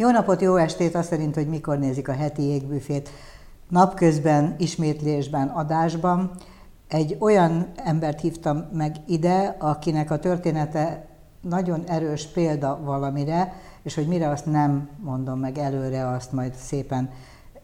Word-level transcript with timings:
Jó 0.00 0.10
napot, 0.10 0.40
jó 0.40 0.56
estét, 0.56 0.94
azt 0.94 1.08
szerint, 1.08 1.34
hogy 1.34 1.48
mikor 1.48 1.78
nézik 1.78 2.08
a 2.08 2.12
heti 2.12 2.42
égbüfét. 2.42 3.10
Napközben, 3.68 4.54
ismétlésben, 4.58 5.48
adásban. 5.48 6.30
Egy 6.88 7.16
olyan 7.20 7.66
embert 7.76 8.20
hívtam 8.20 8.68
meg 8.72 8.96
ide, 9.06 9.56
akinek 9.58 10.10
a 10.10 10.18
története 10.18 11.06
nagyon 11.40 11.84
erős 11.86 12.26
példa 12.26 12.80
valamire, 12.84 13.52
és 13.82 13.94
hogy 13.94 14.06
mire 14.06 14.28
azt 14.28 14.46
nem 14.46 14.88
mondom 15.02 15.38
meg 15.38 15.58
előre, 15.58 16.08
azt 16.08 16.32
majd 16.32 16.54
szépen 16.54 17.10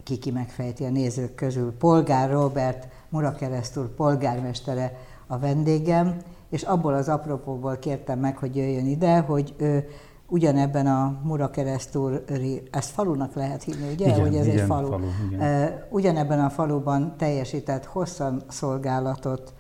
kiki 0.02 0.30
megfejti 0.30 0.84
a 0.84 0.90
nézők 0.90 1.34
közül. 1.34 1.76
Polgár 1.76 2.30
Robert 2.30 2.88
Murakeresztúr 3.08 3.94
polgármestere 3.94 4.92
a 5.26 5.38
vendégem, 5.38 6.16
és 6.50 6.62
abból 6.62 6.94
az 6.94 7.08
apropóból 7.08 7.76
kértem 7.76 8.18
meg, 8.18 8.36
hogy 8.38 8.56
jöjjön 8.56 8.86
ide, 8.86 9.18
hogy 9.18 9.54
ő 9.56 9.88
ugyanebben 10.34 10.86
a 10.86 11.20
Murakeresztúri, 11.22 12.62
ezt 12.70 12.90
falunak 12.90 13.34
lehet 13.34 13.62
hívni, 13.62 13.92
ugye, 13.92 14.06
igen, 14.06 14.20
hogy 14.20 14.34
ez 14.34 14.46
igen, 14.46 14.58
egy 14.58 14.66
falu. 14.66 14.88
falu 14.88 15.06
igen. 15.30 15.84
Ugyanebben 15.90 16.40
a 16.40 16.50
faluban 16.50 17.14
teljesített 17.16 17.84
hosszan 17.84 18.42
szolgálatot, 18.48 19.54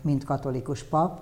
mint 0.00 0.24
katolikus 0.24 0.82
pap, 0.82 1.20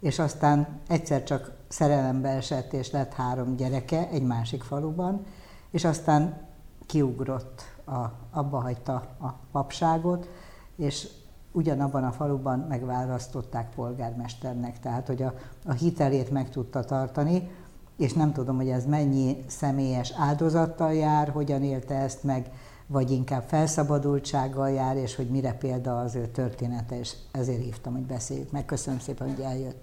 és 0.00 0.18
aztán 0.18 0.80
egyszer 0.88 1.22
csak 1.22 1.52
szerelembe 1.68 2.28
esett, 2.28 2.72
és 2.72 2.90
lett 2.90 3.12
három 3.12 3.56
gyereke 3.56 4.08
egy 4.08 4.22
másik 4.22 4.62
faluban, 4.62 5.24
és 5.70 5.84
aztán 5.84 6.46
kiugrott, 6.86 7.62
a, 7.86 8.04
abba 8.30 8.60
hagyta 8.60 8.94
a 9.20 9.34
papságot, 9.52 10.28
és 10.76 11.08
ugyanabban 11.52 12.04
a 12.04 12.12
faluban 12.12 12.58
megválasztották 12.68 13.74
polgármesternek, 13.74 14.80
tehát 14.80 15.06
hogy 15.06 15.22
a, 15.22 15.34
a 15.66 15.72
hitelét 15.72 16.30
meg 16.30 16.50
tudta 16.50 16.84
tartani, 16.84 17.50
és 17.98 18.12
nem 18.12 18.32
tudom, 18.32 18.56
hogy 18.56 18.68
ez 18.68 18.86
mennyi 18.86 19.36
személyes 19.46 20.12
áldozattal 20.16 20.92
jár, 20.94 21.28
hogyan 21.28 21.62
élte 21.62 21.94
ezt 21.94 22.24
meg, 22.24 22.50
vagy 22.86 23.10
inkább 23.10 23.44
felszabadultsággal 23.46 24.70
jár, 24.70 24.96
és 24.96 25.16
hogy 25.16 25.28
mire 25.28 25.52
példa 25.52 26.00
az 26.00 26.14
ő 26.14 26.26
története, 26.26 26.98
és 26.98 27.12
ezért 27.32 27.62
hívtam, 27.62 27.92
hogy 27.92 28.06
beszéljük 28.06 28.50
meg. 28.50 28.64
Köszönöm 28.64 28.98
szépen, 28.98 29.28
hogy 29.28 29.44
eljött. 29.44 29.82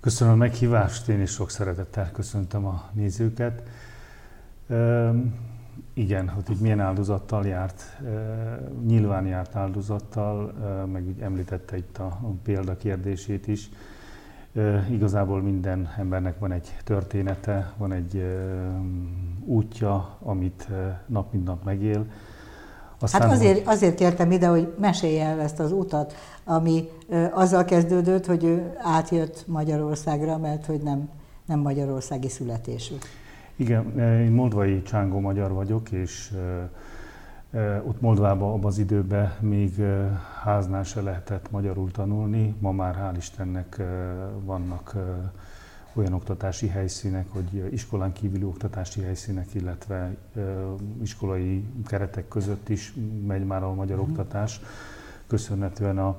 Köszönöm 0.00 0.32
a 0.32 0.36
meghívást, 0.36 1.08
én 1.08 1.20
is 1.20 1.30
sok 1.30 1.50
szeretettel 1.50 2.10
köszöntöm 2.10 2.66
a 2.66 2.88
nézőket. 2.92 3.62
Üm, 4.68 5.34
igen, 5.92 6.28
hogy 6.28 6.44
itt 6.50 6.60
milyen 6.60 6.80
áldozattal 6.80 7.46
járt, 7.46 7.82
nyilván 8.86 9.26
járt 9.26 9.54
áldozattal, 9.56 10.52
meg 10.92 11.06
úgy 11.06 11.20
említette 11.20 11.76
itt 11.76 11.98
a, 11.98 12.04
a 12.04 12.32
példa 12.42 12.76
kérdését 12.76 13.46
is. 13.46 13.70
Igazából 14.90 15.42
minden 15.42 15.88
embernek 15.98 16.38
van 16.38 16.52
egy 16.52 16.76
története, 16.84 17.72
van 17.76 17.92
egy 17.92 18.24
útja, 19.44 20.16
amit 20.20 20.68
nap 21.06 21.32
mint 21.32 21.44
nap 21.44 21.64
megél. 21.64 22.06
Aztán, 23.00 23.20
hát 23.20 23.32
azért, 23.32 23.66
azért 23.66 23.94
kértem 23.94 24.30
ide, 24.30 24.46
hogy 24.46 24.74
mesélje 24.78 25.24
el 25.24 25.40
ezt 25.40 25.60
az 25.60 25.72
utat, 25.72 26.14
ami 26.44 26.88
azzal 27.30 27.64
kezdődött, 27.64 28.26
hogy 28.26 28.44
ő 28.44 28.72
átjött 28.78 29.44
Magyarországra, 29.46 30.38
mert 30.38 30.66
hogy 30.66 30.80
nem, 30.82 31.08
nem 31.46 31.58
magyarországi 31.58 32.28
születésű. 32.28 32.94
Igen, 33.56 33.98
én 34.00 34.30
moldvai 34.30 34.82
csángó 34.82 35.20
magyar 35.20 35.52
vagyok, 35.52 35.90
és 35.90 36.32
ott 37.82 38.00
Moldvában 38.00 38.52
abban 38.52 38.64
az 38.64 38.78
időben 38.78 39.32
még 39.40 39.82
háznál 40.42 40.82
se 40.82 41.02
lehetett 41.02 41.50
magyarul 41.50 41.90
tanulni. 41.90 42.54
Ma 42.58 42.72
már 42.72 42.94
hál' 42.94 43.16
Istennek 43.16 43.82
vannak 44.44 44.94
olyan 45.92 46.12
oktatási 46.12 46.68
helyszínek, 46.68 47.26
hogy 47.28 47.72
iskolán 47.72 48.12
kívüli 48.12 48.44
oktatási 48.44 49.00
helyszínek, 49.00 49.54
illetve 49.54 50.16
iskolai 51.02 51.64
keretek 51.86 52.28
között 52.28 52.68
is 52.68 52.94
megy 53.26 53.46
már 53.46 53.62
a 53.62 53.74
magyar 53.74 53.98
uh-huh. 53.98 54.10
oktatás, 54.10 54.60
köszönhetően 55.26 55.98
a 55.98 56.16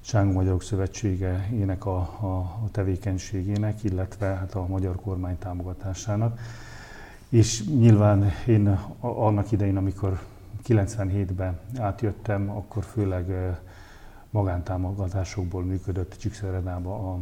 Csángó 0.00 0.32
Magyarok 0.32 0.62
Szövetségének 0.62 1.86
a, 1.86 1.98
a, 1.98 2.26
a 2.64 2.68
tevékenységének, 2.70 3.84
illetve 3.84 4.26
hát 4.26 4.54
a 4.54 4.66
magyar 4.66 4.96
kormány 4.96 5.38
támogatásának. 5.38 6.38
És 7.28 7.64
nyilván 7.64 8.30
én 8.46 8.78
annak 9.00 9.52
idején, 9.52 9.76
amikor 9.76 10.20
97-ben 10.66 11.58
átjöttem, 11.78 12.50
akkor 12.50 12.84
főleg 12.84 13.56
magántámogatásokból 14.30 15.64
működött 15.64 16.16
Csíkszeredában 16.18 17.04
a 17.04 17.18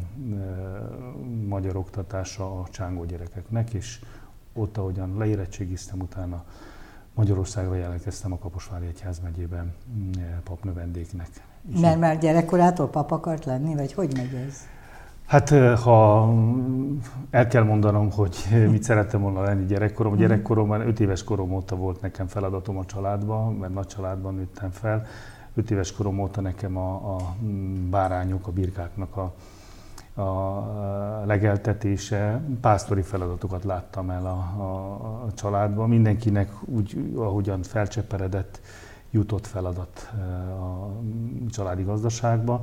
magyar 1.47 1.77
oktatása 1.77 2.61
a 2.61 2.69
csángó 2.71 3.05
gyerekeknek, 3.05 3.73
és 3.73 4.01
ott, 4.53 4.77
ahogyan 4.77 5.17
leérettségiztem, 5.17 6.01
utána 6.01 6.45
Magyarországra 7.15 7.75
jelentkeztem 7.75 8.33
a 8.33 8.39
Kaposvári 8.39 8.87
Egyház 8.87 9.21
megyében 9.21 9.75
papnövendéknek. 10.45 11.29
Mert 11.81 11.99
már 11.99 12.19
gyerekkorától 12.19 12.89
pap 12.89 13.11
akart 13.11 13.45
lenni, 13.45 13.75
vagy 13.75 13.93
hogy 13.93 14.17
megy 14.17 14.35
ez? 14.35 14.78
Hát 15.29 15.49
ha 15.79 16.29
el 17.31 17.47
kell 17.47 17.63
mondanom, 17.63 18.11
hogy 18.11 18.37
mit 18.71 18.83
szerettem 18.83 19.21
volna 19.21 19.43
lenni 19.43 19.67
gyerekkorom. 19.67 20.13
Mhm. 20.13 20.21
Gyerekkoromban, 20.21 20.81
5 20.81 21.01
éves 21.01 21.25
korom 21.25 21.53
óta 21.53 21.77
volt 21.77 22.01
nekem 22.01 22.27
feladatom 22.27 22.79
a 22.79 22.85
családban, 22.85 23.55
mert 23.55 23.75
nagy 23.75 23.87
családban 23.87 24.35
nőttem 24.35 24.71
fel. 24.71 25.07
5 25.55 25.71
éves 25.71 25.93
korom 25.93 26.21
óta 26.21 26.41
nekem 26.41 26.77
a, 26.77 27.17
a 27.17 27.37
bárányok, 27.91 28.47
a 28.47 28.51
birkáknak 28.51 29.17
a, 29.17 29.33
a 30.23 31.25
legeltetése, 31.27 32.41
pásztori 32.61 33.03
feladatokat 33.03 33.65
láttam 33.65 34.11
el 34.11 34.27
a, 34.27 34.63
a, 34.63 35.25
a 35.27 35.33
családban. 35.35 35.89
Mindenkinek 35.89 36.51
úgy, 36.65 37.13
ahogyan 37.17 37.63
felcseperedett, 37.63 38.61
jutott 39.11 39.47
feladat 39.47 40.11
a 40.61 40.91
családi 41.51 41.83
gazdaságba. 41.83 42.63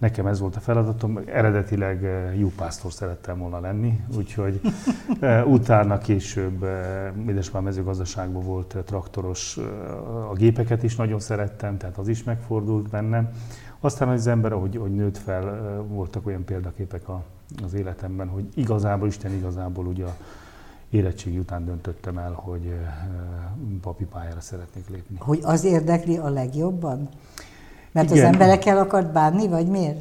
Nekem 0.00 0.26
ez 0.26 0.40
volt 0.40 0.56
a 0.56 0.60
feladatom, 0.60 1.20
eredetileg 1.26 2.04
eh, 2.04 2.38
jó 2.38 2.52
pásztor 2.56 2.92
szerettem 2.92 3.38
volna 3.38 3.60
lenni, 3.60 4.00
úgyhogy 4.16 4.60
eh, 5.20 5.46
utána 5.46 5.98
később 5.98 6.62
eh, 6.62 7.12
édesapám 7.28 7.62
mezőgazdaságban 7.62 8.42
volt 8.42 8.76
traktoros, 8.84 9.58
a 10.30 10.34
gépeket 10.34 10.82
is 10.82 10.96
nagyon 10.96 11.20
szerettem, 11.20 11.76
tehát 11.76 11.98
az 11.98 12.08
is 12.08 12.24
megfordult 12.24 12.88
bennem. 12.88 13.30
Aztán 13.80 14.08
az 14.08 14.26
ember, 14.26 14.52
ahogy, 14.52 14.76
ahogy 14.76 14.94
nőtt 14.94 15.18
fel, 15.18 15.74
voltak 15.88 16.26
olyan 16.26 16.44
példaképek 16.44 17.08
a, 17.08 17.22
az 17.64 17.74
életemben, 17.74 18.28
hogy 18.28 18.48
igazából, 18.54 19.08
Isten 19.08 19.32
igazából 19.32 19.86
ugye 19.86 20.04
a 20.04 20.16
érettségi 20.90 21.38
után 21.38 21.64
döntöttem 21.64 22.18
el, 22.18 22.32
hogy 22.32 22.74
papi 23.80 24.04
pályára 24.04 24.40
szeretnék 24.40 24.88
lépni. 24.88 25.16
Hogy 25.18 25.40
az 25.42 25.64
érdekli 25.64 26.16
a 26.16 26.28
legjobban? 26.28 27.08
Mert 27.92 28.10
Igen. 28.10 28.24
az 28.24 28.32
emberekkel 28.32 28.78
akart 28.78 29.12
bánni, 29.12 29.48
vagy 29.48 29.66
miért? 29.66 29.98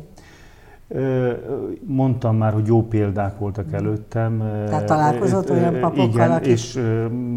Mondtam 1.86 2.38
már, 2.38 2.54
hogy 2.54 2.68
jó 2.68 2.84
példák 2.84 3.38
voltak 3.38 3.74
előttem. 3.74 4.38
Tehát 4.68 4.86
találkozott 4.86 5.50
olyan 5.50 5.80
papokkal, 5.80 6.08
Igen, 6.08 6.32
akik... 6.32 6.48
és 6.48 6.80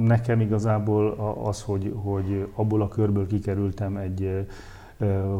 nekem 0.05 0.41
igazából 0.41 1.35
az, 1.45 1.63
hogy, 1.63 1.95
hogy 2.03 2.49
abból 2.55 2.83
a 2.83 2.89
körből 2.89 3.27
kikerültem 3.27 3.97
egy 3.97 4.47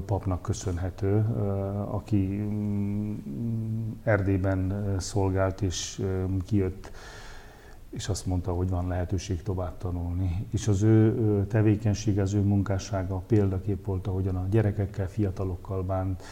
papnak 0.07 0.43
köszönhető, 0.43 1.25
aki 1.91 2.17
mm, 2.17 3.13
Erdélyben 4.05 4.95
szolgált 4.99 5.61
és 5.61 6.03
kijött 6.47 6.91
és 7.93 8.09
azt 8.09 8.27
mondta, 8.27 8.53
hogy 8.53 8.69
van 8.69 8.89
lehetőség 8.89 9.43
tovább 9.43 9.79
tanulni. 9.79 10.47
És 10.51 10.69
az 10.69 10.83
ő 10.83 11.47
tevékenysége, 11.47 12.23
az 12.23 12.35
ő 12.35 12.41
munkássága 12.41 13.17
példakép 13.17 13.85
volt, 13.85 14.07
ahogyan 14.07 14.37
a 14.37 14.47
gyerekekkel, 14.51 15.09
fiatalokkal 15.09 15.83
bánt, 15.83 16.23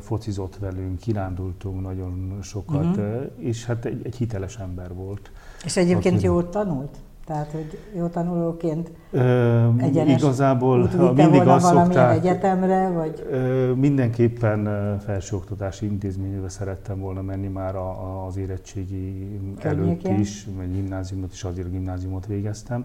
focizott 0.00 0.56
velünk, 0.56 0.98
kirándultunk 0.98 1.82
nagyon 1.82 2.38
sokat, 2.42 2.96
uh-huh. 2.96 3.30
és 3.36 3.64
hát 3.64 3.84
egy, 3.84 4.00
egy 4.04 4.16
hiteles 4.16 4.56
ember 4.58 4.94
volt. 4.94 5.30
És 5.64 5.76
egyébként 5.76 6.14
aki... 6.14 6.24
jól 6.24 6.48
tanult? 6.48 6.98
Tehát, 7.28 7.50
hogy 7.50 7.78
jó 7.96 8.06
tanulóként 8.06 8.90
ö, 9.10 9.68
egyenes 9.78 10.22
Igazából 10.22 10.90
mindig 11.14 11.40
azt 11.40 11.66
szokták, 11.66 12.16
egyetemre, 12.18 12.90
vagy? 12.90 13.26
Ö, 13.30 13.72
mindenképpen 13.74 14.98
felsőoktatási 14.98 15.86
intézménybe 15.86 16.48
szerettem 16.48 17.00
volna 17.00 17.22
menni 17.22 17.48
már 17.48 17.76
a, 17.76 17.88
a, 17.88 18.26
az 18.26 18.36
érettségi 18.36 19.38
Környéken. 19.60 20.10
előtt 20.10 20.20
is, 20.20 20.46
mert 20.58 20.72
gimnáziumot 20.72 21.32
is, 21.32 21.44
azért 21.44 21.70
gimnáziumot 21.70 22.26
végeztem 22.26 22.84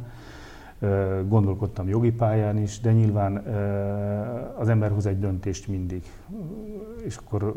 gondolkodtam 1.27 1.87
jogi 1.87 2.11
pályán 2.11 2.57
is, 2.57 2.79
de 2.79 2.91
nyilván 2.91 3.37
az 4.57 4.69
ember 4.69 4.91
hoz 4.91 5.05
egy 5.05 5.19
döntést 5.19 5.67
mindig. 5.67 6.03
És 7.05 7.17
akkor, 7.17 7.53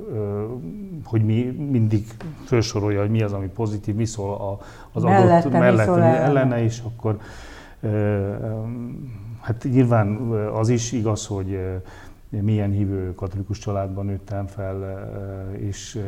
hogy 1.05 1.25
mi 1.25 1.43
mindig 1.71 2.07
felsorolja, 2.45 3.01
hogy 3.01 3.11
mi 3.11 3.23
az, 3.23 3.33
ami 3.33 3.47
pozitív, 3.47 3.95
mi 3.95 4.05
szól 4.05 4.61
az 4.93 5.03
mellette, 5.03 5.37
adott 5.37 5.53
mellette, 5.53 5.95
mi 5.95 6.17
ellene, 6.17 6.63
és 6.63 6.83
akkor 6.85 7.19
hát 9.41 9.67
nyilván 9.71 10.17
az 10.53 10.69
is 10.69 10.93
igaz, 10.93 11.27
hogy 11.27 11.59
milyen 12.29 12.71
hívő 12.71 13.15
katolikus 13.15 13.59
családban 13.59 14.07
nőttem 14.07 14.47
fel, 14.47 15.09
és 15.59 16.03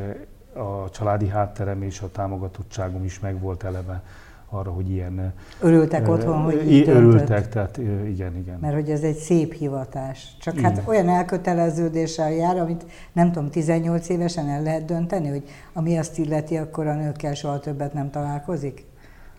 a 0.52 0.90
családi 0.90 1.28
hátterem 1.28 1.82
és 1.82 2.00
a 2.00 2.10
támogatottságom 2.10 3.04
is 3.04 3.20
megvolt 3.20 3.62
eleve 3.62 4.02
arra, 4.50 4.70
hogy 4.70 4.90
ilyen... 4.90 5.32
Örültek 5.60 6.08
otthon, 6.08 6.42
hogy 6.42 6.72
így 6.72 6.88
Örültek, 6.88 7.48
tehát 7.48 7.76
igen, 8.06 8.36
igen. 8.36 8.58
Mert 8.60 8.74
hogy 8.74 8.90
ez 8.90 9.02
egy 9.02 9.16
szép 9.16 9.52
hivatás. 9.52 10.36
Csak 10.40 10.56
igen. 10.58 10.74
hát 10.74 10.82
olyan 10.86 11.08
elköteleződéssel 11.08 12.32
jár, 12.32 12.58
amit 12.58 12.86
nem 13.12 13.32
tudom, 13.32 13.50
18 13.50 14.08
évesen 14.08 14.48
el 14.48 14.62
lehet 14.62 14.84
dönteni, 14.84 15.28
hogy 15.28 15.42
ami 15.72 15.98
azt 15.98 16.18
illeti, 16.18 16.56
akkor 16.56 16.86
a 16.86 16.94
nőkkel 16.94 17.34
soha 17.34 17.60
többet 17.60 17.92
nem 17.92 18.10
találkozik? 18.10 18.86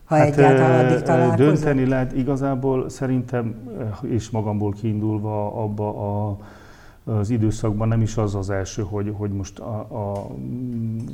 Ha 0.06 0.16
hát, 0.16 0.28
egyáltalán 0.28 0.86
addig 0.86 1.02
találkozunk? 1.02 1.54
Dönteni 1.54 1.86
lehet 1.86 2.14
igazából 2.14 2.90
szerintem, 2.90 3.56
és 4.02 4.30
magamból 4.30 4.72
kiindulva 4.72 5.64
abba 5.64 5.88
a 6.28 6.38
az 7.18 7.30
időszakban 7.30 7.88
nem 7.88 8.02
is 8.02 8.18
az 8.18 8.36
az 8.36 8.50
első, 8.50 8.82
hogy, 8.82 9.14
hogy 9.18 9.32
most 9.32 9.60
a, 9.60 9.80
a, 9.80 10.28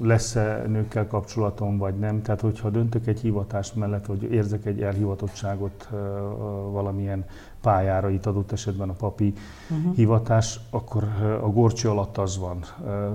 lesz-e 0.01 0.63
nőkkel 0.67 1.07
kapcsolatom, 1.07 1.77
vagy 1.77 1.95
nem. 1.99 2.21
Tehát, 2.21 2.41
hogyha 2.41 2.69
döntök 2.69 3.07
egy 3.07 3.19
hivatás 3.19 3.73
mellett, 3.73 4.05
vagy 4.05 4.23
érzek 4.23 4.65
egy 4.65 4.81
elhivatottságot 4.81 5.89
valamilyen 6.71 7.25
pályára, 7.61 8.09
itt 8.09 8.25
adott 8.25 8.51
esetben 8.51 8.89
a 8.89 8.93
papi 8.93 9.33
uh-huh. 9.69 9.95
hivatás, 9.95 10.59
akkor 10.69 11.03
a 11.41 11.49
gorcső 11.49 11.89
alatt 11.89 12.17
az 12.17 12.37
van. 12.37 12.59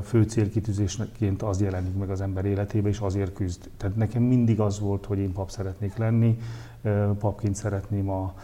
Fő 0.03 0.23
célkitűzésként 0.23 1.43
az 1.43 1.61
jelenik 1.61 1.97
meg 1.99 2.11
az 2.11 2.21
ember 2.21 2.45
életébe, 2.45 2.89
és 2.89 2.99
azért 2.99 3.33
küzd. 3.33 3.71
Tehát 3.77 3.97
nekem 3.97 4.23
mindig 4.23 4.61
az 4.61 4.81
volt, 4.81 5.07
hogy 5.07 5.19
én 5.19 5.33
pap 5.33 5.51
szeretnék 5.51 5.97
lenni, 5.97 6.39
papként 7.19 7.55
szeretném 7.55 8.11
a, 8.11 8.35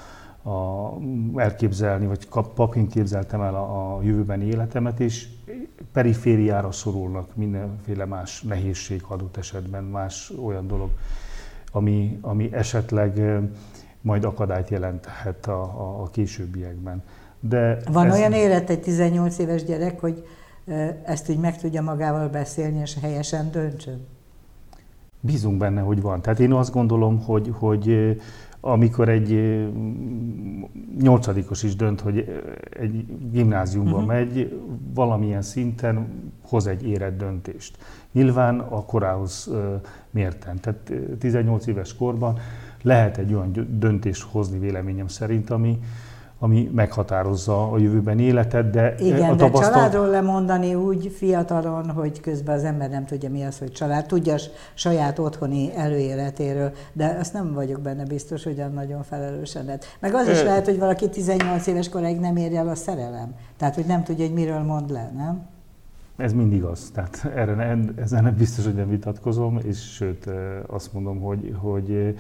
a, 0.47 0.93
elképzelni, 1.37 2.07
vagy 2.07 2.29
papként 2.55 2.93
képzeltem 2.93 3.41
el 3.41 3.55
a, 3.55 3.97
a 3.97 4.03
jövőbeni 4.03 4.45
életemet, 4.45 5.01
és 5.01 5.29
perifériára 5.93 6.73
szorulnak 6.73 7.37
mindenféle 7.37 8.05
más 8.05 8.43
nehézség 8.43 9.03
adott 9.09 9.37
esetben, 9.37 9.85
más 9.85 10.33
olyan 10.45 10.67
dolog, 10.67 10.91
ami, 11.73 12.19
ami 12.21 12.53
esetleg 12.53 13.41
majd 14.01 14.25
akadályt 14.25 14.69
jelenthet 14.69 15.47
a, 15.47 15.63
a, 15.63 16.03
a 16.03 16.11
későbbiekben. 16.11 17.03
De 17.41 17.79
Van 17.93 18.07
ez... 18.07 18.15
olyan 18.15 18.33
élet 18.33 18.71
egy 18.71 18.81
18 18.81 19.39
éves 19.39 19.65
gyerek, 19.65 20.01
hogy 20.01 20.27
ezt 21.05 21.31
úgy 21.31 21.39
meg 21.39 21.59
tudja 21.59 21.83
magával 21.83 22.29
beszélni, 22.29 22.81
és 22.81 22.97
helyesen 23.01 23.51
döntsön? 23.51 24.07
Bízunk 25.21 25.59
benne, 25.59 25.81
hogy 25.81 26.03
van. 26.03 26.21
Tehát 26.21 26.41
én 26.41 26.53
azt 26.53 26.73
gondolom, 26.73 27.23
hogy, 27.25 27.53
hogy 27.59 28.17
amikor 28.61 29.09
egy 29.09 29.61
nyolcadikos 31.01 31.63
is 31.63 31.77
dönt, 31.77 32.01
hogy 32.01 32.43
egy 32.71 33.05
gimnáziumba 33.31 33.91
uh-huh. 33.91 34.07
megy, 34.07 34.61
valamilyen 34.95 35.43
szinten 35.43 36.07
hoz 36.43 36.67
egy 36.67 36.87
érett 36.87 37.19
döntést. 37.19 37.79
Nyilván 38.13 38.59
a 38.59 38.85
korához 38.85 39.51
mérten. 40.11 40.61
Tehát 40.61 40.93
18 41.19 41.67
éves 41.67 41.97
korban 41.97 42.39
lehet 42.83 43.19
egy 43.19 43.35
olyan 43.35 43.79
döntést 43.79 44.23
hozni 44.23 44.59
véleményem 44.59 45.09
szerint, 45.09 45.51
ami, 45.51 45.79
ami 46.39 46.71
meghatározza 46.75 47.71
a 47.71 47.79
jövőben 47.79 48.19
életet, 48.19 48.71
de 48.71 48.95
Igen, 48.99 49.31
a 49.31 49.37
tapasztalat... 49.37 49.53
de 49.53 49.79
családról 49.79 50.07
lemondani 50.07 50.75
úgy 50.75 51.13
fiatalon, 51.17 51.91
hogy 51.91 52.21
közben 52.21 52.57
az 52.57 52.65
ember 52.65 52.91
nem 52.91 53.05
tudja 53.05 53.31
mi 53.31 53.45
az, 53.45 53.59
hogy 53.59 53.73
család. 53.73 54.07
Tudja 54.07 54.35
saját 54.75 55.19
otthoni 55.19 55.77
előéletéről, 55.77 56.73
de 56.93 57.17
azt 57.21 57.33
nem 57.33 57.53
vagyok 57.53 57.81
benne 57.81 58.05
biztos, 58.05 58.45
hogy 58.45 58.63
nagyon 58.75 59.03
felelősen. 59.03 59.71
Meg 60.01 60.15
az 60.15 60.29
is 60.29 60.43
lehet, 60.43 60.65
hogy 60.65 60.79
valaki 60.79 61.09
18 61.09 61.67
éves 61.67 61.89
koráig 61.89 62.21
nem 62.21 62.37
érje 62.37 62.59
el 62.59 62.69
a 62.69 62.75
szerelem. 62.75 63.35
Tehát, 63.57 63.75
hogy 63.75 63.87
nem 63.87 64.03
tudja, 64.03 64.25
hogy 64.25 64.35
miről 64.35 64.63
mond 64.63 64.91
le, 64.91 65.13
nem? 65.17 65.47
Ez 66.17 66.33
mindig 66.33 66.63
az. 66.63 66.91
Tehát 66.95 67.31
erre 67.35 67.55
nem, 67.55 67.95
ezzel 67.97 68.23
nem 68.23 68.35
biztos, 68.35 68.65
hogy 68.65 68.75
nem 68.75 68.89
vitatkozom, 68.89 69.59
és 69.65 69.93
sőt 69.93 70.31
azt 70.67 70.93
mondom, 70.93 71.21
hogy, 71.21 71.55
hogy 71.59 72.15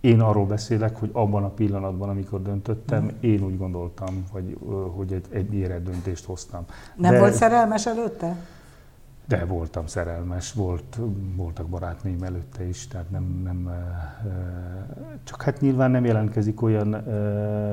én 0.00 0.20
arról 0.20 0.46
beszélek, 0.46 0.96
hogy 0.96 1.10
abban 1.12 1.44
a 1.44 1.48
pillanatban, 1.48 2.08
amikor 2.08 2.42
döntöttem, 2.42 3.04
mm. 3.04 3.08
én 3.20 3.42
úgy 3.42 3.58
gondoltam, 3.58 4.24
hogy, 4.30 4.56
hogy 4.96 5.12
egy, 5.12 5.24
egy 5.30 5.54
érett 5.54 5.84
döntést 5.84 6.24
hoztam. 6.24 6.64
Nem 6.96 7.12
De, 7.12 7.18
volt 7.18 7.32
szerelmes 7.32 7.86
előtte? 7.86 8.36
De 9.26 9.44
voltam 9.44 9.86
szerelmes, 9.86 10.52
volt, 10.52 10.98
voltak 11.36 11.66
barátnőim 11.66 12.22
előtte 12.22 12.64
is, 12.64 12.88
tehát 12.88 13.10
nem, 13.10 13.40
nem, 13.44 13.70
csak 15.24 15.42
hát 15.42 15.60
nyilván 15.60 15.90
nem 15.90 16.04
jelentkezik 16.04 16.62
olyan 16.62 16.94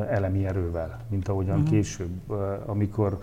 elemi 0.09 0.45
erővel, 0.45 0.99
mint 1.09 1.27
ahogyan 1.27 1.55
uh-huh. 1.55 1.69
később, 1.69 2.31
amikor 2.65 3.17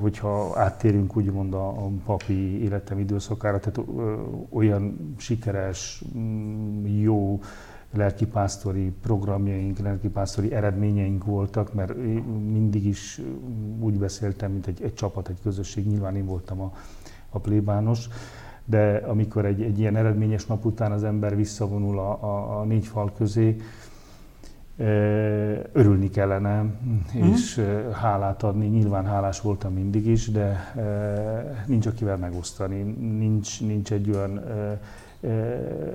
hogyha 0.00 0.52
áttérünk 0.54 1.16
úgymond 1.16 1.54
a, 1.54 1.68
a 1.68 1.88
papi 2.04 2.62
életem 2.62 2.98
időszakára, 2.98 3.58
tehát 3.58 3.90
olyan 4.50 5.14
sikeres, 5.16 6.02
mm, 6.18 6.86
jó 6.86 7.40
lelkipásztori 7.92 8.92
programjaink, 9.02 9.78
lelkipásztori 9.78 10.52
eredményeink 10.52 11.24
voltak, 11.24 11.74
mert 11.74 11.96
mindig 12.52 12.86
is 12.86 13.20
úgy 13.80 13.98
beszéltem, 13.98 14.52
mint 14.52 14.66
egy, 14.66 14.82
egy 14.82 14.94
csapat, 14.94 15.28
egy 15.28 15.40
közösség, 15.42 15.86
nyilván 15.86 16.16
én 16.16 16.26
voltam 16.26 16.60
a, 16.60 16.72
a 17.30 17.38
plébános, 17.38 18.08
de 18.64 18.96
amikor 18.96 19.44
egy, 19.44 19.62
egy 19.62 19.78
ilyen 19.78 19.96
eredményes 19.96 20.46
nap 20.46 20.64
után 20.64 20.92
az 20.92 21.04
ember 21.04 21.36
visszavonul 21.36 21.98
a, 21.98 22.22
a, 22.22 22.60
a 22.60 22.64
négy 22.64 22.86
fal 22.86 23.12
közé, 23.16 23.56
örülni 25.72 26.10
kellene, 26.10 26.62
mm. 26.62 27.32
és 27.32 27.60
hálát 27.92 28.42
adni. 28.42 28.66
Nyilván 28.66 29.06
hálás 29.06 29.40
voltam 29.40 29.72
mindig 29.72 30.06
is, 30.06 30.30
de 30.30 30.74
nincs 31.66 31.86
akivel 31.86 32.16
megosztani, 32.16 32.82
nincs, 33.18 33.62
nincs 33.62 33.92
egy 33.92 34.10
olyan 34.10 34.40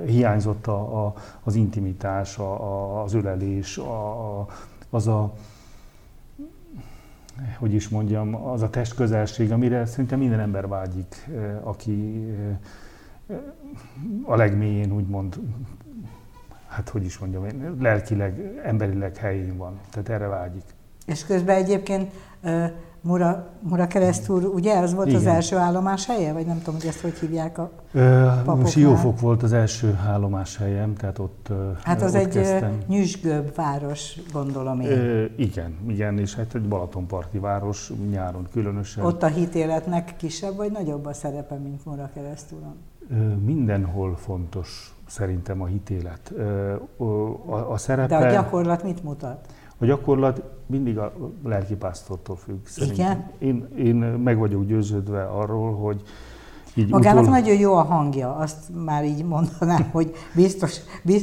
hiányzott 0.05 0.67
a, 0.67 1.05
a, 1.05 1.13
az 1.43 1.55
intimitás, 1.55 2.37
a, 2.37 2.63
a, 2.63 3.03
az 3.03 3.13
ölelés, 3.13 3.77
a, 3.77 4.39
a, 4.39 4.47
az 4.89 5.07
a 5.07 5.33
hogy 7.57 7.73
is 7.73 7.89
mondjam, 7.89 8.35
az 8.35 8.61
a 8.61 8.69
testközelség, 8.69 9.51
amire 9.51 9.85
szerintem 9.85 10.19
minden 10.19 10.39
ember 10.39 10.67
vágyik, 10.67 11.29
aki 11.63 12.25
a 14.25 14.35
legmélyén 14.35 14.91
úgymond, 14.91 15.39
hát 16.67 16.89
hogy 16.89 17.03
is 17.03 17.17
mondjam, 17.17 17.77
lelkileg, 17.79 18.59
emberileg 18.63 19.17
helyén 19.17 19.57
van. 19.57 19.79
Tehát 19.89 20.09
erre 20.09 20.27
vágyik. 20.27 20.63
És 21.05 21.25
közben 21.25 21.55
egyébként 21.55 22.11
Mura, 23.05 23.47
Mura 23.59 23.87
keresztúr, 23.87 24.45
ugye 24.45 24.77
az 24.77 24.93
volt 24.93 25.07
Igen. 25.07 25.19
az 25.19 25.25
első 25.25 25.55
állomás 25.57 26.05
helye? 26.05 26.33
Vagy 26.33 26.45
nem 26.45 26.57
tudom, 26.57 26.75
hogy 26.79 26.85
ezt 26.89 27.01
hogy 27.01 27.13
hívják 27.13 27.57
a 27.57 27.71
papoknál? 28.43 28.65
Siófok 28.65 29.19
volt 29.19 29.43
az 29.43 29.53
első 29.53 29.99
állomás 30.07 30.57
helyem, 30.57 30.95
tehát 30.95 31.19
ott 31.19 31.49
Hát 31.83 32.01
az 32.01 32.13
ott 32.13 32.19
egy 32.21 32.27
kezdtem. 32.27 32.77
nyüzsgőbb 32.87 33.55
város, 33.55 34.19
gondolom 34.33 34.79
én. 34.81 34.89
Ö, 34.91 35.25
igen, 35.35 35.77
igen, 35.87 36.19
és 36.19 36.35
hát 36.35 36.55
egy 36.55 36.67
Balatonparti 36.67 37.37
város, 37.39 37.91
nyáron 38.09 38.47
különösen. 38.51 39.05
Ott 39.05 39.23
a 39.23 39.27
hitéletnek 39.27 40.13
kisebb 40.17 40.55
vagy 40.55 40.71
nagyobb 40.71 41.05
a 41.05 41.13
szerepe, 41.13 41.55
mint 41.55 41.85
Mura 41.85 42.09
keresztúron? 42.13 42.75
Mindenhol 43.45 44.15
fontos 44.15 44.95
szerintem 45.07 45.61
a 45.61 45.65
hitélet. 45.65 46.33
A, 47.45 47.71
a 47.71 47.77
szerepe... 47.77 48.19
De 48.19 48.27
a 48.27 48.31
gyakorlat 48.31 48.83
mit 48.83 49.03
mutat? 49.03 49.47
A 49.83 49.85
gyakorlat 49.85 50.43
mindig 50.65 50.97
a 50.97 51.13
lelkipásztortól 51.43 52.35
függ. 52.35 52.65
Szerintem. 52.65 53.05
Igen? 53.05 53.31
Én, 53.39 53.67
én 53.77 53.95
meg 53.95 54.37
vagyok 54.37 54.65
győződve 54.65 55.23
arról, 55.23 55.75
hogy 55.75 56.01
így 56.75 56.89
Magának 56.89 57.21
utol... 57.23 57.33
nagyon 57.33 57.59
jó 57.59 57.73
a 57.73 57.83
hangja, 57.83 58.35
azt 58.35 58.57
már 58.85 59.05
így 59.05 59.23
mondanám, 59.25 59.89
hogy 59.91 60.11
biztos, 60.35 60.79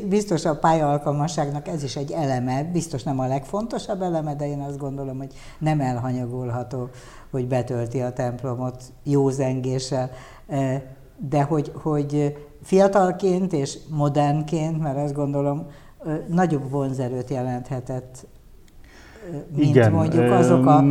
biztos 0.08 0.44
a 0.44 0.58
pályaalkalmasságnak 0.58 1.68
ez 1.68 1.82
is 1.82 1.96
egy 1.96 2.10
eleme, 2.10 2.64
biztos 2.64 3.02
nem 3.02 3.18
a 3.18 3.26
legfontosabb 3.26 4.02
eleme, 4.02 4.34
de 4.34 4.48
én 4.48 4.60
azt 4.60 4.78
gondolom, 4.78 5.18
hogy 5.18 5.32
nem 5.58 5.80
elhanyagolható, 5.80 6.88
hogy 7.30 7.46
betölti 7.46 8.00
a 8.00 8.12
templomot 8.12 8.82
jó 9.02 9.28
zengéssel, 9.28 10.10
e, 10.48 10.82
de 11.28 11.42
hogy, 11.42 11.72
hogy 11.74 12.36
fiatalként 12.62 13.52
és 13.52 13.78
modernként, 13.88 14.80
mert 14.82 14.96
azt 14.96 15.14
gondolom, 15.14 15.66
e, 16.06 16.24
nagyobb 16.28 16.70
vonzerőt 16.70 17.30
jelenthetett 17.30 18.26
mint 19.56 19.68
Igen, 19.68 19.92
mondjuk 19.92 20.30
azok 20.30 20.66
a 20.66 20.84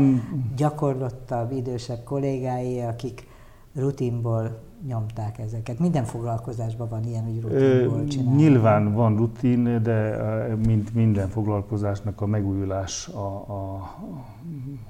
gyakorlottabb, 0.56 1.52
idősebb 1.52 2.04
kollégái, 2.04 2.80
akik 2.82 3.28
rutinból 3.76 4.60
nyomták 4.88 5.40
ezeket. 5.40 5.80
Minden 5.80 6.04
foglalkozásban 6.04 6.90
van 6.90 7.04
ilyen, 7.04 7.24
hogy 7.24 7.42
rutinból 7.42 8.08
csinálják. 8.08 8.36
Nyilván 8.36 8.94
van 8.94 9.16
rutin, 9.16 9.84
de 9.84 10.18
mint 10.66 10.94
minden 10.94 11.28
foglalkozásnak 11.28 12.22
a 12.22 12.26
megújulás 12.26 13.08
a, 13.08 13.26
a, 13.28 13.90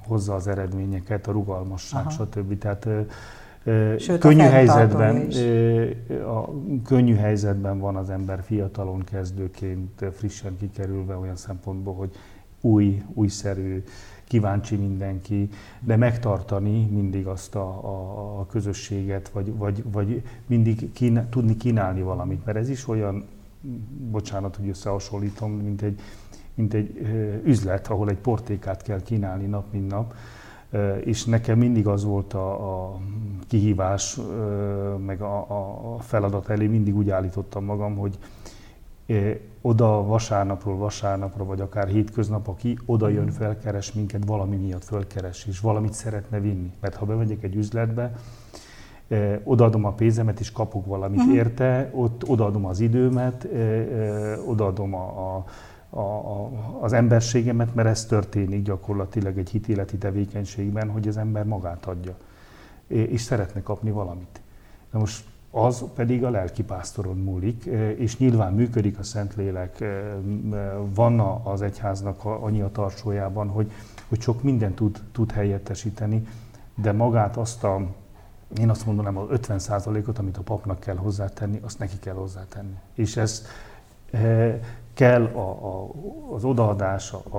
hozza 0.06 0.34
az 0.34 0.46
eredményeket, 0.46 1.26
a 1.26 1.32
rugalmasság, 1.32 2.00
Aha. 2.00 2.10
stb. 2.10 2.58
Tehát 2.58 2.88
Sőt, 3.98 4.18
könnyű 4.18 4.40
helyzetben, 4.40 5.28
a 6.26 6.48
könnyű 6.84 7.14
helyzetben 7.14 7.78
van 7.78 7.96
az 7.96 8.10
ember 8.10 8.42
fiatalon 8.42 9.04
kezdőként, 9.04 10.04
frissen 10.12 10.56
kikerülve 10.56 11.16
olyan 11.16 11.36
szempontból, 11.36 11.94
hogy 11.94 12.10
új, 12.60 13.02
újszerű, 13.14 13.82
kíváncsi 14.24 14.76
mindenki, 14.76 15.48
de 15.80 15.96
megtartani 15.96 16.84
mindig 16.84 17.26
azt 17.26 17.54
a, 17.54 17.68
a, 17.84 18.38
a 18.40 18.46
közösséget, 18.46 19.28
vagy, 19.28 19.56
vagy, 19.56 19.84
vagy 19.92 20.22
mindig 20.46 20.92
kín, 20.92 21.26
tudni 21.30 21.56
kínálni 21.56 22.02
valamit, 22.02 22.44
mert 22.44 22.58
ez 22.58 22.68
is 22.68 22.88
olyan 22.88 23.24
bocsánat, 24.10 24.56
hogy 24.56 24.68
összehasonlítom, 24.68 25.52
mint 25.52 25.82
egy, 25.82 26.00
mint 26.54 26.74
egy 26.74 26.98
üzlet, 27.44 27.88
ahol 27.88 28.08
egy 28.08 28.18
portékát 28.18 28.82
kell 28.82 29.02
kínálni 29.02 29.46
nap, 29.46 29.72
mint 29.72 29.90
nap, 29.90 30.14
és 31.04 31.24
nekem 31.24 31.58
mindig 31.58 31.86
az 31.86 32.04
volt 32.04 32.34
a, 32.34 32.52
a 32.72 32.98
kihívás, 33.48 34.18
meg 35.06 35.20
a, 35.20 35.46
a 35.94 35.98
feladat 35.98 36.48
elé, 36.48 36.66
mindig 36.66 36.96
úgy 36.96 37.10
állítottam 37.10 37.64
magam, 37.64 37.96
hogy 37.96 38.18
oda 39.60 40.04
vasárnapról 40.04 40.76
vasárnapra, 40.76 41.44
vagy 41.44 41.60
akár 41.60 41.88
hétköznap, 41.88 42.48
aki 42.48 42.78
oda 42.86 43.08
jön, 43.08 43.30
felkeres 43.30 43.92
minket, 43.92 44.24
valami 44.26 44.56
miatt 44.56 44.84
felkeres, 44.84 45.46
és 45.46 45.60
valamit 45.60 45.92
szeretne 45.92 46.40
vinni. 46.40 46.72
Mert 46.80 46.94
ha 46.94 47.06
bemegyek 47.06 47.42
egy 47.42 47.54
üzletbe, 47.54 48.12
odaadom 49.42 49.84
a 49.84 49.92
pénzemet, 49.92 50.40
és 50.40 50.52
kapok 50.52 50.86
valamit 50.86 51.18
uh-huh. 51.18 51.34
érte, 51.34 51.90
ott 51.94 52.28
odaadom 52.28 52.64
az 52.64 52.80
időmet, 52.80 53.48
odaadom 54.46 54.94
a, 54.94 55.36
a 55.36 55.44
a, 55.90 56.00
a, 56.00 56.50
az 56.80 56.92
emberségemet, 56.92 57.74
mert 57.74 57.88
ez 57.88 58.04
történik 58.04 58.62
gyakorlatilag 58.62 59.38
egy 59.38 59.50
hitéleti 59.50 59.98
tevékenységben, 59.98 60.90
hogy 60.90 61.08
az 61.08 61.16
ember 61.16 61.44
magát 61.44 61.86
adja, 61.86 62.16
és 62.86 63.20
szeretne 63.20 63.62
kapni 63.62 63.90
valamit. 63.90 64.40
Na 64.90 64.98
most 64.98 65.24
az 65.50 65.84
pedig 65.94 66.24
a 66.24 66.30
lelkipásztoron 66.30 67.16
múlik, 67.16 67.64
és 67.96 68.18
nyilván 68.18 68.52
működik 68.52 68.98
a 68.98 69.02
Szentlélek, 69.02 69.84
van 70.94 71.20
az 71.20 71.62
egyháznak 71.62 72.24
annyi 72.24 72.60
a 72.60 72.70
tarsójában, 72.72 73.48
hogy, 73.48 73.72
hogy 74.08 74.20
sok 74.20 74.42
mindent 74.42 74.74
tud, 74.74 75.02
tud 75.12 75.32
helyettesíteni, 75.32 76.26
de 76.74 76.92
magát 76.92 77.36
azt 77.36 77.64
a, 77.64 77.86
én 78.60 78.70
azt 78.70 78.86
mondanám, 78.86 79.16
az 79.16 79.26
50%-ot, 79.30 80.18
amit 80.18 80.36
a 80.36 80.42
papnak 80.42 80.80
kell 80.80 80.96
hozzátenni, 80.96 81.60
azt 81.62 81.78
neki 81.78 81.98
kell 81.98 82.14
hozzátenni. 82.14 82.76
És 82.94 83.16
ez 83.16 83.46
kell 84.94 85.24
a, 85.24 85.48
a, 85.48 85.90
az 86.34 86.44
odaadás, 86.44 87.12
a, 87.12 87.38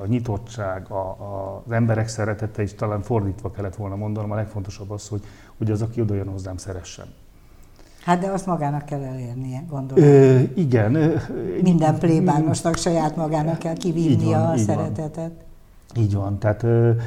a 0.00 0.06
nyitottság, 0.06 0.90
a, 0.90 0.94
a, 0.94 1.62
az 1.64 1.72
emberek 1.72 2.08
szeretete, 2.08 2.62
és 2.62 2.74
talán 2.74 3.02
fordítva 3.02 3.50
kellett 3.50 3.76
volna 3.76 3.96
mondanom, 3.96 4.30
a 4.30 4.34
legfontosabb 4.34 4.90
az, 4.90 5.08
hogy, 5.08 5.22
hogy 5.56 5.70
az, 5.70 5.82
aki 5.82 6.00
oda 6.00 6.14
jön 6.14 6.28
hozzám, 6.28 6.56
szeressen. 6.56 7.06
Hát 8.04 8.20
de 8.20 8.30
azt 8.30 8.46
magának 8.46 8.84
kell 8.84 9.02
elérnie, 9.02 9.64
gondolom. 9.68 10.04
Ö, 10.04 10.40
igen. 10.54 11.20
Minden 11.62 11.98
plébánosnak 11.98 12.76
saját 12.76 13.16
magának 13.16 13.58
kell 13.58 13.74
kivívnia 13.74 14.48
a 14.48 14.56
szeretetet. 14.56 15.32
Van. 15.94 16.04
Így 16.04 16.14
van, 16.14 16.38
tehát... 16.38 16.60
De, 16.60 16.98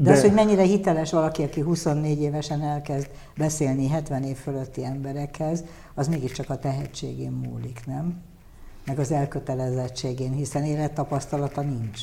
de 0.00 0.10
az, 0.10 0.20
hogy 0.20 0.32
mennyire 0.32 0.62
hiteles 0.62 1.12
valaki, 1.12 1.42
aki 1.42 1.60
24 1.60 2.20
évesen 2.20 2.62
elkezd 2.62 3.08
beszélni 3.36 3.88
70 3.88 4.22
év 4.22 4.36
fölötti 4.36 4.84
emberekhez, 4.84 5.64
az 5.94 6.08
mégiscsak 6.08 6.50
a 6.50 6.58
tehetségén 6.58 7.30
múlik, 7.30 7.80
nem? 7.86 8.20
Meg 8.86 8.98
az 8.98 9.12
elkötelezettségén, 9.12 10.32
hiszen 10.32 10.64
élettapasztalata 10.64 11.60
nincs. 11.60 12.00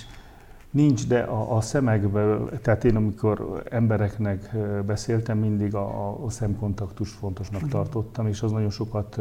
Nincs, 0.72 1.08
de 1.08 1.20
a, 1.20 1.56
a 1.56 1.62
szemekből, 1.62 2.50
tehát 2.62 2.84
én 2.84 2.96
amikor 2.96 3.64
embereknek 3.70 4.56
beszéltem, 4.86 5.38
mindig 5.38 5.76
a, 5.76 6.26
a 6.26 6.30
szemkontaktust 6.30 7.14
fontosnak 7.14 7.62
mhm. 7.62 7.70
tartottam, 7.70 8.28
és 8.28 8.42
az 8.42 8.52
nagyon 8.52 8.70
sokat 8.70 9.20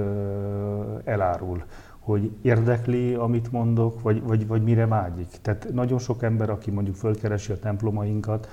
elárul, 1.05 1.63
hogy 1.99 2.31
érdekli, 2.43 3.15
amit 3.15 3.53
mondok, 3.53 4.03
vagy, 4.03 4.23
vagy, 4.23 4.47
vagy 4.47 4.63
mire 4.63 4.87
vágyik. 4.87 5.29
Tehát 5.43 5.69
nagyon 5.73 5.99
sok 5.99 6.23
ember, 6.23 6.51
aki 6.51 6.71
mondjuk 6.71 6.97
fölkeresi 6.97 7.53
a 7.53 7.59
templomainkat, 7.59 8.49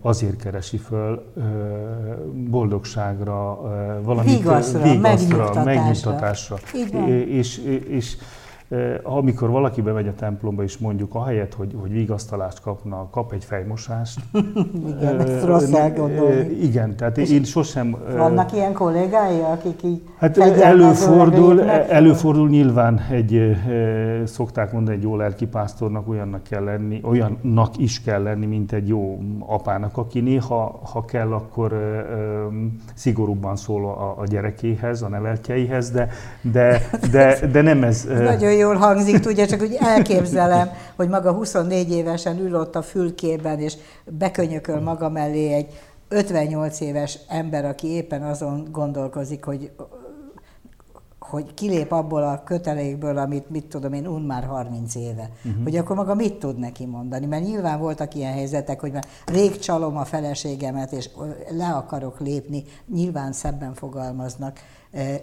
azért 0.00 0.36
keresi 0.36 0.76
föl 0.76 1.32
boldogságra, 2.50 3.60
valami 4.02 4.36
vigaszra, 4.36 4.82
vigaszra 4.82 5.00
megnyugtatásra. 5.02 5.64
megnyugtatásra. 5.64 6.56
És, 7.26 7.58
és, 7.58 7.58
és 7.88 8.16
amikor 9.02 9.50
valaki 9.50 9.80
bemegy 9.80 10.08
a 10.08 10.14
templomba, 10.14 10.62
és 10.62 10.78
mondjuk 10.78 11.14
ahelyett, 11.14 11.54
hogy, 11.54 11.74
hogy 11.80 11.92
vigasztalást 11.92 12.60
kapna, 12.60 13.08
kap 13.10 13.32
egy 13.32 13.44
fejmosást. 13.44 14.20
igen, 14.96 15.20
ezt 15.20 15.44
rossz 15.44 15.72
elgondolni. 15.72 16.62
Igen, 16.62 16.96
tehát 16.96 17.18
és 17.18 17.30
én 17.30 17.44
sosem... 17.44 17.96
Vannak 18.16 18.52
ilyen 18.52 18.72
kollégái, 18.72 19.40
akik 19.40 19.82
így 19.82 20.02
Hát 20.18 20.38
előfordul, 20.38 21.70
előfordul 21.70 22.48
nyilván 22.48 23.00
egy, 23.10 23.56
szokták 24.24 24.72
mondani, 24.72 24.96
egy 24.96 25.02
jó 25.02 25.16
lelkipásztornak 25.16 26.08
olyannak 26.08 26.42
kell 26.42 26.64
lenni, 26.64 27.00
olyannak 27.04 27.78
is 27.78 28.02
kell 28.02 28.22
lenni, 28.22 28.46
mint 28.46 28.72
egy 28.72 28.88
jó 28.88 29.18
apának, 29.38 29.96
aki 29.96 30.20
néha, 30.20 30.80
ha 30.92 31.04
kell, 31.04 31.32
akkor 31.32 31.74
szigorúbban 32.94 33.56
szól 33.56 33.84
a, 33.84 34.20
a 34.20 34.24
gyerekéhez, 34.26 35.02
a 35.02 35.08
neveltjeihez, 35.08 35.90
de, 35.90 36.08
de, 36.40 36.80
de, 37.10 37.46
de 37.52 37.62
nem 37.62 37.82
ez... 37.82 38.08
Nagyon 38.18 38.52
jól 38.56 38.74
hangzik, 38.74 39.18
tudja, 39.18 39.46
csak 39.46 39.60
úgy 39.60 39.76
elképzelem, 39.80 40.70
hogy 40.96 41.08
maga 41.08 41.32
24 41.32 41.90
évesen 41.90 42.38
ül 42.38 42.54
ott 42.54 42.76
a 42.76 42.82
fülkében, 42.82 43.58
és 43.58 43.76
bekönyököl 44.04 44.80
maga 44.80 45.08
mellé 45.08 45.52
egy 45.52 45.66
58 46.08 46.80
éves 46.80 47.18
ember, 47.28 47.64
aki 47.64 47.86
éppen 47.86 48.22
azon 48.22 48.68
gondolkozik, 48.70 49.44
hogy 49.44 49.70
hogy 51.30 51.54
kilép 51.54 51.92
abból 51.92 52.22
a 52.22 52.42
kötelékből, 52.44 53.18
amit 53.18 53.50
mit 53.50 53.64
tudom 53.64 53.92
én, 53.92 54.06
un 54.06 54.22
már 54.22 54.44
30 54.44 54.94
éve, 54.94 55.30
uh-huh. 55.44 55.62
hogy 55.62 55.76
akkor 55.76 55.96
maga 55.96 56.14
mit 56.14 56.34
tud 56.34 56.58
neki 56.58 56.84
mondani. 56.84 57.26
Mert 57.26 57.44
nyilván 57.44 57.78
voltak 57.78 58.14
ilyen 58.14 58.32
helyzetek, 58.32 58.80
hogy 58.80 58.92
már 58.92 59.04
rég 59.26 59.58
csalom 59.58 59.96
a 59.96 60.04
feleségemet, 60.04 60.92
és 60.92 61.10
le 61.50 61.68
akarok 61.68 62.20
lépni, 62.20 62.64
nyilván 62.94 63.32
szebben 63.32 63.74
fogalmaznak, 63.74 64.58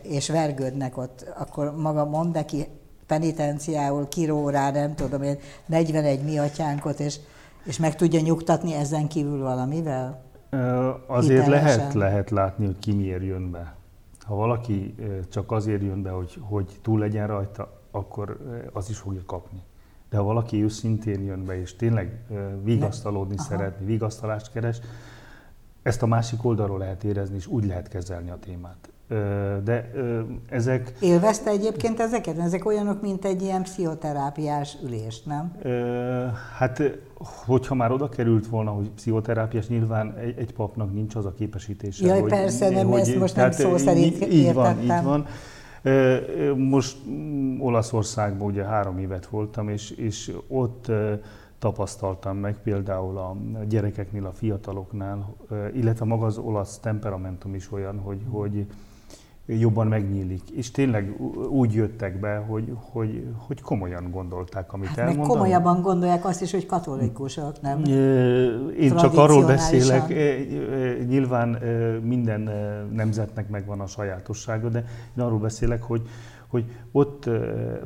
és 0.02 0.30
vergődnek 0.30 0.98
ott, 0.98 1.34
akkor 1.38 1.76
maga 1.78 2.06
mond 2.06 2.34
neki 2.34 2.68
penitenciául 3.14 4.08
kiró 4.08 4.50
rá, 4.50 4.72
nem 4.72 4.96
tudom 4.96 5.22
én, 5.22 5.38
41 5.66 6.24
mi 6.24 6.38
atyánkot, 6.38 7.00
és, 7.00 7.20
és 7.64 7.78
meg 7.78 7.96
tudja 7.96 8.22
nyugtatni 8.22 8.74
ezen 8.74 9.08
kívül 9.08 9.42
valamivel? 9.42 10.24
Azért 11.08 11.44
Hitelesen. 11.44 11.78
lehet, 11.78 11.94
lehet 11.94 12.30
látni, 12.30 12.66
hogy 12.66 12.80
ki 12.80 12.92
miért 12.92 13.24
jön 13.24 13.52
be. 13.52 13.76
Ha 14.22 14.36
valaki 14.36 14.96
csak 15.30 15.52
azért 15.52 15.82
jön 15.82 16.02
be, 16.02 16.10
hogy, 16.10 16.38
hogy 16.42 16.80
túl 16.82 17.00
legyen 17.00 17.28
rajta, 17.28 17.82
akkor 17.92 18.38
az 18.74 18.90
is 18.90 18.98
fogja 18.98 19.22
kapni. 19.26 19.62
De 20.10 20.18
ha 20.18 20.24
valaki 20.24 20.64
őszintén 20.64 21.24
jön 21.24 21.46
be, 21.46 21.60
és 21.60 21.76
tényleg 21.76 22.20
vigasztalódni 22.64 23.36
Aha. 23.38 23.48
szeretni, 23.48 23.86
vigasztalást 23.86 24.52
keres, 24.52 24.80
ezt 25.82 26.02
a 26.02 26.06
másik 26.06 26.46
oldalról 26.46 26.78
lehet 26.78 27.04
érezni, 27.04 27.36
és 27.36 27.48
úgy 27.48 27.66
lehet 27.66 27.88
kezelni 27.88 28.30
a 28.30 28.38
témát. 28.40 28.93
De 29.64 29.92
ezek... 30.50 30.94
Élvezte 31.00 31.50
egyébként 31.50 32.00
ezeket? 32.00 32.38
Ezek 32.38 32.66
olyanok, 32.66 33.02
mint 33.02 33.26
egy 33.26 33.42
ilyen 33.42 33.64
pszichoterápiás 33.64 34.78
ülés, 34.84 35.24
nem? 35.24 35.52
Hát, 36.58 36.82
hogyha 37.46 37.76
már 37.76 37.92
oda 37.92 38.10
került 38.10 38.48
volna, 38.48 38.72
hogy 38.72 38.90
pszichoterápiás, 38.90 39.68
nyilván 39.68 40.18
egy, 40.18 40.38
egy 40.38 40.54
papnak 40.54 40.94
nincs 40.94 41.16
az 41.16 41.26
a 41.26 41.34
képesítése. 41.34 42.06
Jaj, 42.06 42.20
hogy, 42.20 42.30
persze, 42.30 42.70
nem, 42.70 42.88
hogy, 42.88 43.00
ezt 43.00 43.16
most 43.16 43.36
nem 43.36 43.52
szó 43.52 43.78
szerint 43.78 44.22
így, 44.22 44.34
így 44.34 44.54
van, 44.54 44.82
így 44.82 45.04
van. 45.04 45.26
Most 46.58 46.98
mm, 47.10 47.62
Olaszországban 47.62 48.48
ugye 48.48 48.64
három 48.64 48.98
évet 48.98 49.26
voltam, 49.26 49.70
és, 49.70 49.92
és 49.92 50.36
ott 50.48 50.92
tapasztaltam 51.60 52.38
meg 52.38 52.58
például 52.64 53.18
a 53.18 53.36
gyerekeknél, 53.68 54.26
a 54.26 54.32
fiataloknál, 54.32 55.36
illetve 55.74 56.06
maga 56.06 56.26
az 56.26 56.38
olasz 56.38 56.78
temperamentum 56.78 57.56
is 57.56 57.72
olyan, 57.72 58.00
hogy, 58.00 58.22
hogy 58.30 58.66
jobban 59.46 59.88
megnyílik. 59.88 60.50
És 60.50 60.72
tényleg 60.72 61.16
úgy 61.50 61.74
jöttek 61.74 62.20
be, 62.20 62.36
hogy, 62.36 62.74
hogy, 62.92 63.28
hogy 63.38 63.62
komolyan 63.62 64.12
gondolták, 64.12 64.74
amit 64.74 64.88
hát 64.88 64.98
elmondtam. 64.98 65.28
Meg 65.28 65.38
komolyabban 65.38 65.82
gondolják 65.82 66.26
azt 66.26 66.42
is, 66.42 66.52
hogy 66.52 66.66
katolikusok, 66.66 67.62
nem? 67.62 67.84
Én 68.80 68.96
csak 68.96 69.18
arról 69.18 69.46
beszélek, 69.46 70.08
nyilván 71.08 71.50
minden 72.04 72.50
nemzetnek 72.92 73.50
megvan 73.50 73.80
a 73.80 73.86
sajátossága, 73.88 74.70
de 74.70 74.86
én 75.18 75.24
arról 75.24 75.40
beszélek, 75.40 75.84
hogy, 75.84 76.02
hogy 76.48 76.66
ott 76.92 77.30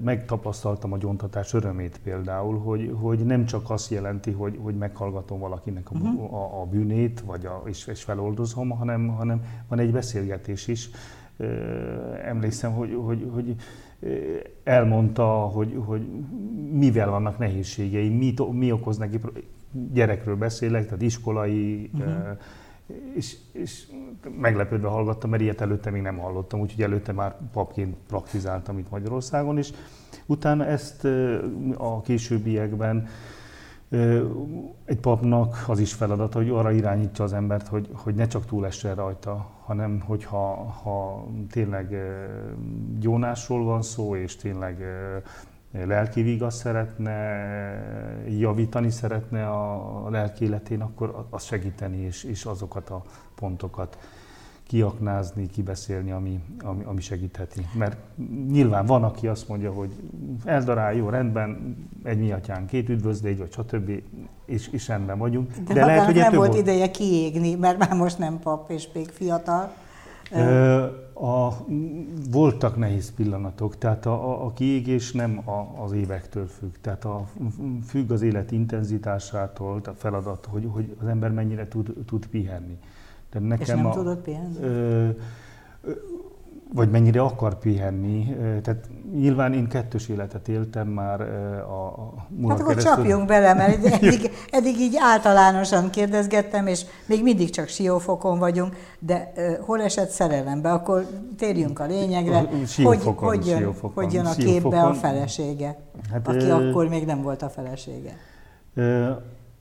megtapasztaltam 0.04 0.94
a 0.94 0.98
gyontatás 0.98 1.54
örömét 1.54 2.00
például, 2.04 2.60
hogy, 2.60 2.96
hogy 3.02 3.26
nem 3.26 3.46
csak 3.46 3.70
azt 3.70 3.92
jelenti, 3.92 4.32
hogy, 4.32 4.60
hogy 4.64 4.76
meghallgatom 4.76 5.40
valakinek 5.40 5.92
a, 5.92 5.96
uh-huh. 5.96 6.34
a, 6.34 6.62
a 6.62 6.66
bűnét, 6.66 7.24
vagy 7.26 7.46
a, 7.46 7.62
és, 7.66 7.88
és 7.88 8.04
feloldozom, 8.04 8.70
hanem, 8.70 9.08
hanem 9.08 9.42
van 9.68 9.80
egy 9.80 9.92
beszélgetés 9.92 10.68
is, 10.68 10.90
emlékszem, 12.24 12.74
hogy, 12.74 12.98
hogy, 13.06 13.30
hogy 13.34 13.56
elmondta, 14.64 15.26
hogy, 15.26 15.82
hogy 15.86 16.08
mivel 16.72 17.10
vannak 17.10 17.38
nehézségei, 17.38 18.10
mi, 18.10 18.34
mi 18.52 18.72
okoz 18.72 18.98
neki, 18.98 19.20
gyerekről 19.94 20.36
beszélek, 20.36 20.86
tehát 20.86 21.02
iskolai, 21.02 21.90
uh-huh. 21.94 22.38
és, 23.16 23.38
és 23.52 23.88
meglepődve 24.40 24.88
hallgattam, 24.88 25.30
mert 25.30 25.42
ilyet 25.42 25.62
előtte 25.62 25.90
még 25.90 26.02
nem 26.02 26.18
hallottam, 26.18 26.60
úgyhogy 26.60 26.84
előtte 26.84 27.12
már 27.12 27.36
papként 27.52 27.96
praktizáltam 28.08 28.78
itt 28.78 28.90
Magyarországon, 28.90 29.58
és 29.58 29.72
utána 30.26 30.66
ezt 30.66 31.06
a 31.78 32.02
későbbiekben 32.02 33.08
Egy 34.86 35.00
papnak 35.02 35.64
az 35.68 35.80
is 35.80 35.94
feladata, 35.94 36.38
hogy 36.38 36.50
arra 36.50 36.72
irányítsa 36.72 37.24
az 37.24 37.34
embert, 37.34 37.68
hogy, 37.68 37.90
hogy 37.94 38.16
ne 38.16 38.28
csak 38.28 38.46
túlessen 38.46 38.96
rajta, 38.96 39.50
hanem 39.64 40.00
hogyha 40.00 40.54
ha 40.84 41.28
tényleg 41.52 41.96
gyónásról 43.00 43.64
van 43.64 43.82
szó, 43.82 44.16
és 44.16 44.36
tényleg 44.36 44.84
lelki 45.72 46.22
vigaszt 46.22 46.58
szeretne, 46.58 47.14
javítani 48.28 48.90
szeretne 48.90 49.50
a 49.50 50.10
lelki 50.10 50.46
életén, 50.46 50.82
akkor 50.82 51.26
azt 51.30 51.46
segíteni, 51.46 51.98
és, 51.98 52.24
és 52.24 52.46
azokat 52.46 52.90
a 52.90 53.04
pontokat 53.36 53.98
kiaknázni, 54.68 55.48
kibeszélni, 55.48 56.12
ami, 56.12 56.40
ami, 56.64 56.84
ami 56.84 57.02
segítheti. 57.02 57.66
Mert 57.78 57.98
nyilván 58.50 58.86
van, 58.86 59.04
aki 59.04 59.28
azt 59.28 59.48
mondja, 59.48 59.72
hogy 59.72 59.92
eldarál, 60.46 60.94
jó, 60.94 61.10
rendben, 61.10 61.78
egy 62.04 62.20
mi 62.20 62.32
atyán, 62.32 62.66
két 62.66 62.90
üdvözlégy, 62.90 63.38
vagy 63.38 63.52
stb. 63.52 63.92
És, 64.46 64.68
és 64.68 64.88
rendben 64.88 65.18
vagyunk. 65.18 65.52
De, 65.68 65.74
De 65.74 65.86
lehet, 65.86 66.06
hogy 66.06 66.16
nem 66.16 66.34
volt 66.34 66.48
volt 66.48 66.60
ideje 66.60 66.92
kiégni, 66.92 67.56
mert 67.56 67.78
már 67.78 67.94
most 67.94 68.18
nem 68.18 68.40
pap, 68.40 68.72
és 68.72 68.88
még 68.94 69.08
fiatal. 69.08 69.72
A, 71.14 71.50
voltak 72.32 72.78
nehéz 72.78 73.14
pillanatok, 73.14 73.78
tehát 73.78 74.06
a, 74.06 74.30
a, 74.30 74.46
a 74.46 74.54
kiégés 74.54 75.12
nem 75.12 75.42
a, 75.50 75.84
az 75.84 75.92
évektől 75.92 76.48
függ, 76.48 76.76
tehát 76.82 77.06
a, 77.06 77.28
függ 77.88 78.12
az 78.12 78.22
élet 78.22 78.52
intenzitásától, 78.52 79.82
a 79.86 79.92
feladat, 79.98 80.48
hogy, 80.52 80.68
hogy 80.72 80.96
az 81.02 81.08
ember 81.08 81.32
mennyire 81.32 81.68
tud, 81.68 81.94
tud 82.06 82.26
pihenni. 82.26 82.78
De 83.32 83.40
nekem 83.40 83.62
És 83.62 83.68
nem 83.68 83.86
a, 83.86 83.90
tudod 83.92 84.18
pihenni? 84.18 84.58
Ö, 84.62 85.10
vagy 86.74 86.90
mennyire 86.90 87.22
akar 87.22 87.60
pihenni. 87.60 88.36
Tehát 88.64 88.90
nyilván 89.16 89.54
én 89.54 89.68
kettős 89.68 90.08
életet 90.08 90.48
éltem 90.48 90.88
már 90.88 91.22
a, 91.62 91.86
a 91.86 92.14
Hát 92.48 92.60
akkor 92.60 92.76
keresztül. 92.76 92.96
csapjunk 92.96 93.28
bele, 93.28 93.54
mert 93.54 93.86
eddig, 93.96 94.32
eddig 94.52 94.80
így 94.80 94.96
általánosan 95.00 95.90
kérdezgettem, 95.90 96.68
és 96.68 96.86
még 97.06 97.24
mindig 97.24 97.50
csak 97.50 97.68
siófokon 97.68 98.40
vagyunk, 98.40 98.76
de 99.00 99.32
uh, 99.36 99.58
hol 99.66 99.82
esett 99.82 100.10
szerelembe? 100.10 100.72
Akkor 100.72 101.08
térjünk 101.38 101.80
a 101.80 101.86
lényegre. 101.86 102.50
Siófokon, 102.66 103.28
hogy, 103.28 103.38
hogy, 103.38 103.48
jön, 103.48 103.58
siófokon, 103.60 104.04
hogy 104.04 104.14
jön 104.14 104.26
a 104.26 104.32
siófokon. 104.34 104.72
képbe 104.72 104.82
a 104.82 104.94
felesége, 104.94 105.78
hát, 106.12 106.28
aki 106.28 106.46
ö, 106.46 106.70
akkor 106.70 106.88
még 106.88 107.06
nem 107.06 107.22
volt 107.22 107.42
a 107.42 107.50
felesége? 107.50 108.18
Ö, 108.74 109.10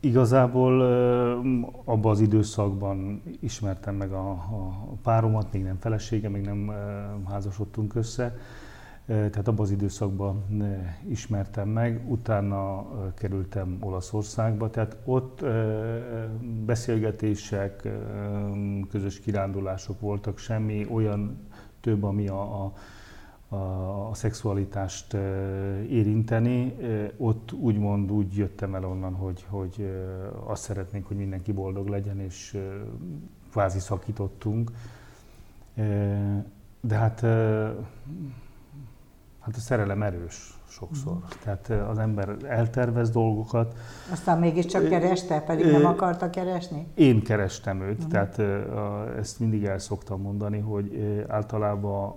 Igazából 0.07 0.81
abban 1.85 2.11
az 2.13 2.21
időszakban 2.21 3.23
ismertem 3.41 3.95
meg 3.95 4.13
a, 4.13 4.31
a 4.31 4.97
páromat, 5.03 5.53
még 5.53 5.63
nem 5.63 5.77
felesége, 5.79 6.29
még 6.29 6.43
nem 6.43 6.73
házasodtunk 7.29 7.95
össze, 7.95 8.37
tehát 9.07 9.49
abban 9.49 9.61
az 9.61 9.71
időszakban 9.71 10.45
ismertem 11.09 11.69
meg, 11.69 12.05
utána 12.09 12.87
kerültem 13.15 13.77
Olaszországba, 13.81 14.71
tehát 14.71 14.97
ott 15.05 15.45
beszélgetések, 16.65 17.89
közös 18.91 19.21
kirándulások 19.21 20.01
voltak, 20.01 20.39
semmi 20.39 20.87
olyan 20.91 21.39
több, 21.81 22.03
ami 22.03 22.29
a, 22.29 22.65
a 22.65 22.73
a, 23.49 23.57
a 24.11 24.15
szexualitást 24.15 25.13
érinteni. 25.89 26.77
Ott 27.17 27.53
úgymond 27.53 28.11
úgy 28.11 28.37
jöttem 28.37 28.75
el 28.75 28.85
onnan, 28.85 29.15
hogy, 29.15 29.47
hogy 29.49 29.91
azt 30.47 30.63
szeretnénk, 30.63 31.07
hogy 31.07 31.17
mindenki 31.17 31.53
boldog 31.53 31.89
legyen, 31.89 32.21
és 32.21 32.59
kvázi 33.51 33.79
szakítottunk. 33.79 34.71
De 36.81 36.95
hát, 36.95 37.21
hát 39.41 39.57
a 39.57 39.61
szerelem 39.61 40.03
erős 40.03 40.59
sokszor. 40.69 41.13
Mm. 41.13 41.19
Tehát 41.43 41.69
az 41.89 41.99
ember 41.99 42.37
eltervez 42.49 43.11
dolgokat. 43.11 43.75
Aztán 44.13 44.39
mégiscsak 44.39 44.89
kereste, 44.89 45.41
pedig 45.41 45.67
nem 45.67 45.85
akarta 45.85 46.31
keresni? 46.31 46.87
Én 46.95 47.23
kerestem 47.23 47.81
őt, 47.83 48.05
mm. 48.05 48.09
tehát 48.09 48.39
ezt 49.19 49.41
mindig 49.41 49.65
el 49.65 49.79
szoktam 49.79 50.21
mondani, 50.21 50.59
hogy 50.59 51.25
általában 51.29 52.15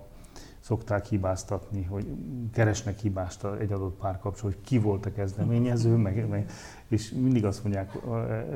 szokták 0.69 1.05
hibáztatni, 1.05 1.83
hogy 1.83 2.07
keresnek 2.53 2.99
hibást 2.99 3.43
egy 3.59 3.71
adott 3.71 3.97
párkapcsolat, 3.97 4.55
hogy 4.55 4.63
ki 4.65 4.77
volt 4.77 5.05
a 5.05 5.11
kezdeményező, 5.11 5.95
meg, 5.95 6.27
meg, 6.27 6.51
és 6.87 7.11
mindig 7.11 7.45
azt 7.45 7.63
mondják, 7.63 7.91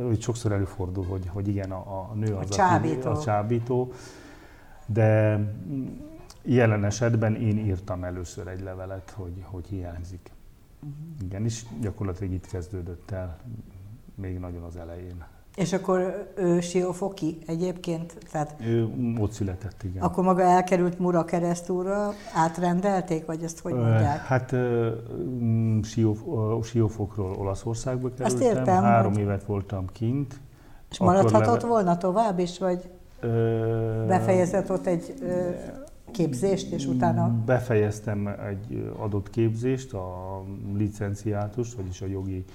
hogy 0.05 0.21
sokszor 0.21 0.51
előfordul, 0.51 1.05
hogy, 1.05 1.27
hogy 1.27 1.47
igen, 1.47 1.71
a, 1.71 2.09
a 2.11 2.13
nő 2.15 2.35
az 2.35 2.51
a, 2.51 2.53
csábító. 2.53 3.09
a 3.09 3.19
csábító, 3.19 3.91
de 4.85 5.39
jelen 6.41 6.83
esetben 6.83 7.35
én 7.35 7.57
írtam 7.57 8.03
először 8.03 8.47
egy 8.47 8.61
levelet, 8.61 9.09
hogy, 9.09 9.43
hogy 9.43 9.67
hiányzik. 9.67 10.31
Uh-huh. 10.79 10.97
Igen, 11.21 11.43
és 11.43 11.65
gyakorlatilag 11.81 12.33
itt 12.33 12.45
kezdődött 12.45 13.11
el, 13.11 13.37
még 14.15 14.39
nagyon 14.39 14.63
az 14.63 14.75
elején. 14.77 15.25
És 15.55 15.73
akkor 15.73 16.27
ő 16.35 16.59
Siófoki 16.61 17.37
egyébként? 17.45 18.17
Tehát 18.31 18.55
ő 18.65 18.89
ott 19.19 19.31
született, 19.31 19.83
igen. 19.83 20.03
Akkor 20.03 20.23
maga 20.23 20.41
elkerült 20.41 20.99
Mura 20.99 21.25
keresztúra, 21.25 22.13
átrendelték, 22.33 23.25
vagy 23.25 23.43
ezt 23.43 23.59
hogy 23.59 23.73
mondják? 23.73 24.25
Hát 24.25 24.55
mm, 24.55 25.79
Siófokról 26.61 27.35
Olaszországba 27.37 28.09
kerültem, 28.09 28.25
Azt 28.25 28.57
értem, 28.57 28.83
három 28.83 29.11
hogy... 29.11 29.21
évet 29.21 29.43
voltam 29.43 29.85
kint. 29.91 30.39
És 30.91 30.99
maradhatott 30.99 31.53
leve... 31.53 31.67
volna 31.67 31.97
tovább 31.97 32.39
is, 32.39 32.59
vagy 32.59 32.89
befejezett 34.07 34.71
ott 34.71 34.85
egy 34.85 35.13
képzést, 36.11 36.71
és 36.71 36.85
utána... 36.85 37.35
Befejeztem 37.45 38.27
egy 38.27 38.91
adott 38.97 39.29
képzést, 39.29 39.93
a 39.93 40.41
licenciátust, 40.77 41.73
vagyis 41.73 42.01
a 42.01 42.05
jogi 42.05 42.45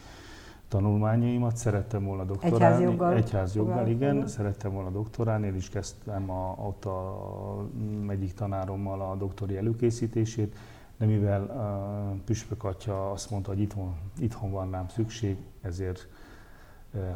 tanulmányaimat, 0.69 1.57
szerettem 1.57 2.05
volna 2.05 2.25
doktorálni. 2.25 2.65
Egyházjoggal? 2.65 3.13
Egyházjoggal, 3.13 3.89
igen. 3.89 4.27
Szerettem 4.27 4.73
volna 4.73 4.91
doktorálni, 4.91 5.47
én 5.47 5.55
is 5.55 5.69
kezdtem 5.69 6.31
a, 6.31 6.57
ott 6.67 6.85
a, 6.85 7.69
egyik 8.09 8.35
tanárommal 8.35 9.01
a 9.01 9.17
doktori 9.17 9.57
előkészítését, 9.57 10.57
de 10.97 11.07
mivel 11.07 11.43
a 11.43 12.23
Püspök 12.25 12.65
atya 12.65 13.11
azt 13.11 13.31
mondta, 13.31 13.51
hogy 13.51 13.61
itthon, 13.61 13.95
itthon 14.19 14.51
van 14.51 14.71
rám 14.71 14.89
szükség, 14.89 15.37
ezért 15.61 16.09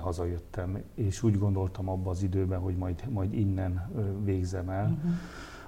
hazajöttem, 0.01 0.83
és 0.95 1.23
úgy 1.23 1.39
gondoltam 1.39 1.89
abba 1.89 2.11
az 2.11 2.23
időben, 2.23 2.61
hogy 2.61 2.77
majd, 2.77 3.05
majd 3.09 3.33
innen 3.33 3.91
végzem 4.25 4.69
el, 4.69 4.85
uh-huh. 4.85 5.11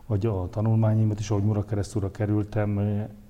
vagy 0.07 0.27
a 0.27 0.49
tanulmányimat, 0.51 1.19
és 1.19 1.31
ahogy 1.31 1.45
Murakeresztúra 1.45 2.11
kerültem, 2.11 2.79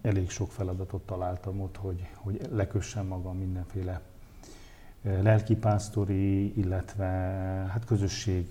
elég 0.02 0.30
sok 0.30 0.50
feladatot 0.50 1.02
találtam 1.02 1.60
ott, 1.60 1.76
hogy, 1.76 2.10
hogy 2.16 2.48
lekössem 2.50 3.06
magam 3.06 3.36
mindenféle 3.36 4.00
lelkipásztori, 5.22 6.58
illetve 6.58 7.04
hát 7.72 7.84
közösség 7.86 8.46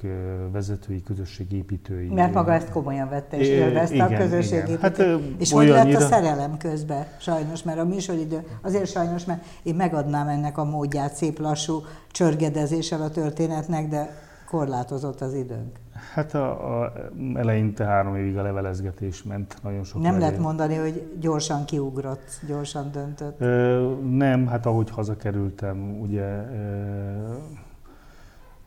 vezetői, 0.51 1.03
közösségépítői. 1.03 2.07
Mert 2.07 2.33
maga 2.33 2.53
ezt 2.53 2.69
komolyan 2.69 3.09
vette 3.09 3.37
és 3.37 3.47
élvezte 3.47 4.03
a 4.03 4.17
közösségépítői. 4.17 5.11
Hát, 5.11 5.21
és 5.37 5.51
hogy 5.51 5.67
lett 5.67 5.93
a 5.93 5.99
szerelem 5.99 6.57
közben, 6.57 7.05
sajnos, 7.19 7.63
mert 7.63 7.79
a 7.79 7.85
műsoridő, 7.85 8.43
azért 8.61 8.91
sajnos, 8.91 9.25
mert 9.25 9.45
én 9.63 9.75
megadnám 9.75 10.27
ennek 10.27 10.57
a 10.57 10.63
módját 10.63 11.15
szép 11.15 11.39
lassú 11.39 11.81
csörgedezéssel 12.11 13.01
a 13.01 13.09
történetnek, 13.09 13.87
de 13.87 14.31
korlátozott 14.53 15.21
az 15.21 15.33
időnk. 15.33 15.79
Hát 16.13 16.33
a, 16.33 16.81
a 16.83 16.93
eleinte 17.35 17.85
három 17.85 18.15
évig 18.15 18.37
a 18.37 18.41
levelezgetés 18.41 19.23
ment, 19.23 19.57
nagyon 19.63 19.83
sok 19.83 20.01
Nem 20.01 20.11
levél. 20.11 20.19
lehet 20.19 20.39
mondani, 20.39 20.75
hogy 20.75 21.17
gyorsan 21.19 21.65
kiugrott, 21.65 22.41
gyorsan 22.47 22.91
döntött? 22.91 23.41
Ö, 23.41 23.93
nem, 24.09 24.47
hát 24.47 24.65
ahogy 24.65 24.89
hazakerültem, 24.89 25.99
ugye 26.01 26.25
ö, 26.25 27.33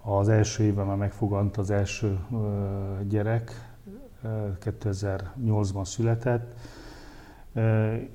az 0.02 0.28
első 0.28 0.64
évben 0.64 0.86
már 0.86 0.96
megfogant 0.96 1.56
az 1.56 1.70
első 1.70 2.18
ö, 2.32 2.36
gyerek, 3.08 3.74
2008-ban 4.64 5.84
született, 5.84 6.54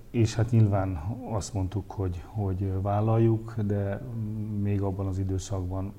és 0.09 0.35
hát 0.35 0.51
nyilván 0.51 1.01
azt 1.31 1.53
mondtuk, 1.53 1.91
hogy, 1.91 2.23
hogy 2.27 2.81
vállaljuk, 2.81 3.55
de 3.65 4.01
még 4.61 4.81
abban 4.81 5.07
az 5.07 5.17
időszakban 5.17 5.93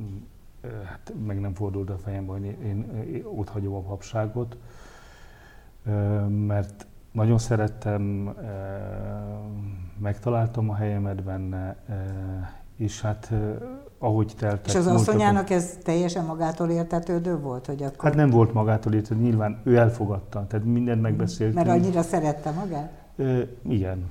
hát 0.85 1.13
meg 1.27 1.41
nem 1.41 1.55
fordult 1.55 1.91
a 1.91 1.99
fejembe, 1.99 2.33
hogy 2.33 2.45
én, 2.45 2.57
én 3.13 3.25
ott 3.25 3.49
hagyom 3.49 3.75
a 3.75 3.81
papságot, 3.81 4.57
mert 6.29 6.87
nagyon 7.13 7.39
szerettem, 7.39 8.03
megtaláltam 9.99 10.71
a 10.71 10.75
helyemet 10.75 11.23
benne, 11.23 11.77
és 12.77 13.01
hát 13.01 13.33
ahogy 13.99 14.33
teltek... 14.39 14.67
És 14.67 14.75
az 14.75 14.87
asszonyának 14.87 15.51
ez 15.51 15.79
teljesen 15.83 16.25
magától 16.25 16.71
értetődő 16.71 17.39
volt, 17.39 17.67
hogy 17.67 17.83
akkor... 17.83 18.05
Hát 18.05 18.15
nem 18.15 18.31
volt 18.31 18.53
magától 18.53 18.93
értetődő, 18.93 19.23
nyilván 19.23 19.61
ő 19.65 19.77
elfogadta, 19.77 20.47
tehát 20.47 20.67
mindent 20.67 21.03
megbeszéltünk. 21.03 21.67
Mert 21.67 21.79
annyira 21.79 22.03
szerette 22.03 22.51
magát? 22.51 22.93
igen. 23.69 24.11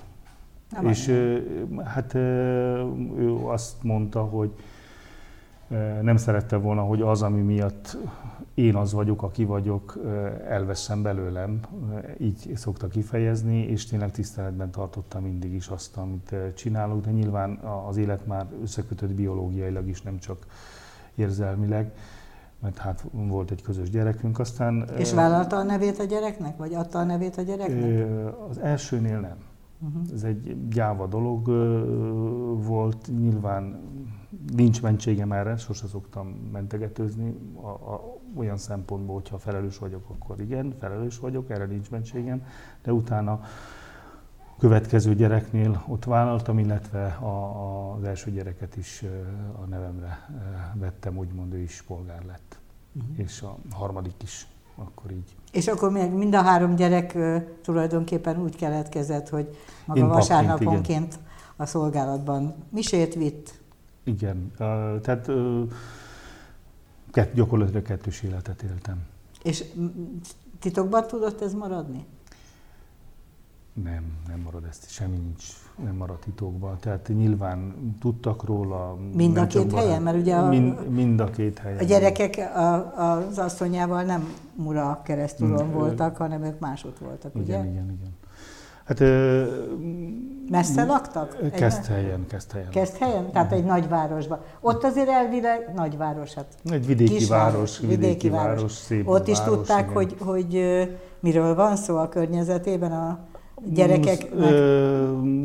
Nem 0.71 0.85
és 0.85 1.07
hát 1.83 2.13
ő 2.13 3.35
azt 3.43 3.83
mondta, 3.83 4.23
hogy 4.23 4.53
nem 6.01 6.17
szerette 6.17 6.57
volna, 6.57 6.81
hogy 6.81 7.01
az, 7.01 7.21
ami 7.21 7.41
miatt 7.41 7.97
én 8.53 8.75
az 8.75 8.93
vagyok, 8.93 9.23
aki 9.23 9.45
vagyok, 9.45 9.99
elveszem 10.47 11.01
belőlem, 11.01 11.59
így 12.17 12.51
szokta 12.55 12.87
kifejezni, 12.87 13.57
és 13.57 13.85
tényleg 13.85 14.11
tiszteletben 14.11 14.71
tartottam 14.71 15.23
mindig 15.23 15.53
is 15.53 15.67
azt, 15.67 15.97
amit 15.97 16.35
csinálok, 16.55 17.01
de 17.01 17.11
nyilván 17.11 17.55
az 17.87 17.97
élet 17.97 18.27
már 18.27 18.45
összekötött 18.61 19.13
biológiailag 19.13 19.87
is, 19.87 20.01
nem 20.01 20.19
csak 20.19 20.45
érzelmileg, 21.15 21.91
mert 22.59 22.77
hát 22.77 23.05
volt 23.11 23.51
egy 23.51 23.61
közös 23.61 23.89
gyerekünk, 23.89 24.39
aztán... 24.39 24.89
És 24.97 25.13
vállalta 25.13 25.55
a 25.55 25.63
nevét 25.63 25.99
a 25.99 26.03
gyereknek, 26.03 26.57
vagy 26.57 26.73
adta 26.73 26.99
a 26.99 27.03
nevét 27.03 27.37
a 27.37 27.41
gyereknek? 27.41 28.07
Az 28.49 28.57
elsőnél 28.57 29.19
nem. 29.19 29.35
Uh-huh. 29.79 30.01
Ez 30.13 30.23
egy 30.23 30.67
gyáva 30.69 31.07
dolog 31.07 31.45
volt, 32.65 33.09
nyilván 33.19 33.79
nincs 34.55 34.81
mentségem 34.81 35.31
erre, 35.31 35.57
sose 35.57 35.87
szoktam 35.87 36.27
mentegetőzni, 36.27 37.35
a, 37.61 37.67
a, 37.67 38.17
olyan 38.35 38.57
szempontból, 38.57 39.15
hogyha 39.15 39.37
felelős 39.37 39.77
vagyok, 39.77 40.09
akkor 40.09 40.39
igen, 40.39 40.75
felelős 40.79 41.19
vagyok, 41.19 41.49
erre 41.49 41.65
nincs 41.65 41.89
mentségem, 41.89 42.45
de 42.83 42.93
utána 42.93 43.41
következő 44.61 45.15
gyereknél 45.15 45.83
ott 45.87 46.03
vállaltam, 46.03 46.59
illetve 46.59 47.05
a, 47.05 47.25
a, 47.25 47.93
az 47.93 48.03
első 48.03 48.31
gyereket 48.31 48.75
is 48.75 49.03
a 49.61 49.65
nevemre 49.65 50.29
vettem, 50.73 51.17
úgymond 51.17 51.53
ő 51.53 51.59
is 51.59 51.83
polgár 51.87 52.25
lett. 52.25 52.59
Uh-huh. 52.93 53.19
És 53.19 53.41
a 53.41 53.57
harmadik 53.71 54.23
is 54.23 54.47
akkor 54.75 55.11
így. 55.11 55.35
És 55.51 55.67
akkor 55.67 55.91
még 55.91 56.11
mind 56.11 56.35
a 56.35 56.41
három 56.41 56.75
gyerek 56.75 57.17
tulajdonképpen 57.61 58.41
úgy 58.41 58.55
keletkezett, 58.55 59.29
hogy 59.29 59.57
maga 59.85 59.99
Én 59.99 60.07
vasárnaponként 60.07 61.19
a 61.55 61.65
szolgálatban 61.65 62.55
misét 62.69 63.13
vitt, 63.15 63.60
igen, 64.03 64.51
tehát 65.01 65.31
kett, 67.11 67.33
gyakorlatilag 67.33 67.83
kettős 67.83 68.23
életet 68.23 68.61
éltem. 68.61 69.03
És 69.43 69.63
titokban 70.59 71.07
tudott 71.07 71.41
ez 71.41 71.53
maradni? 71.53 72.05
Nem, 73.73 74.03
nem 74.27 74.39
marad 74.39 74.63
ezt, 74.63 74.89
semmi 74.89 75.17
nincs, 75.17 75.45
nem 75.83 75.95
marad 75.95 76.19
titokban. 76.19 76.77
Tehát 76.79 77.07
nyilván 77.07 77.73
tudtak 77.99 78.43
róla. 78.43 78.97
Mind 79.13 79.37
a 79.37 79.47
két 79.47 79.73
helyen? 79.73 80.01
Mert 80.01 80.17
ugye 80.17 80.35
a, 80.35 80.47
mind, 80.47 80.89
mind 80.89 81.19
a 81.19 81.29
két 81.29 81.57
helyen. 81.57 81.77
A 81.79 81.83
gyerekek 81.83 82.37
a, 82.37 83.01
az 83.11 83.37
asszonyával 83.37 84.03
nem 84.03 84.33
Mura 84.55 85.01
keresztülön 85.03 85.71
voltak, 85.71 86.17
hanem 86.17 86.43
ők 86.43 86.59
másút 86.59 86.99
voltak, 86.99 87.31
igen, 87.35 87.43
ugye? 87.43 87.59
Igen, 87.59 87.71
igen, 87.71 87.91
igen. 87.91 88.13
Hát, 88.99 89.09
Messze 90.49 90.83
laktak? 90.83 91.37
Kezd 91.51 91.85
helyen, 91.85 92.25
kezd 92.27 92.51
helyen. 92.51 92.69
Kezd 92.69 92.97
helyen? 92.97 93.31
Tehát 93.31 93.51
egy 93.51 93.63
nagyvárosban. 93.63 94.39
Ott 94.59 94.83
azért 94.83 95.09
elvileg 95.09 95.71
nagyváros, 95.75 96.33
hát 96.33 96.45
Egy 96.65 96.85
vidéki 96.85 97.13
kis 97.15 97.27
város, 97.27 97.79
vidéki, 97.79 97.99
vidéki 97.99 98.29
város, 98.29 98.55
város 98.55 98.71
szép 98.71 99.07
Ott 99.07 99.27
is 99.27 99.37
város, 99.37 99.53
tudták, 99.55 99.79
igen. 99.79 99.93
hogy, 99.93 100.15
hogy 100.19 100.63
miről 101.19 101.55
van 101.55 101.75
szó 101.75 101.97
a 101.97 102.09
környezetében 102.09 102.91
a 102.91 103.19
gyerekeknek. 103.65 104.53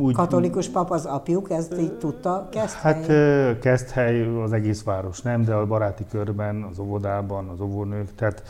úgy, 0.00 0.14
katolikus 0.14 0.68
pap 0.68 0.90
az 0.90 1.04
apjuk, 1.04 1.50
ezt 1.50 1.78
így 1.80 1.98
tudta 1.98 2.48
Hát 2.80 3.06
hely 3.90 4.26
az 4.44 4.52
egész 4.52 4.82
város 4.82 5.20
nem, 5.22 5.44
de 5.44 5.54
a 5.54 5.66
baráti 5.66 6.04
körben, 6.10 6.62
az 6.70 6.78
óvodában, 6.78 7.48
az 7.48 7.60
óvónők, 7.60 8.14
tehát 8.14 8.42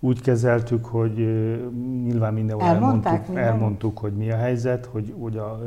úgy 0.00 0.20
kezeltük, 0.20 0.84
hogy 0.84 1.14
nyilván 2.02 2.34
mindenhol 2.34 2.66
elmondtuk, 2.66 3.26
minden? 3.26 3.44
elmondtuk, 3.44 3.98
hogy 3.98 4.12
mi 4.12 4.30
a 4.30 4.36
helyzet, 4.36 4.86
hogy, 4.86 5.14
hogy 5.18 5.36
a 5.36 5.58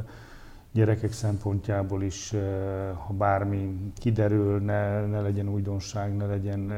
gyerekek 0.71 1.11
szempontjából 1.11 2.03
is, 2.03 2.33
ha 3.07 3.13
bármi 3.13 3.91
kiderül, 3.99 4.59
ne, 4.59 5.05
ne 5.05 5.21
legyen 5.21 5.49
újdonság, 5.49 6.15
ne 6.15 6.25
legyen 6.25 6.73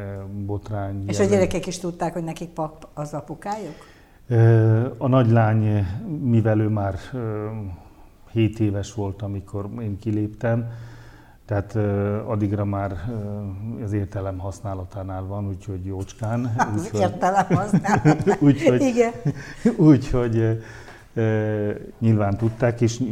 botrány. 0.45 1.03
És 1.07 1.17
jelen. 1.17 1.31
a 1.31 1.35
gyerekek 1.35 1.67
is 1.67 1.79
tudták, 1.79 2.13
hogy 2.13 2.23
nekik 2.23 2.49
pap 2.49 2.87
az 2.93 3.13
apukájuk? 3.13 3.75
A 4.97 5.07
nagylány, 5.07 5.85
mivel 6.23 6.59
ő 6.59 6.67
már 6.67 6.95
7 8.31 8.59
éves 8.59 8.93
volt, 8.93 9.21
amikor 9.21 9.69
én 9.81 9.99
kiléptem, 9.99 10.67
tehát 11.51 11.75
addigra 12.25 12.65
már 12.65 12.95
az 13.83 13.93
értelem 13.93 14.37
használatánál 14.37 15.23
van, 15.23 15.47
úgyhogy 15.47 15.85
jócskán. 15.85 16.45
Az 16.75 16.89
úgy, 16.93 16.99
értelem 16.99 17.45
használatánál, 17.45 18.37
úgyhogy, 18.47 18.81
Igen. 18.81 19.11
Úgyhogy 19.89 20.63
nyilván 21.99 22.37
tudták, 22.37 22.81
és 22.81 23.03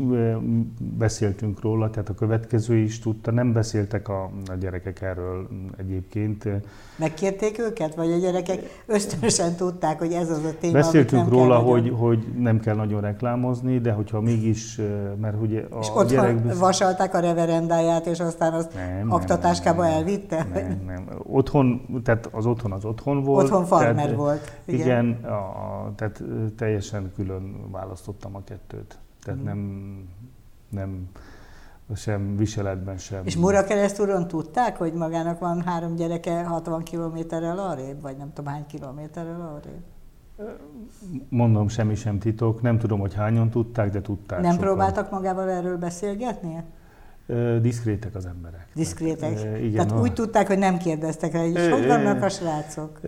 beszéltünk 0.97 1.61
róla, 1.61 1.89
tehát 1.89 2.09
a 2.09 2.13
következő 2.13 2.75
is 2.75 2.99
tudta, 2.99 3.31
nem 3.31 3.53
beszéltek 3.53 4.07
a, 4.07 4.23
a 4.23 4.53
gyerekek 4.59 5.01
erről 5.01 5.47
egyébként. 5.77 6.47
Megkérték 6.95 7.59
őket, 7.59 7.95
vagy 7.95 8.11
a 8.11 8.17
gyerekek 8.17 8.81
ösztönösen 8.85 9.55
tudták, 9.55 9.99
hogy 9.99 10.11
ez 10.11 10.29
az 10.29 10.43
a 10.43 10.57
téma, 10.59 10.73
Beszéltünk 10.73 11.21
nem 11.21 11.31
róla, 11.31 11.55
kell 11.55 11.63
hogy, 11.63 11.93
hogy 11.97 12.25
nem 12.37 12.59
kell 12.59 12.75
nagyon 12.75 13.01
reklámozni, 13.01 13.79
de 13.79 13.91
hogyha 13.91 14.21
mégis, 14.21 14.79
mert 15.21 15.41
ugye 15.41 15.63
a, 15.69 15.77
és 15.79 15.87
a 15.95 16.03
gyerek... 16.03 16.57
vasalták 16.57 17.13
a 17.13 17.19
reverendáját, 17.19 18.05
és 18.05 18.19
aztán 18.19 18.53
azt 18.53 18.73
nem, 18.73 19.11
aktatáskába 19.11 19.83
nem, 19.83 19.91
elvitte? 19.91 20.47
Nem, 20.53 20.81
nem. 20.85 21.09
Otthon, 21.23 21.81
tehát 22.03 22.29
az 22.31 22.45
otthon 22.45 22.71
az 22.71 22.85
otthon 22.85 23.23
volt. 23.23 23.43
Otthon 23.43 23.65
farmer 23.65 23.95
tehát, 23.95 24.15
volt. 24.15 24.61
Igen, 24.65 24.81
igen 24.81 25.23
a, 25.23 25.93
tehát 25.95 26.23
teljesen 26.57 27.11
külön 27.15 27.55
választottam 27.89 28.35
a 28.35 28.43
kettőt. 28.43 28.97
Tehát 29.23 29.39
mm. 29.39 29.43
nem, 29.43 30.09
nem 30.69 31.09
sem 31.95 32.37
viseletben 32.37 32.97
sem. 32.97 33.25
És 33.25 33.37
Mura 33.37 33.63
keresztúron 33.63 34.27
tudták, 34.27 34.77
hogy 34.77 34.93
magának 34.93 35.39
van 35.39 35.61
három 35.61 35.95
gyereke 35.95 36.43
60 36.43 36.83
kilométerrel 36.83 37.59
arrébb, 37.59 38.01
vagy 38.01 38.17
nem 38.17 38.33
tudom 38.33 38.51
hány 38.51 38.65
kilométerrel 38.65 39.41
arrébb? 39.41 39.83
Mondom, 41.29 41.67
semmi 41.67 41.95
sem 41.95 42.19
titok. 42.19 42.61
Nem 42.61 42.77
tudom, 42.77 42.99
hogy 42.99 43.13
hányan 43.13 43.49
tudták, 43.49 43.89
de 43.91 44.01
tudták 44.01 44.41
Nem 44.41 44.51
sokan. 44.51 44.65
próbáltak 44.65 45.11
magával 45.11 45.49
erről 45.49 45.77
beszélgetni? 45.77 46.63
Diszkrétek 47.61 48.15
az 48.15 48.25
emberek. 48.25 48.67
Diszkrétek? 48.75 49.33
Tehát, 49.33 49.57
igen, 49.57 49.71
Tehát 49.71 49.91
a... 49.91 49.99
úgy 49.99 50.13
tudták, 50.13 50.47
hogy 50.47 50.57
nem 50.57 50.77
kérdeztek 50.77 51.31
rá, 51.31 51.41
hogy 51.41 51.69
hogy 51.71 51.87
vannak 51.87 52.23
a 52.23 52.29
srácok? 52.29 52.99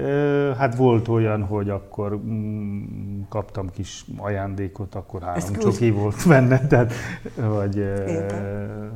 Hát 0.58 0.76
volt 0.76 1.08
olyan, 1.08 1.44
hogy 1.44 1.70
akkor 1.70 2.18
mm, 2.18 3.22
kaptam 3.30 3.70
kis 3.70 4.06
ajándékot, 4.18 4.96
akkor 4.96 5.22
három 5.22 5.54
csoki 5.54 5.90
úgy... 5.90 5.96
volt 5.96 6.28
benne, 6.28 6.68
tehát, 6.68 6.94
vagy, 7.36 7.76
Értem. 8.08 8.92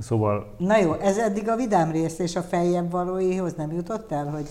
szóval... 0.00 0.54
Na 0.58 0.78
jó, 0.78 0.92
ez 0.92 1.18
eddig 1.18 1.48
a 1.48 1.56
vidám 1.56 1.90
rész, 1.90 2.18
és 2.18 2.36
a 2.36 2.42
feljebb 2.42 2.90
valóihoz 2.90 3.54
nem 3.54 3.72
jutott 3.72 4.12
el, 4.12 4.26
hogy... 4.26 4.48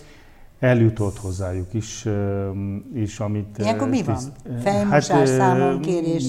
Eljutott 0.60 1.18
hozzájuk 1.18 1.74
is, 1.74 2.08
és 2.94 3.20
amit... 3.20 3.58
Ilyenkor 3.58 3.90
mi 3.90 4.04
van? 4.04 4.18
Fejmosás, 4.64 5.08
hát, 5.08 5.28
számonkérés, 5.28 6.26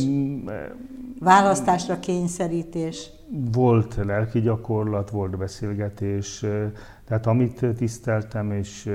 választásra 1.20 1.98
kényszerítés? 1.98 3.10
Volt 3.52 3.94
lelki 3.94 4.40
gyakorlat, 4.40 5.10
volt 5.10 5.36
beszélgetés, 5.36 6.44
tehát 7.04 7.26
amit 7.26 7.66
tiszteltem, 7.76 8.50
és 8.52 8.90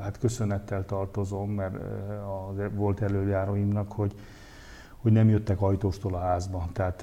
hát 0.00 0.18
köszönettel 0.18 0.84
tartozom, 0.84 1.50
mert 1.50 1.74
volt 2.74 3.00
előjáróimnak, 3.00 3.92
hogy, 3.92 4.14
hogy 4.96 5.12
nem 5.12 5.28
jöttek 5.28 5.62
ajtóstól 5.62 6.14
a 6.14 6.18
házba. 6.18 6.68
Tehát, 6.72 7.02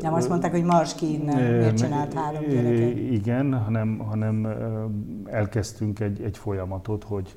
nem 0.00 0.14
azt 0.14 0.28
mondták, 0.28 0.50
hogy 0.50 0.64
mars 0.64 0.94
ki 0.94 1.12
innen, 1.12 1.42
miért 1.42 1.76
csinált 1.76 2.14
három 2.14 2.44
gyereket? 2.48 2.96
Igen, 2.96 3.58
hanem, 3.58 3.98
hanem 3.98 4.48
elkezdtünk 5.24 6.00
egy, 6.00 6.22
egy 6.22 6.38
folyamatot, 6.38 7.04
hogy 7.04 7.36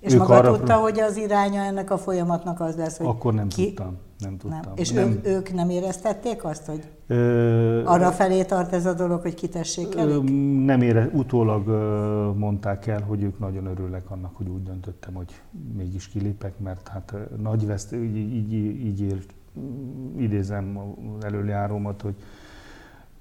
és 0.00 0.16
maga 0.16 0.34
arra... 0.34 0.56
tudta, 0.56 0.74
hogy 0.74 1.00
az 1.00 1.16
iránya 1.16 1.60
ennek 1.60 1.90
a 1.90 1.98
folyamatnak 1.98 2.60
az 2.60 2.76
lesz, 2.76 2.98
hogy... 2.98 3.06
Akkor 3.06 3.34
nem 3.34 3.48
ki... 3.48 3.64
tudtam. 3.64 3.98
Nem 4.20 4.36
tudtam. 4.36 4.60
Nem. 4.60 4.72
És 4.74 4.90
nem. 4.90 5.08
Ők, 5.08 5.26
ők 5.26 5.52
nem 5.52 5.70
éreztették 5.70 6.44
azt, 6.44 6.66
hogy 6.66 6.88
Ö... 7.06 7.84
arra 7.84 8.10
felé 8.10 8.42
tart 8.42 8.72
ez 8.72 8.86
a 8.86 8.94
dolog, 8.94 9.20
hogy 9.20 9.34
kitessék 9.34 9.94
el? 9.94 10.06
Nem 10.64 10.82
ére, 10.82 11.10
utólag 11.12 11.68
mondták 12.36 12.86
el, 12.86 13.02
hogy 13.02 13.22
ők 13.22 13.38
nagyon 13.38 13.66
örülnek 13.66 14.10
annak, 14.10 14.36
hogy 14.36 14.48
úgy 14.48 14.62
döntöttem, 14.62 15.14
hogy 15.14 15.40
mégis 15.76 16.08
kilépek, 16.08 16.58
mert 16.58 16.88
hát 16.88 17.14
nagy 17.36 17.66
veszt, 17.66 17.92
így, 17.92 18.16
így, 18.16 18.52
így 18.86 19.00
ér, 19.00 19.24
idézem 20.16 20.78
előjárómat, 21.20 22.02
hogy 22.02 22.14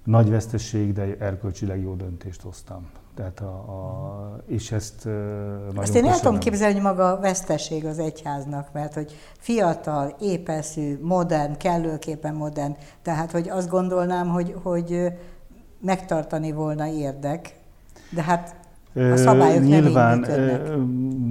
nagy 0.03 0.29
veszteség, 0.29 0.93
de 0.93 1.17
erkölcsileg 1.19 1.81
jó 1.81 1.95
döntést 1.95 2.41
hoztam. 2.41 2.89
Tehát 3.19 3.39
a, 3.39 3.45
a, 3.45 4.43
és 4.47 4.71
ezt 4.71 5.05
nagyon 5.05 5.77
Azt 5.77 5.95
én 5.95 6.05
el 6.05 6.19
tudom 6.19 6.39
képzelni, 6.39 6.73
hogy 6.73 6.84
maga 6.84 7.12
a 7.12 7.19
veszteség 7.19 7.86
az 7.86 7.99
egyháznak, 7.99 8.71
mert 8.73 8.93
hogy 8.93 9.15
fiatal, 9.38 10.15
épeszű, 10.19 10.99
modern, 11.01 11.58
kellőképpen 11.58 12.34
modern, 12.34 12.75
tehát 13.01 13.32
hogy 13.32 13.49
azt 13.49 13.69
gondolnám, 13.69 14.27
hogy, 14.27 14.55
hogy 14.63 15.13
megtartani 15.82 16.51
volna 16.51 16.88
érdek, 16.88 17.60
de 18.10 18.21
hát 18.21 18.55
A 18.93 19.15
szabályok 19.15 19.63
nyilván, 19.63 20.25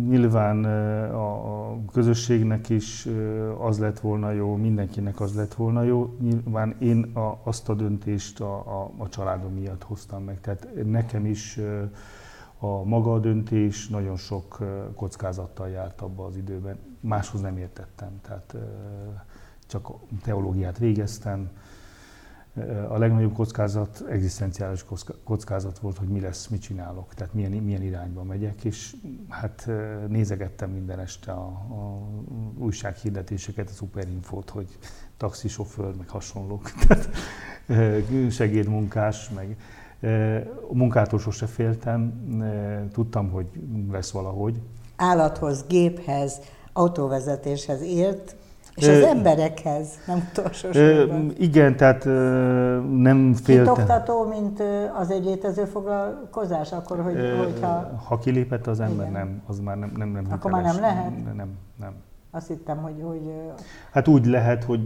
nyilván 0.09 0.65
a 1.13 1.79
közösségnek 1.93 2.69
is 2.69 3.09
az 3.59 3.79
lett 3.79 4.01
volna 4.01 4.31
jó, 4.31 4.57
mindenkinek 4.57 5.21
az 5.21 5.35
lett 5.35 5.55
volna 5.55 5.83
jó. 5.83 6.15
Nyilván 6.21 6.75
én 6.79 7.03
a, 7.03 7.41
azt 7.43 7.69
a 7.69 7.75
döntést 7.75 8.41
a, 8.41 8.55
a, 8.55 8.91
a 8.97 9.09
családom 9.09 9.53
miatt 9.53 9.83
hoztam 9.83 10.25
meg. 10.25 10.41
Tehát 10.41 10.69
nekem 10.85 11.27
is 11.27 11.61
a 12.59 12.85
maga 12.85 13.13
a 13.13 13.19
döntés 13.19 13.89
nagyon 13.89 14.17
sok 14.17 14.59
kockázattal 14.95 15.69
járt 15.69 16.01
abba 16.01 16.25
az 16.25 16.37
időben. 16.37 16.79
Máshoz 17.01 17.41
nem 17.41 17.57
értettem, 17.57 18.11
tehát 18.23 18.57
csak 19.67 19.91
teológiát 20.23 20.79
végeztem, 20.79 21.51
a 22.89 22.99
legnagyobb 22.99 23.33
kockázat, 23.33 24.05
egzisztenciális 24.09 24.85
kockázat 25.25 25.79
volt, 25.79 25.99
hogy 25.99 26.09
mi 26.09 26.21
lesz, 26.21 26.47
mit 26.47 26.61
csinálok, 26.61 27.15
tehát 27.15 27.35
milyen, 27.35 27.51
milyen 27.51 27.83
irányba 27.83 28.23
megyek, 28.23 28.65
és 28.65 28.97
hát 29.29 29.69
nézegettem 30.09 30.71
minden 30.71 30.99
este 30.99 31.33
a, 31.33 31.47
a 31.47 32.09
újsághirdetéseket, 32.59 33.69
a 33.69 33.73
szuperinfót, 33.73 34.51
hogy 34.51 34.79
taxisofőr, 35.17 35.95
meg 35.97 36.09
hasonlók, 36.09 36.71
tehát 36.87 37.09
segédmunkás, 38.31 39.31
meg 39.31 39.57
a 40.71 40.75
munkától 40.75 41.19
sose 41.19 41.47
féltem, 41.47 42.13
tudtam, 42.93 43.31
hogy 43.31 43.47
lesz 43.91 44.11
valahogy. 44.11 44.61
Állathoz, 44.97 45.65
géphez, 45.69 46.41
autóvezetéshez 46.73 47.83
ért, 47.83 48.37
és 48.79 48.89
az 48.89 49.03
emberekhez, 49.03 49.89
nem 50.07 50.29
utolsó 50.31 50.73
sorban. 50.73 51.33
Igen, 51.39 51.77
tehát 51.77 52.05
nem 52.91 53.35
féltem. 53.35 53.75
Kitoktató, 53.75 54.27
mint 54.27 54.63
az 55.01 55.11
egy 55.11 55.25
létező 55.25 55.65
foglalkozás, 55.65 56.73
akkor, 56.73 57.01
hogy, 57.01 57.17
hogyha... 57.39 57.91
Ha 58.05 58.19
kilépett 58.19 58.67
az 58.67 58.81
ember, 58.81 59.09
igen. 59.09 59.13
nem, 59.13 59.43
az 59.47 59.61
már 59.61 59.77
nem, 59.77 59.93
nem, 59.97 60.09
nem 60.09 60.27
Akkor 60.31 60.51
már 60.51 60.63
nem 60.63 60.81
lehet? 60.81 61.25
Nem, 61.25 61.37
nem, 61.37 61.49
nem. 61.77 61.95
Azt 62.31 62.49
hittem, 62.49 62.77
hogy... 62.77 62.95
hogy 63.03 63.21
hát 63.93 64.09
úgy 64.09 64.27
lehet, 64.27 64.65
hogy 64.65 64.81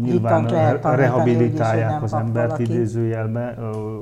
nyilván 0.00 0.44
lehet 0.44 0.84
rehabilitálják 0.84 2.02
az 2.02 2.12
embert 2.12 2.50
valaki. 2.50 2.72
idézőjelbe, 2.72 3.54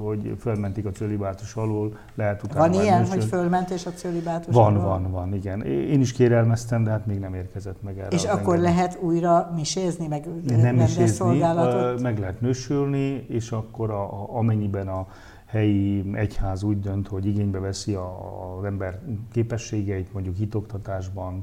hogy 0.03 0.35
fölmentik 0.39 0.87
a 0.87 0.91
cölibátus 0.91 1.55
alól, 1.55 1.97
lehet 2.15 2.43
utána 2.43 2.61
Van 2.61 2.83
ilyen, 2.83 3.07
hogy 3.07 3.25
fölment 3.25 3.71
és 3.71 3.87
a 3.87 3.91
cölibátus 3.91 4.55
Van, 4.55 4.75
alól? 4.77 4.89
van, 4.89 5.11
van, 5.11 5.35
igen. 5.35 5.63
Én 5.63 6.01
is 6.01 6.13
kérelmeztem, 6.13 6.85
de 6.85 6.91
hát 6.91 7.07
még 7.07 7.19
nem 7.19 7.35
érkezett 7.35 7.83
meg 7.83 7.99
erre. 7.99 8.09
És 8.11 8.25
akkor 8.25 8.55
engem. 8.55 8.73
lehet 8.73 8.99
újra 9.01 9.53
misézni, 9.55 10.07
meg 10.07 10.29
nem 10.47 10.75
misézni, 10.75 11.07
szolgálatot? 11.07 12.01
meg 12.01 12.19
lehet 12.19 12.41
nősülni, 12.41 13.25
és 13.29 13.53
akkor 13.53 13.91
a, 13.91 14.03
a, 14.03 14.37
amennyiben 14.37 14.89
a 14.89 15.07
helyi 15.47 16.11
egyház 16.13 16.63
úgy 16.63 16.81
dönt, 16.81 17.09
hogy 17.09 17.27
igénybe 17.27 17.59
veszi 17.59 17.95
az 17.95 18.65
ember 18.65 19.01
képességeit, 19.33 20.13
mondjuk 20.13 20.37
hitoktatásban, 20.37 21.43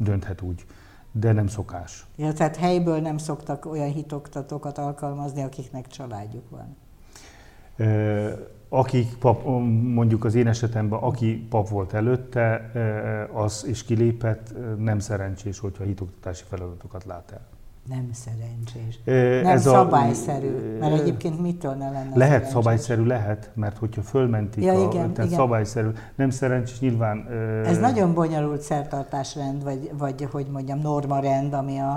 dönthet 0.00 0.42
úgy, 0.42 0.64
de 1.12 1.32
nem 1.32 1.46
szokás. 1.46 2.06
Ja, 2.16 2.32
tehát 2.32 2.56
helyből 2.56 3.00
nem 3.00 3.18
szoktak 3.18 3.66
olyan 3.66 3.92
hitoktatókat 3.92 4.78
alkalmazni, 4.78 5.42
akiknek 5.42 5.86
családjuk 5.86 6.44
van. 6.50 6.76
Akik 8.68 9.16
pap, 9.18 9.44
mondjuk 9.82 10.24
az 10.24 10.34
én 10.34 10.46
esetemben, 10.46 10.98
aki 10.98 11.46
pap 11.48 11.68
volt 11.68 11.92
előtte, 11.92 12.70
az 13.32 13.64
és 13.66 13.84
kilépett, 13.84 14.54
nem 14.78 14.98
szerencsés, 14.98 15.58
hogyha 15.58 15.84
hitoktatási 15.84 16.44
feladatokat 16.48 17.04
lát 17.04 17.30
el. 17.30 17.46
Nem 17.90 18.08
szerencsés. 18.12 19.00
Nem 19.42 19.54
Ez 19.54 19.62
szabályszerű, 19.62 20.76
a, 20.76 20.78
mert 20.78 21.00
egyébként 21.00 21.40
mitől 21.40 21.72
ne 21.74 21.90
lenne 21.90 22.00
Lehet 22.00 22.18
szerencsés? 22.18 22.52
szabályszerű, 22.52 23.04
lehet, 23.04 23.50
mert 23.54 23.78
hogyha 23.78 24.02
fölmentik, 24.02 24.64
ja, 24.64 24.72
igen, 24.72 24.86
a, 24.86 25.12
tehát 25.12 25.16
igen. 25.16 25.28
szabályszerű, 25.38 25.88
nem 26.14 26.30
szerencsés, 26.30 26.80
nyilván... 26.80 27.28
Ez 27.64 27.78
nagyon 27.78 28.14
bonyolult 28.14 28.60
szertartásrend, 28.60 29.64
vagy, 29.64 29.90
vagy 29.98 30.28
hogy 30.30 30.46
mondjam, 30.52 30.78
normarend, 30.78 31.52
ami 31.52 31.78
a, 31.78 31.92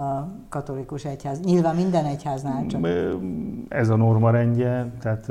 a 0.00 0.28
katolikus 0.48 1.04
egyház. 1.04 1.40
Nyilván 1.40 1.76
minden 1.76 2.04
egyháznál 2.04 2.66
csak. 2.66 2.86
Ez 3.68 3.88
a 3.88 3.96
normarendje, 3.96 4.92
tehát 5.00 5.26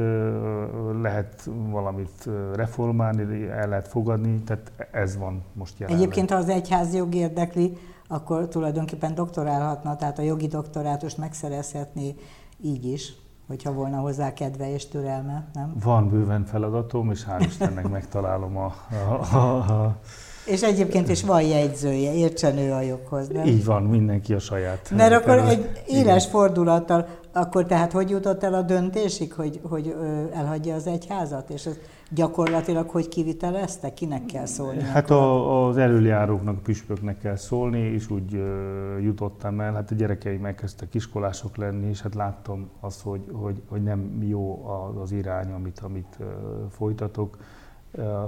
lehet 1.02 1.50
valamit 1.70 2.30
reformálni, 2.56 3.48
el 3.50 3.68
lehet 3.68 3.88
fogadni, 3.88 4.42
tehát 4.44 4.72
ez 4.92 5.18
van 5.18 5.44
most 5.54 5.80
jelenleg. 5.80 6.04
Egyébként, 6.04 6.32
ha 6.32 6.36
az 6.36 6.50
egyház 6.50 6.96
jog 6.96 7.16
érdekli, 7.16 7.78
akkor 8.08 8.48
tulajdonképpen 8.48 9.16
doktorálhatna, 9.16 9.96
tehát 9.96 10.20
a 10.20 10.22
jogi 10.22 10.48
doktorátust 10.48 11.18
megszerezhetné 11.18 12.16
így 12.62 12.86
is, 12.86 13.14
hogyha 13.48 13.74
volna 13.74 14.00
hozzá 14.00 14.34
kedve 14.34 14.74
és 14.74 14.88
türelme, 14.88 15.48
nem? 15.54 15.74
Van 15.84 16.10
bőven 16.10 16.46
feladatom, 16.46 17.12
és 17.12 17.26
hál' 17.30 17.46
Istennek 17.46 17.90
megtalálom 17.90 18.58
a, 18.58 18.74
a, 19.10 19.36
a, 19.36 19.58
a 19.58 20.00
és 20.46 20.62
egyébként 20.62 21.10
is 21.10 21.24
van 21.24 21.42
jegyzője, 21.42 22.14
értsen 22.14 22.58
ő 22.58 22.72
a 22.72 22.82
joghoz, 22.82 23.28
nem? 23.28 23.46
Így 23.46 23.66
van, 23.66 23.84
mindenki 23.84 24.34
a 24.34 24.40
saját. 24.40 24.92
Mert 24.96 25.14
akkor 25.14 25.38
egy 25.38 25.82
éles 25.88 26.24
igen. 26.24 26.32
fordulattal, 26.32 27.08
akkor 27.34 27.66
tehát 27.66 27.92
hogy 27.92 28.10
jutott 28.10 28.44
el 28.44 28.54
a 28.54 28.62
döntésig, 28.62 29.34
hogy, 29.34 29.60
hogy 29.64 29.96
elhagyja 30.34 30.76
az 30.76 30.88
egyházat, 30.88 31.50
és 31.50 31.66
ezt 31.66 31.80
gyakorlatilag 32.10 32.90
hogy 32.90 33.08
kivitelezte? 33.08 33.94
Kinek 33.94 34.26
kell 34.26 34.46
szólni? 34.46 34.82
Hát 34.82 35.10
a, 35.10 35.68
az 35.68 35.78
előjáróknak, 35.78 36.64
püspöknek 36.64 37.18
kell 37.20 37.36
szólni, 37.36 37.80
és 37.80 38.10
úgy 38.10 38.34
uh, 38.34 39.04
jutottam 39.04 39.60
el. 39.60 39.74
Hát 39.74 39.92
a 39.92 39.96
gyerekeim 39.96 40.42
megkezdtek 40.42 40.94
iskolások 40.94 41.58
lenni, 41.58 41.90
és 41.90 42.02
hát 42.02 42.16
láttam 42.16 42.70
azt, 42.80 43.02
hogy, 43.02 43.30
hogy, 43.32 43.62
hogy 43.68 43.84
nem 43.84 44.24
jó 44.24 44.66
az, 44.68 45.02
az 45.02 45.12
irány, 45.12 45.52
amit, 45.52 45.80
amit 45.80 46.18
uh, 46.20 46.28
folytatok. 46.70 47.38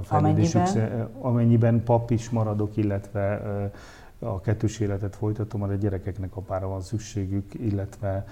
amennyiben? 0.10 1.12
amennyiben 1.20 1.84
pap 1.84 2.12
is 2.12 2.30
maradok, 2.30 2.78
illetve 2.78 3.42
uh, 3.44 3.72
a 4.20 4.42
kettős 4.42 4.80
életet 4.80 5.16
folytatom, 5.16 5.62
mert 5.62 5.74
a 5.74 5.76
gyerekeknek 5.76 6.36
apára 6.36 6.68
van 6.68 6.82
szükségük, 6.82 7.54
illetve 7.54 8.26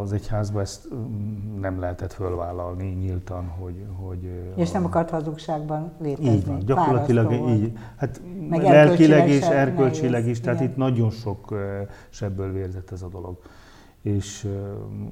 az 0.00 0.12
egyházba 0.12 0.60
ezt 0.60 0.94
mm, 0.94 1.60
nem 1.60 1.80
lehetett 1.80 2.12
fölvállalni 2.12 2.84
nyíltan, 2.84 3.46
hogy... 3.46 3.84
hogy 3.96 4.52
és 4.56 4.70
nem 4.70 4.84
akart 4.84 5.10
hazugságban 5.10 5.92
létezni. 6.00 6.30
Így 6.30 6.46
van, 6.46 6.58
gyakorlatilag 6.58 7.32
így. 7.32 7.72
Hát 7.96 8.20
Meg 8.48 8.62
lelkileg 8.62 9.28
és 9.28 9.40
erkölcsileg 9.40 10.20
nehéz. 10.20 10.36
is, 10.36 10.40
tehát 10.40 10.60
Igen. 10.60 10.70
itt 10.70 10.76
nagyon 10.76 11.10
sok 11.10 11.54
sebből 12.08 12.52
vérzett 12.52 12.90
ez 12.90 13.02
a 13.02 13.08
dolog. 13.08 13.38
És 14.02 14.48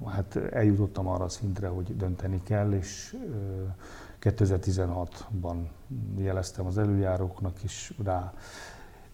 hát 0.07 0.37
eljutottam 0.37 1.09
arra 1.09 1.25
a 1.25 1.29
szintre, 1.29 1.69
hogy 1.69 1.97
dönteni 1.97 2.41
kell, 2.43 2.73
és 2.73 3.17
2016-ban 4.21 5.57
jeleztem 6.17 6.67
az 6.67 6.79
előjáróknak, 6.79 7.63
és 7.63 7.95
rá 8.05 8.33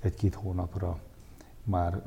egy-két 0.00 0.35
hónapra 0.35 0.98
már 1.64 2.02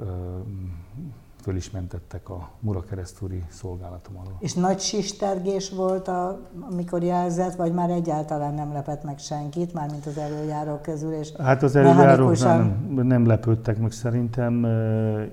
föl 1.46 1.56
is 1.56 1.72
mentettek 1.72 2.30
a 2.30 2.50
Murakeresztúri 2.60 3.44
szolgálatom 3.50 4.18
alól. 4.18 4.38
És 4.40 4.54
nagy 4.54 4.80
sistergés 4.80 5.70
volt, 5.70 6.08
a, 6.08 6.40
amikor 6.72 7.04
jelzett, 7.04 7.56
vagy 7.56 7.74
már 7.74 7.90
egyáltalán 7.90 8.54
nem 8.54 8.74
lepett 8.74 9.04
meg 9.04 9.18
senkit, 9.18 9.74
mármint 9.74 10.06
az 10.06 10.18
előjárók 10.18 10.82
közül? 10.82 11.14
És 11.14 11.32
hát 11.32 11.64
az 11.64 11.76
előjárók 11.76 12.38
nem, 12.38 12.88
nem 12.90 13.26
lepődtek 13.26 13.78
meg 13.78 13.92
szerintem, 13.92 14.66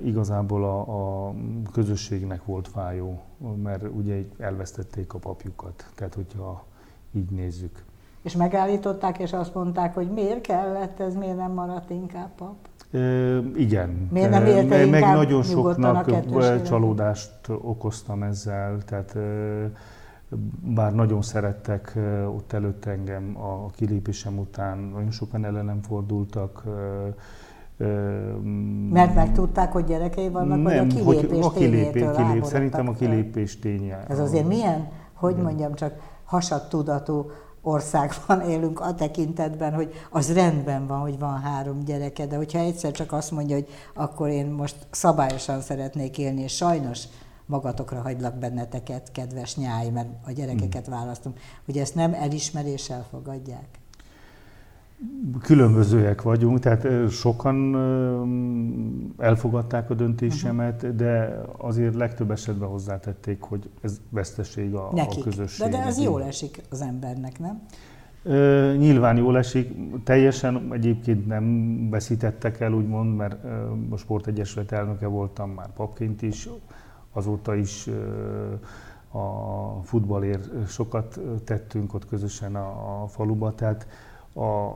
igazából 0.05 0.65
a, 0.65 0.79
a 1.27 1.35
közösségnek 1.73 2.45
volt 2.45 2.69
fájó, 2.69 3.21
mert 3.63 3.83
ugye 3.97 4.25
elvesztették 4.39 5.15
a 5.15 5.19
papjukat, 5.19 5.87
tehát 5.95 6.15
hogyha 6.15 6.65
így 7.13 7.31
nézzük. 7.31 7.85
És 8.23 8.37
megállították, 8.37 9.19
és 9.19 9.33
azt 9.33 9.55
mondták, 9.55 9.95
hogy 9.95 10.11
miért 10.11 10.41
kellett 10.41 11.01
ez, 11.01 11.15
miért 11.15 11.37
nem 11.37 11.53
maradt 11.53 11.91
inkább 11.91 12.35
pap? 12.35 12.55
Igen. 13.57 14.09
Miért 14.11 14.31
nem 14.31 14.47
élte 14.47 14.87
Meg 14.87 15.03
nagyon 15.03 15.43
soknak 15.43 16.11
csalódást 16.63 17.33
okoztam 17.49 18.23
ezzel, 18.23 18.79
tehát 18.85 19.17
bár 20.61 20.95
nagyon 20.95 21.23
szerettek 21.23 21.99
ott 22.27 22.53
előtt 22.53 22.85
engem 22.85 23.37
a 23.41 23.71
kilépésem 23.71 24.39
után, 24.39 24.79
nagyon 24.79 25.11
sokan 25.11 25.45
ellenem 25.45 25.81
fordultak. 25.83 26.65
Mert 28.91 29.15
megtudták, 29.15 29.73
hogy 29.73 29.85
gyerekei 29.85 30.29
vannak, 30.29 30.63
nem, 30.63 30.89
vagy 30.89 31.17
a 31.17 31.21
kilépés 31.21 31.29
hogy 31.29 31.41
a 31.41 31.51
kilépés, 31.51 32.09
kilép, 32.17 32.45
Szerintem 32.45 32.89
a 32.89 32.93
kilépés 32.93 33.59
ténye. 33.59 34.05
Ez 34.09 34.19
azért 34.19 34.47
milyen, 34.47 34.89
hogy 35.13 35.37
mondjam 35.37 35.75
csak, 35.75 35.93
hasad 36.25 36.69
tudatú 36.69 37.31
országban 37.63 38.41
élünk 38.51 38.81
a 38.81 38.95
tekintetben, 38.95 39.75
hogy 39.75 39.93
az 40.11 40.33
rendben 40.33 40.87
van, 40.87 41.01
hogy 41.01 41.19
van 41.19 41.41
három 41.41 41.85
gyereke, 41.85 42.27
de 42.27 42.37
hogyha 42.37 42.59
egyszer 42.59 42.93
csak 42.93 43.13
azt 43.13 43.31
mondja, 43.31 43.57
hogy 43.57 43.69
akkor 43.95 44.29
én 44.29 44.47
most 44.47 44.77
szabályosan 44.91 45.61
szeretnék 45.61 46.19
élni, 46.19 46.43
és 46.43 46.55
sajnos 46.57 47.05
magatokra 47.47 48.01
hagylak 48.01 48.35
benneteket, 48.35 49.13
kedves 49.13 49.57
nyáj, 49.57 49.91
mert 49.91 50.09
a 50.27 50.33
gyerekeket 50.33 50.87
hmm. 50.87 50.95
választom, 50.95 51.33
hogy 51.65 51.79
ezt 51.79 51.95
nem 51.95 52.15
elismeréssel 52.15 53.07
fogadják 53.11 53.82
különbözőek 55.43 56.23
vagyunk, 56.23 56.59
tehát 56.59 57.11
sokan 57.11 57.77
elfogadták 59.19 59.91
a 59.91 59.95
döntésemet, 59.95 60.83
uh-huh. 60.83 60.97
de 60.97 61.43
azért 61.59 61.95
legtöbb 61.95 62.31
esetben 62.31 62.69
hozzátették, 62.69 63.41
hogy 63.41 63.71
ez 63.81 64.01
veszteség 64.09 64.75
a, 64.75 64.91
Nekik. 64.95 65.19
a 65.19 65.23
közösség. 65.23 65.71
De, 65.71 65.77
de 65.77 65.85
ez 65.85 65.99
jól 65.99 66.23
esik 66.23 66.63
az 66.71 66.81
embernek, 66.81 67.39
nem? 67.39 67.63
Ö, 68.23 68.75
nyilván 68.79 69.17
jól 69.17 69.39
esik, 69.39 69.75
teljesen 70.05 70.69
egyébként 70.73 71.27
nem 71.27 71.89
veszítettek 71.91 72.61
el, 72.61 72.73
úgymond, 72.73 73.17
mert 73.17 73.45
a 73.91 73.97
Sportegyesület 73.97 74.73
elnöke 74.73 75.07
voltam 75.07 75.51
már 75.51 75.73
papként 75.73 76.23
is, 76.23 76.49
azóta 77.13 77.55
is 77.55 77.89
a 79.13 79.83
futballért 79.83 80.69
sokat 80.69 81.21
tettünk 81.45 81.95
ott 81.95 82.07
közösen 82.07 82.57
a, 82.57 83.03
a 83.03 83.07
faluba, 83.07 83.55
tehát 83.55 83.87
a, 84.35 84.73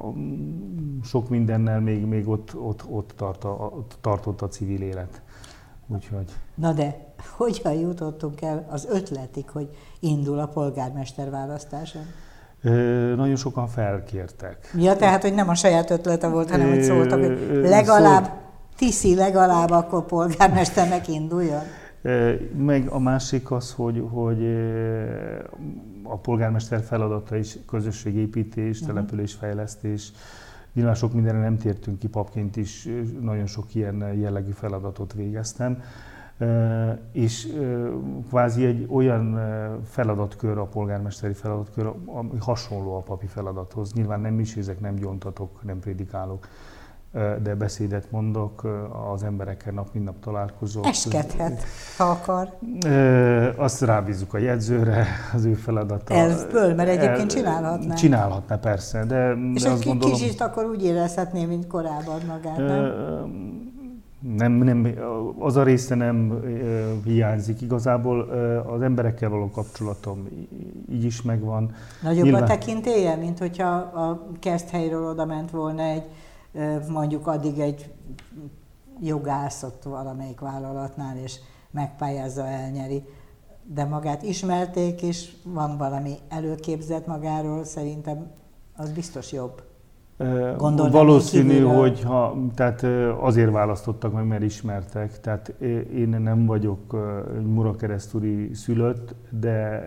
sok 1.05 1.29
mindennel 1.29 1.81
még, 1.81 2.05
még 2.05 2.29
ott, 2.29 2.55
ott, 2.55 2.85
ott, 2.89 3.13
tart 3.17 3.45
a, 3.45 3.73
ott 3.77 3.97
tartott 4.01 4.43
a 4.43 4.49
civil 4.49 4.83
élet. 4.83 5.23
Úgyhogy. 5.87 6.33
Na 6.55 6.73
de 6.73 7.15
hogyan 7.37 7.73
jutottunk 7.73 8.43
el 8.43 8.67
az 8.71 8.87
ötletig, 8.91 9.51
hogy 9.51 9.69
indul 10.01 10.39
a 10.39 10.47
polgármester 10.47 11.31
választáson? 11.31 12.03
nagyon 13.17 13.37
sokan 13.37 13.69
felkértek. 13.69 14.75
Ja, 14.79 14.97
tehát, 14.97 15.23
hogy 15.23 15.35
nem 15.35 15.49
a 15.49 15.55
saját 15.55 15.91
ötlete 15.91 16.29
volt, 16.29 16.51
hanem 16.51 16.69
hogy 16.69 16.83
szóltak, 16.83 17.19
hogy 17.19 17.61
legalább. 17.63 18.45
Tiszi 18.77 19.15
legalább 19.15 19.71
akkor 19.71 20.07
polgármesternek 20.07 21.09
induljon. 21.09 21.63
Meg 22.57 22.89
a 22.89 22.99
másik 22.99 23.51
az, 23.51 23.73
hogy, 23.73 24.05
hogy 24.11 24.47
a 26.03 26.17
polgármester 26.17 26.81
feladata 26.81 27.37
is 27.37 27.59
közösségépítés, 27.67 28.81
uh-huh. 28.81 28.95
településfejlesztés. 28.95 30.13
Nyilván 30.73 30.95
sok 30.95 31.13
mindenre 31.13 31.41
nem 31.41 31.57
tértünk 31.57 31.99
ki, 31.99 32.09
papként 32.09 32.57
is 32.57 32.89
nagyon 33.21 33.47
sok 33.47 33.75
ilyen 33.75 34.15
jellegű 34.15 34.51
feladatot 34.51 35.13
végeztem. 35.13 35.83
És 37.13 37.53
kvázi 38.29 38.65
egy 38.65 38.87
olyan 38.91 39.41
feladatkör, 39.85 40.59
a 40.59 40.65
polgármesteri 40.65 41.33
feladatkör, 41.33 41.93
ami 42.07 42.39
hasonló 42.39 42.97
a 42.97 43.01
papi 43.01 43.27
feladathoz. 43.27 43.93
Nyilván 43.93 44.21
nem 44.21 44.35
misézek, 44.35 44.81
nem 44.81 44.95
gyontatok, 44.95 45.63
nem 45.63 45.79
prédikálok 45.79 46.49
de 47.43 47.55
beszédet 47.55 48.11
mondok, 48.11 48.67
az 49.13 49.23
emberekkel 49.23 49.73
nap 49.73 49.89
mint 49.93 50.05
nap 50.05 50.21
találkozok. 50.21 50.87
Eskedhet, 50.87 51.65
ha 51.97 52.05
akar. 52.05 52.59
Azt 53.57 53.81
rábízzuk 53.81 54.35
a 54.35 54.39
jegyzőre, 54.39 55.07
az 55.35 55.45
ő 55.45 55.55
feladata. 55.55 56.15
Elfből, 56.15 56.75
mert 56.75 56.89
egyébként 56.89 57.31
csinálhatná. 57.31 57.95
Csinálhatná, 57.95 58.57
persze, 58.57 59.05
de 59.05 59.37
És 59.55 59.63
de 59.63 59.71
egy 59.71 59.85
gondolom, 59.85 60.15
kicsit 60.15 60.41
akkor 60.41 60.65
úgy 60.65 60.85
érezhetné, 60.85 61.45
mint 61.45 61.67
korábban 61.67 62.21
magát, 62.27 62.57
nem? 62.57 63.75
Nem, 64.37 64.53
nem, 64.53 64.95
az 65.39 65.57
a 65.57 65.63
része 65.63 65.95
nem 65.95 66.41
hiányzik. 67.05 67.61
Igazából 67.61 68.21
az 68.75 68.83
emberekkel 68.83 69.29
való 69.29 69.51
kapcsolatom 69.51 70.29
így 70.93 71.05
is 71.05 71.23
megvan. 71.23 71.75
Nagyobb 72.03 72.25
Nyilván... 72.25 72.43
a 72.43 72.47
tekintélye, 72.47 73.17
mint 73.17 73.39
hogyha 73.39 73.69
a 73.75 74.27
kerthelyről 74.41 75.09
oda 75.09 75.25
ment 75.25 75.51
volna 75.51 75.83
egy 75.83 76.05
mondjuk 76.89 77.27
addig 77.27 77.59
egy 77.59 77.95
jogászot 79.01 79.83
valamelyik 79.83 80.41
vállalatnál, 80.41 81.17
és 81.17 81.39
megpályázza, 81.71 82.47
elnyeri. 82.47 83.05
De 83.65 83.85
magát 83.85 84.23
ismerték, 84.23 85.03
és 85.03 85.37
van 85.45 85.77
valami 85.77 86.19
előképzet 86.29 87.07
magáról, 87.07 87.65
szerintem 87.65 88.31
az 88.77 88.91
biztos 88.91 89.33
jobb. 89.33 89.63
Gondolom, 90.57 90.91
Valószínű, 90.91 91.61
hogy 91.61 92.03
ha, 92.03 92.37
tehát 92.55 92.83
azért 93.21 93.51
választottak 93.51 94.13
meg, 94.13 94.27
mert 94.27 94.43
ismertek. 94.43 95.21
Tehát 95.21 95.49
én 95.95 96.09
nem 96.09 96.47
vagyok 96.47 96.97
Murakeresztúri 97.47 98.55
szülött, 98.55 99.15
de 99.31 99.87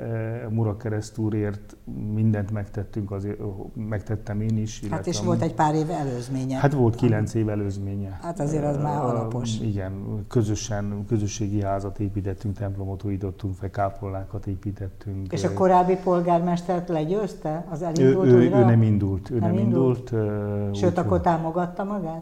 Murakeresztúrért 0.50 1.76
mindent 2.13 2.52
megtettünk, 2.52 3.12
azért, 3.12 3.39
megtettem 3.89 4.42
én 4.42 4.58
is. 4.58 4.82
Hát 4.89 5.08
és 5.08 5.22
volt 5.22 5.42
egy 5.42 5.54
pár 5.54 5.76
év 5.76 5.89
előzménye. 5.89 6.58
Hát 6.58 6.74
volt 6.74 6.96
kilenc 6.96 7.34
év 7.34 7.50
előzménye. 7.50 8.20
Hát 8.22 8.39
azért 8.39 8.65
az 8.65 8.78
már 8.78 9.02
alapos. 9.02 9.60
Igen, 9.60 9.92
közösen, 10.28 11.06
közösségi 11.08 11.62
házat 11.62 12.00
építettünk, 12.00 12.58
templomot 12.58 13.04
újítottunk 13.04 13.54
fel, 13.56 13.70
kápolnákat 13.70 14.48
építettünk. 14.48 15.32
És 15.32 15.44
a 15.44 15.54
korábbi 15.54 15.96
polgármestert 16.04 16.89
legyőzte? 16.89 17.65
Az 17.70 17.82
elindult 17.82 18.28
ő, 18.28 18.32
ő, 18.32 18.42
ő 18.42 18.65
nem 18.65 18.82
indult, 18.82 19.30
ő 19.30 19.39
nem, 19.39 19.50
nem 19.50 19.63
indult. 19.63 20.12
indult 20.12 20.18
Sőt, 20.73 20.91
úgy, 20.91 20.97
akkor 20.97 21.21
támogatta 21.21 21.84
magát? 21.84 22.21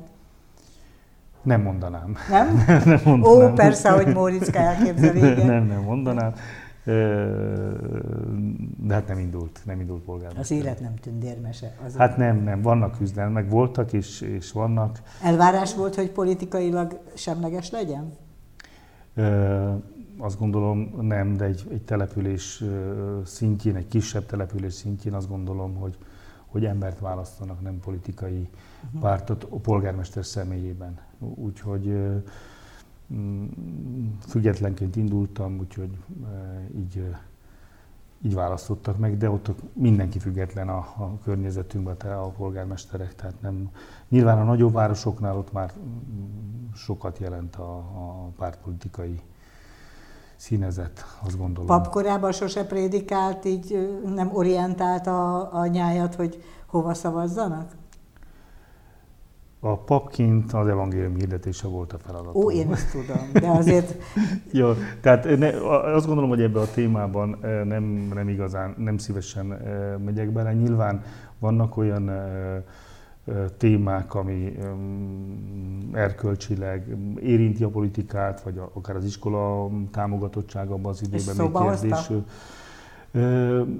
Nem 1.41 1.61
mondanám. 1.61 2.15
Nem? 2.29 2.63
nem 2.85 2.99
mondanám. 3.05 3.51
Ó, 3.51 3.53
persze, 3.53 3.89
hogy 3.89 4.13
Móriczka 4.13 4.59
elképzeli, 4.59 5.19
Nem, 5.19 5.63
nem 5.63 5.81
mondanám. 5.81 6.33
De 8.77 8.93
hát 8.93 9.07
nem 9.07 9.19
indult, 9.19 9.59
nem 9.65 9.79
indult 9.79 10.03
polgármester. 10.03 10.57
Az 10.57 10.63
élet 10.63 10.79
nem 10.79 10.95
tündérmese. 10.95 11.75
Az 11.85 11.95
hát 11.95 12.17
nem, 12.17 12.43
nem, 12.43 12.61
vannak 12.61 12.97
küzdelmek, 12.97 13.49
voltak 13.49 13.93
és, 13.93 14.21
és 14.21 14.51
vannak. 14.51 15.01
Elvárás 15.23 15.75
volt, 15.75 15.95
hogy 15.95 16.11
politikailag 16.11 16.99
semleges 17.13 17.71
legyen? 17.71 18.13
azt 20.17 20.39
gondolom 20.39 20.93
nem, 21.01 21.37
de 21.37 21.45
egy, 21.45 21.67
egy 21.71 21.81
település 21.81 22.63
szintjén, 23.25 23.75
egy 23.75 23.87
kisebb 23.87 24.25
település 24.25 24.73
szintjén 24.73 25.13
azt 25.13 25.29
gondolom, 25.29 25.75
hogy, 25.75 25.97
hogy 26.47 26.65
embert 26.65 26.99
választanak, 26.99 27.61
nem 27.61 27.79
politikai 27.79 28.49
uh-huh. 28.85 29.01
pártot 29.01 29.43
a 29.43 29.55
polgármester 29.55 30.25
személyében. 30.25 30.99
Úgyhogy 31.19 31.85
mm, 33.13 33.45
függetlenként 34.27 34.95
indultam, 34.95 35.59
úgyhogy 35.59 35.97
így, 36.75 37.15
így 38.21 38.33
választottak 38.33 38.97
meg, 38.97 39.17
de 39.17 39.29
ott 39.29 39.51
mindenki 39.73 40.19
független 40.19 40.69
a, 40.69 40.77
a 40.77 41.19
környezetünkben, 41.23 42.11
a 42.11 42.27
polgármesterek, 42.29 43.15
tehát 43.15 43.41
nem. 43.41 43.71
Nyilván 44.09 44.39
a 44.39 44.43
nagyobb 44.43 44.73
városoknál 44.73 45.37
ott 45.37 45.51
már 45.51 45.73
mm, 45.79 46.71
sokat 46.73 47.17
jelent 47.17 47.55
a, 47.55 47.77
a 47.77 48.31
pártpolitikai 48.37 49.21
színezet, 50.37 51.05
azt 51.25 51.37
gondolom. 51.37 51.65
Pap 51.65 51.89
korábban 51.89 52.31
sose 52.31 52.65
prédikált, 52.65 53.45
így 53.45 53.99
nem 54.15 54.29
orientált 54.33 55.07
a, 55.07 55.53
a 55.53 55.65
nyájat, 55.65 56.15
hogy 56.15 56.43
hova 56.65 56.93
szavazzanak? 56.93 57.71
A 59.59 59.77
papként 59.77 60.53
az 60.53 60.67
evangélium 60.67 61.15
hirdetése 61.15 61.67
volt 61.67 61.93
a 61.93 61.97
feladat. 61.97 62.35
Ó, 62.35 62.51
én 62.51 62.71
ezt 62.71 62.91
tudom, 62.91 63.29
de 63.33 63.49
azért... 63.49 63.95
Jó, 64.51 64.73
tehát 65.01 65.37
ne, 65.37 65.47
azt 65.93 66.05
gondolom, 66.05 66.29
hogy 66.29 66.41
ebbe 66.41 66.59
a 66.59 66.71
témában 66.73 67.37
nem, 67.63 67.83
nem 68.13 68.29
igazán, 68.29 68.75
nem 68.77 68.97
szívesen 68.97 69.45
megyek 70.05 70.31
bele. 70.31 70.53
Nyilván 70.53 71.03
vannak 71.39 71.77
olyan 71.77 72.11
témák, 73.57 74.15
ami 74.15 74.57
erkölcsileg 75.93 76.97
érinti 77.21 77.63
a 77.63 77.69
politikát, 77.69 78.41
vagy 78.41 78.61
akár 78.73 78.95
az 78.95 79.05
iskola 79.05 79.69
támogatottsága 79.91 80.73
abban 80.73 80.91
az 80.91 81.01
időben 81.01 81.35
még 81.35 81.79
kérdés. 81.79 82.11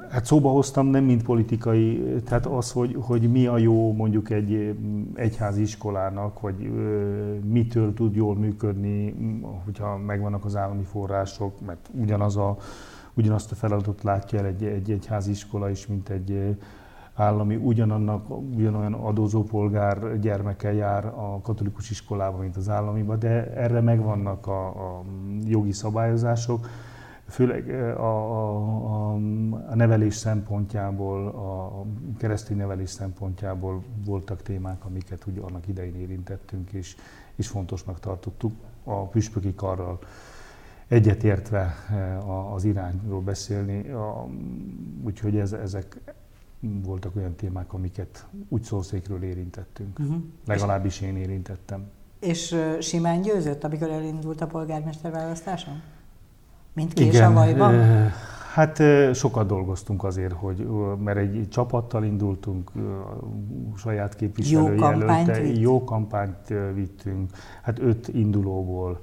Hát 0.10 0.26
szóba 0.26 0.50
hoztam 0.50 0.88
nem 0.88 1.04
mint 1.04 1.24
politikai, 1.24 2.22
tehát 2.26 2.46
az, 2.46 2.72
hogy, 2.72 2.96
hogy 3.00 3.32
mi 3.32 3.46
a 3.46 3.58
jó 3.58 3.94
mondjuk 3.94 4.30
egy 4.30 4.78
egyházi 5.16 5.62
iskolának, 5.62 6.40
vagy 6.40 6.72
mitől 7.44 7.94
tud 7.94 8.16
jól 8.16 8.36
működni, 8.36 9.16
hogyha 9.66 9.98
megvannak 9.98 10.46
az 10.46 10.56
állami 10.56 10.84
források, 10.84 11.66
mert 11.66 11.90
ugyanaz 12.02 12.38
a, 12.38 12.58
ugyanazt 13.14 13.52
a 13.52 13.56
feladatot 13.56 14.04
látja 14.04 14.40
el 14.40 14.46
egy, 14.46 14.64
egy 14.64 14.92
egyházi 14.92 15.32
iskola 15.32 15.70
is, 15.70 15.88
mint 15.88 16.10
egy 16.10 16.58
állami, 17.18 17.56
ugyanannak, 17.56 18.30
ugyanolyan 18.30 18.94
adózó 18.94 19.44
polgár 19.44 20.20
gyermeke 20.20 20.74
jár 20.74 21.06
a 21.06 21.40
katolikus 21.42 21.90
iskolába, 21.90 22.38
mint 22.38 22.58
az 22.58 22.70
államiba, 22.70 23.16
de 23.16 23.54
erre 23.54 23.82
megvannak 23.82 24.48
a, 24.48 24.68
a 24.68 25.04
jogi 25.44 25.72
szabályozások, 25.72 26.68
főleg 27.28 27.70
a, 27.98 28.02
a, 28.02 29.14
a 29.70 29.76
nevelés 29.76 30.16
szempontjából, 30.16 31.28
a 31.28 31.86
keresztény 32.18 32.58
nevelés 32.58 32.90
szempontjából 32.90 33.84
voltak 34.06 34.42
témák, 34.42 34.86
amiket 34.86 35.26
ugye 35.26 35.42
annak 35.42 35.68
idején 35.68 35.96
érintettünk, 35.96 36.72
és, 36.72 36.96
és 37.36 37.48
fontosnak 37.48 38.00
tartottuk 38.00 38.54
a 38.84 39.08
püspöki 39.08 39.56
karral 39.56 40.00
egyetértve 40.88 41.76
az 42.54 42.64
irányról 42.64 43.22
beszélni, 43.22 43.92
úgyhogy 45.04 45.38
ez, 45.38 45.54
ezek 45.54 46.16
voltak 46.60 47.16
olyan 47.16 47.36
témák, 47.36 47.74
amiket 47.74 48.28
úgy 48.50 48.64
szószékről 48.64 49.24
érintettünk. 49.24 50.00
Uh-huh. 50.00 50.16
Legalábbis 50.46 51.02
én 51.02 51.18
érintettem. 51.18 51.90
És 52.20 52.52
uh, 52.52 52.80
simán 52.80 53.22
győzött, 53.22 53.64
amikor 53.64 53.90
elindult 53.90 54.42
a 54.42 54.48
polgármester 54.48 55.12
választáson? 55.12 55.82
Mint 56.74 56.94
Késavajban? 56.94 57.74
Igen, 57.74 58.12
hát 58.54 58.82
sokat 59.16 59.48
dolgoztunk 59.48 60.04
azért, 60.04 60.34
hogy, 60.34 60.68
mert 61.04 61.18
egy 61.18 61.48
csapattal 61.50 62.04
indultunk, 62.04 62.72
saját 63.78 64.16
képviselői 64.16 64.78
jó 64.78 64.86
előtte, 64.86 65.44
jó 65.44 65.84
kampányt 65.84 66.54
vittünk, 66.74 67.32
hát 67.62 67.80
öt 67.80 68.08
indulóból 68.08 69.00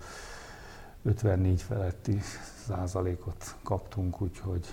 54 1.05 1.63
feletti 1.63 2.19
százalékot 2.67 3.57
kaptunk, 3.63 4.21
úgyhogy 4.21 4.67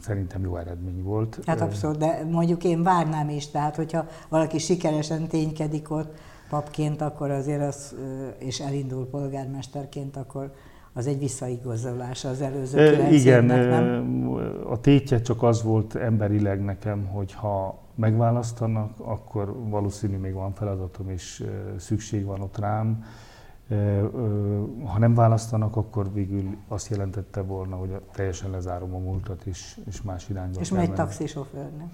szerintem 0.00 0.42
jó 0.42 0.56
eredmény 0.56 1.02
volt. 1.02 1.40
Hát 1.46 1.60
abszolút, 1.60 1.98
de 1.98 2.24
mondjuk 2.30 2.64
én 2.64 2.82
várnám 2.82 3.28
is, 3.28 3.50
tehát 3.50 3.76
hogyha 3.76 4.06
valaki 4.28 4.58
sikeresen 4.58 5.26
ténykedik 5.26 5.90
ott 5.90 6.18
papként, 6.48 7.00
akkor 7.00 7.30
azért 7.30 7.62
az, 7.62 7.94
és 8.38 8.60
elindul 8.60 9.06
polgármesterként, 9.06 10.16
akkor 10.16 10.52
az 10.92 11.06
egy 11.06 11.18
visszaigazolása 11.18 12.28
az 12.28 12.40
előző 12.40 13.08
Igen, 13.12 13.44
nem? 13.44 14.28
a 14.68 14.80
tétje 14.80 15.20
csak 15.20 15.42
az 15.42 15.62
volt 15.62 15.94
emberileg 15.94 16.64
nekem, 16.64 17.06
hogy 17.06 17.32
ha 17.32 17.78
megválasztanak, 17.94 18.90
akkor 18.98 19.68
valószínű 19.68 20.16
még 20.16 20.32
van 20.32 20.54
feladatom, 20.54 21.10
és 21.10 21.44
szükség 21.76 22.24
van 22.24 22.40
ott 22.40 22.58
rám. 22.58 23.04
Ha 24.84 24.98
nem 24.98 25.14
választanak, 25.14 25.76
akkor 25.76 26.12
végül 26.12 26.56
azt 26.68 26.88
jelentette 26.88 27.40
volna, 27.40 27.76
hogy 27.76 28.00
teljesen 28.12 28.50
lezárom 28.50 28.94
a 28.94 28.98
múltat, 28.98 29.44
és, 29.44 29.78
és 29.86 30.02
más 30.02 30.28
irányba 30.28 30.60
És 30.60 30.70
megy 30.70 30.92
taxisofőrnek. 30.92 31.86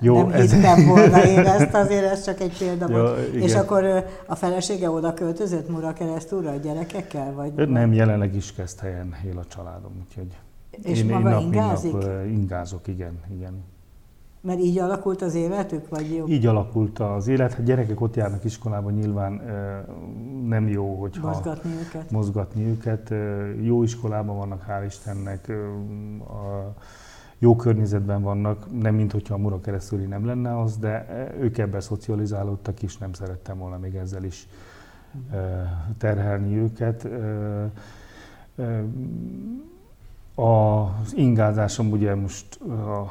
Jó, 0.00 0.22
nem 0.22 0.30
ez... 0.30 0.52
hittem 0.52 0.86
volna 0.86 1.24
én 1.24 1.38
ezt, 1.56 1.74
azért 1.74 2.04
ez 2.04 2.24
csak 2.24 2.40
egy 2.40 2.58
példa 2.58 2.86
volt. 2.88 3.32
Ja, 3.34 3.40
és 3.40 3.54
akkor 3.54 4.04
a 4.26 4.34
felesége 4.34 4.90
oda 4.90 5.14
költözött 5.14 5.68
Mura 5.68 5.92
keresztúra 5.92 6.50
a 6.50 6.56
gyerekekkel? 6.56 7.32
Vagy 7.32 7.68
nem, 7.68 7.92
jelenleg 7.92 8.34
is 8.34 8.52
kezd 8.52 8.80
helyen 8.80 9.14
él 9.24 9.38
a 9.38 9.44
családom, 9.44 9.92
úgyhogy 10.06 10.36
és 10.82 10.98
én, 10.98 11.06
maga 11.06 11.28
én 11.28 11.34
nap, 11.34 11.42
ingázik? 11.42 11.92
Nap, 11.92 12.26
ingázok, 12.26 12.86
igen, 12.86 13.20
igen. 13.34 13.64
Mert 14.46 14.58
így 14.58 14.78
alakult 14.78 15.22
az 15.22 15.34
életük, 15.34 15.88
vagy 15.88 16.14
jó? 16.14 16.26
Így 16.26 16.46
alakult 16.46 16.98
az 16.98 17.28
élet. 17.28 17.52
Hát 17.52 17.64
gyerekek 17.64 18.00
ott 18.00 18.16
járnak 18.16 18.44
iskolában, 18.44 18.92
nyilván 18.92 19.32
nem 20.48 20.68
jó, 20.68 20.94
hogyha 20.94 21.26
mozgatni 21.26 21.70
őket. 21.70 22.10
Mozgatni 22.10 22.66
őket. 22.66 23.14
Jó 23.62 23.82
iskolában 23.82 24.36
vannak, 24.36 24.64
hál' 24.68 24.84
Istennek. 24.86 25.48
A, 26.28 26.74
jó 27.38 27.56
környezetben 27.56 28.22
vannak, 28.22 28.80
nem 28.80 28.94
mint 28.94 29.12
hogyha 29.12 29.34
a 29.34 29.38
Mura 29.38 29.60
keresztüli 29.60 30.04
nem 30.04 30.26
lenne 30.26 30.60
az, 30.60 30.76
de 30.76 31.06
ők 31.40 31.58
ebben 31.58 31.80
szocializálódtak 31.80 32.82
is, 32.82 32.98
nem 32.98 33.12
szerettem 33.12 33.58
volna 33.58 33.78
még 33.78 33.94
ezzel 33.94 34.24
is 34.24 34.48
terhelni 35.98 36.56
őket. 36.56 37.08
Az 40.38 41.14
ingázásom 41.14 41.90
ugye 41.90 42.14
most, 42.14 42.58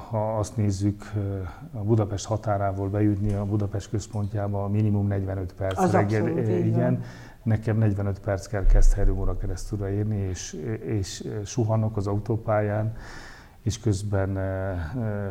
ha 0.09 0.38
azt 0.38 0.57
nézzük, 0.57 1.11
a 1.73 1.84
Budapest 1.84 2.26
határával 2.26 2.89
bejutni 2.89 3.34
a 3.34 3.45
Budapest 3.45 3.89
központjába 3.89 4.67
minimum 4.67 5.07
45 5.07 5.53
perc 5.53 5.80
az 5.80 5.91
reggel. 5.91 6.21
Abszolút, 6.21 6.47
igen. 6.47 7.03
Nekem 7.43 7.78
45 7.78 8.19
perc 8.19 8.47
kell 8.47 8.65
Keszthelyről 8.65 9.38
keresztülre 9.38 9.91
érni, 9.91 10.17
és, 10.17 10.53
és 10.86 11.28
suhanok 11.45 11.97
az 11.97 12.07
autópályán, 12.07 12.95
és 13.61 13.80
közben 13.80 14.39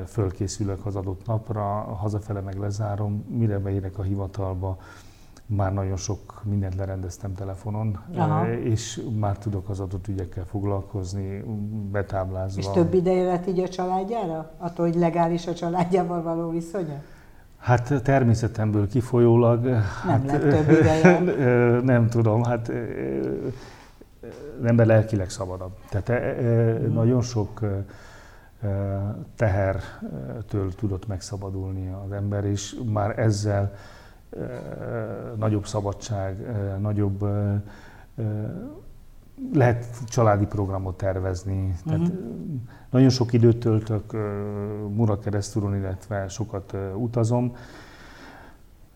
fölkészülök 0.07 0.87
az 0.87 0.97
adott 0.97 1.27
napra, 1.27 1.63
hazafele 1.75 2.41
meg 2.41 2.59
lezárom, 2.59 3.25
mire 3.29 3.59
beérek 3.59 3.99
a 3.99 4.03
hivatalba, 4.03 4.79
már 5.47 5.73
nagyon 5.73 5.97
sok 5.97 6.43
mindent 6.45 6.75
lerendeztem 6.75 7.35
telefonon, 7.35 7.99
Aha. 8.17 8.53
és 8.53 9.03
már 9.19 9.39
tudok 9.39 9.69
az 9.69 9.81
adott 9.81 10.09
ügyekkel 10.09 10.45
foglalkozni, 10.45 11.45
betáblázva. 11.91 12.61
És 12.61 12.67
több 12.67 12.95
ideje 12.95 13.25
lett 13.25 13.47
így 13.47 13.59
a 13.59 13.69
családjára? 13.69 14.51
Attól, 14.59 14.87
hogy 14.87 14.97
legális 14.97 15.47
a 15.47 15.55
családjával 15.55 16.23
való 16.23 16.51
viszonya? 16.51 17.03
Hát 17.59 18.03
természetemből 18.03 18.89
kifolyólag... 18.89 19.65
Nem 19.65 19.83
hát, 20.07 20.25
lett 20.27 20.41
több 20.41 20.71
ideje? 20.71 21.21
Nem 21.95 22.09
tudom, 22.09 22.43
hát 22.43 22.73
ember 24.65 24.87
lelkileg 24.87 25.31
szabadabb. 25.31 25.73
Tehát 25.89 26.39
hmm. 26.41 26.93
nagyon 26.93 27.23
sok 27.23 27.61
tehertől 29.37 30.75
tudott 30.77 31.07
megszabadulni 31.07 31.95
az 32.07 32.13
ember, 32.13 32.45
és 32.45 32.77
már 32.93 33.19
ezzel 33.19 33.73
nagyobb 35.37 35.67
szabadság, 35.67 36.47
nagyobb 36.81 37.25
lehet 39.53 39.87
családi 40.07 40.47
programot 40.47 40.97
tervezni. 40.97 41.75
Tehát 41.87 42.01
uh-huh. 42.01 42.19
nagyon 42.91 43.09
sok 43.09 43.33
időt 43.33 43.59
töltök 43.59 44.13
Mura 44.89 45.19
keresztúron, 45.19 45.77
illetve 45.77 46.29
sokat 46.29 46.77
utazom. 46.97 47.57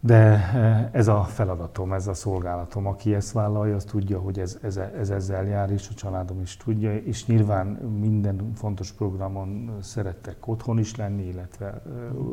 De 0.01 0.51
ez 0.93 1.09
a 1.09 1.23
feladatom, 1.23 1.93
ez 1.93 2.07
a 2.07 2.15
szolgálatom. 2.15 2.87
Aki 2.87 3.15
ezt 3.15 3.33
vállalja, 3.33 3.75
az 3.75 3.85
tudja, 3.85 4.19
hogy 4.19 4.39
ez, 4.39 4.59
ez, 4.63 4.77
ez 4.77 5.11
ezzel 5.11 5.45
jár, 5.45 5.71
és 5.71 5.89
a 5.91 5.95
családom 5.95 6.41
is 6.41 6.57
tudja. 6.57 6.97
És 6.97 7.27
nyilván 7.27 7.67
minden 8.01 8.53
fontos 8.55 8.93
programon 8.93 9.77
szerettek 9.81 10.47
otthon 10.47 10.79
is 10.79 10.97
lenni, 10.97 11.23
illetve 11.23 11.83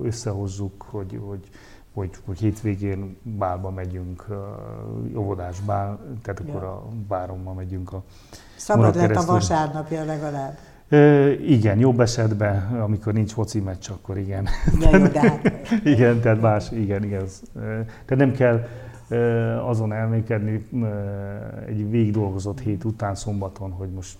összehozzuk, 0.03 0.81
hogy, 0.81 1.19
hogy 1.25 1.49
hogy, 1.95 2.09
hogy 2.25 2.39
hétvégén 2.39 3.17
bálba 3.21 3.69
megyünk, 3.69 4.25
óvodás 5.15 5.59
bál, 5.59 5.99
tehát 6.23 6.41
ja. 6.45 6.53
akkor 6.53 6.63
a 6.63 6.87
bárommal 7.07 7.53
megyünk 7.53 7.93
a 7.93 8.03
Szabad 8.55 8.95
lett 8.95 9.15
a 9.15 9.25
vasárnapja 9.25 10.03
legalább. 10.03 10.57
E, 10.89 11.31
igen, 11.31 11.79
jobb 11.79 11.99
esetben, 11.99 12.81
amikor 12.81 13.13
nincs 13.13 13.31
foci 13.31 13.59
meccs, 13.59 13.89
akkor 13.89 14.17
igen. 14.17 14.47
Ja, 14.79 14.97
jó, 14.97 15.07
de 15.07 15.19
hát... 15.19 15.51
igen, 15.93 16.19
tehát 16.19 16.41
más, 16.41 16.71
igen, 16.71 17.03
igen. 17.03 17.25
Tehát 18.05 18.15
nem 18.15 18.31
kell 18.31 18.67
azon 19.67 19.93
elmékedni 19.93 20.67
egy 21.67 21.89
végig 21.89 22.13
dolgozott 22.13 22.59
hét 22.59 22.83
után 22.83 23.15
szombaton, 23.15 23.71
hogy 23.71 23.89
most 23.89 24.17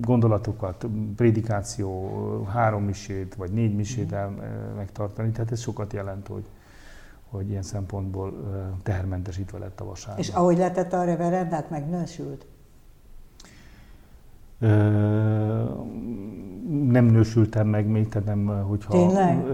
gondolatokat, 0.00 0.86
prédikáció, 1.16 2.10
három 2.44 2.84
misét 2.84 3.34
vagy 3.34 3.50
négy 3.50 3.74
misét 3.74 4.12
el, 4.12 4.34
megtartani. 4.76 5.30
Tehát 5.30 5.52
ez 5.52 5.60
sokat 5.60 5.92
jelent, 5.92 6.26
hogy, 6.26 6.44
hogy 7.30 7.48
ilyen 7.48 7.62
szempontból 7.62 8.32
tehermentesítve 8.82 9.58
lett 9.58 9.80
a 9.80 9.84
vasárnap. 9.84 10.18
És 10.18 10.28
ahogy 10.28 10.56
letett 10.58 10.92
a 10.92 11.04
reverendát, 11.04 11.70
megnősült? 11.70 12.46
nem 16.68 17.04
nősültem 17.04 17.66
meg 17.66 17.86
még, 17.86 18.08
tehát 18.08 18.28
nem, 18.28 18.46
hogyha... 18.46 18.90
Tényleg? 18.90 19.44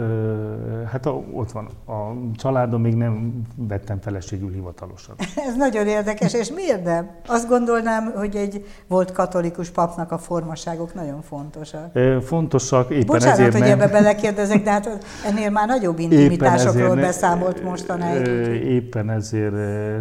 Hát 0.91 1.07
a, 1.07 1.11
ott 1.33 1.53
van, 1.53 1.69
a 1.87 2.13
családom 2.37 2.81
még 2.81 2.95
nem 2.95 3.43
vettem 3.57 4.01
feleségül 4.01 4.53
hivatalosan. 4.53 5.15
Ez 5.49 5.57
nagyon 5.57 5.87
érdekes, 5.87 6.35
és 6.35 6.51
miért 6.51 6.85
nem? 6.85 7.11
Azt 7.27 7.49
gondolnám, 7.49 8.13
hogy 8.17 8.37
egy 8.37 8.67
volt 8.87 9.13
katolikus 9.13 9.71
papnak 9.71 10.13
a 10.13 10.19
formaságok 10.19 10.95
nagyon 10.95 11.23
fontosak. 11.23 11.99
Fontosak, 12.23 12.91
éppen 12.91 13.07
Bocsánat, 13.07 13.39
ezért 13.39 13.53
hogy 13.53 13.61
nem. 13.61 13.71
ebbe 13.71 13.89
belekérdezek, 13.89 14.63
de 14.63 14.71
hát 14.71 15.05
ennél 15.27 15.51
már 15.51 15.67
nagyobb 15.67 15.99
intimitásokról 15.99 16.85
ezért 16.85 17.01
beszámolt 17.01 17.63
mostanáig. 17.63 18.27
Éppen 18.65 19.11
ezért, 19.11 19.55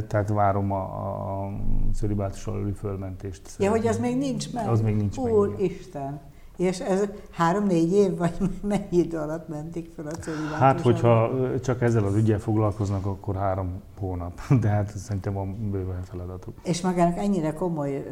tehát 0.05 0.29
várom 0.29 0.71
a, 0.71 0.82
a 0.82 1.49
szöribátus 1.93 2.45
aluli 2.45 2.73
fölmentést. 2.73 3.41
Ja, 3.59 3.69
hogy 3.69 3.88
az 3.88 3.97
még 3.97 4.17
nincs 4.17 4.53
meg? 4.53 4.67
Az 4.67 4.82
még 4.82 4.95
nincs 4.95 5.17
Úr 5.17 5.49
meg. 5.49 5.61
Isten! 5.61 6.30
És 6.58 6.80
ez 6.80 7.04
három-négy 7.32 7.91
év, 7.93 8.18
vagy 8.18 8.38
mennyi 8.62 8.97
idő 8.97 9.18
alatt 9.18 9.47
mentik 9.47 9.91
fel 9.95 10.06
a 10.06 10.12
cölibátus? 10.12 10.58
Hát, 10.58 10.82
hogyha 10.82 11.32
csak 11.60 11.82
ezzel 11.82 12.04
az 12.04 12.16
ügyel 12.16 12.39
foglalkoznak, 12.39 13.06
akkor 13.06 13.36
három 13.36 13.82
hónap. 13.99 14.39
De 14.62 14.68
hát 14.68 14.97
szerintem 14.97 15.34
van 15.34 15.70
bőven 15.72 16.04
feladatuk. 16.04 16.54
És 16.64 16.82
magának 16.82 17.18
ennyire 17.18 17.54
komoly, 17.54 18.08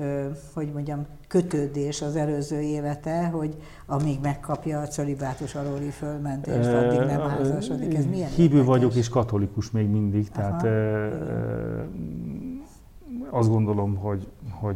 hogy 0.53 0.71
mondjam, 0.73 1.05
kötődés 1.27 2.01
az 2.01 2.15
előző 2.15 2.61
élete, 2.61 3.27
hogy 3.27 3.55
amíg 3.85 4.19
megkapja 4.21 4.79
a 4.79 4.87
cölibátus 4.87 5.55
alóli 5.55 5.89
fölmentést, 5.89 6.69
addig 6.69 6.99
nem 6.99 7.19
házasodik. 7.19 7.93
Ez 7.93 8.05
milyen 8.05 8.29
Hívő 8.29 8.43
érdekes? 8.43 8.65
vagyok 8.65 8.95
és 8.95 9.09
katolikus 9.09 9.71
még 9.71 9.87
mindig, 9.87 10.29
tehát 10.29 10.63
Aha. 10.63 10.69
azt 13.29 13.49
gondolom, 13.49 13.95
hogy, 13.95 14.27
hogy 14.51 14.75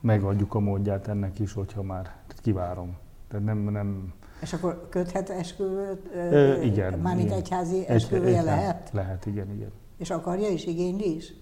megadjuk 0.00 0.54
a 0.54 0.60
módját 0.60 1.08
ennek 1.08 1.38
is, 1.38 1.52
hogyha 1.52 1.82
már 1.82 2.10
kivárom. 2.40 2.96
Tehát 3.28 3.44
nem, 3.44 3.58
nem... 3.58 4.12
És 4.40 4.52
akkor 4.52 4.86
köthet 4.90 5.30
esküvőt? 5.30 6.10
Ö, 6.14 6.60
igen. 6.60 6.98
Mármint 6.98 7.26
igen. 7.26 7.38
egyházi 7.38 7.86
esküvője 7.88 8.38
egy, 8.38 8.44
lehet? 8.44 8.90
Lehet, 8.92 9.26
igen, 9.26 9.50
igen. 9.50 9.70
És 9.96 10.10
akarja 10.10 10.48
is, 10.48 10.66
igényli 10.66 11.16
is? 11.16 11.32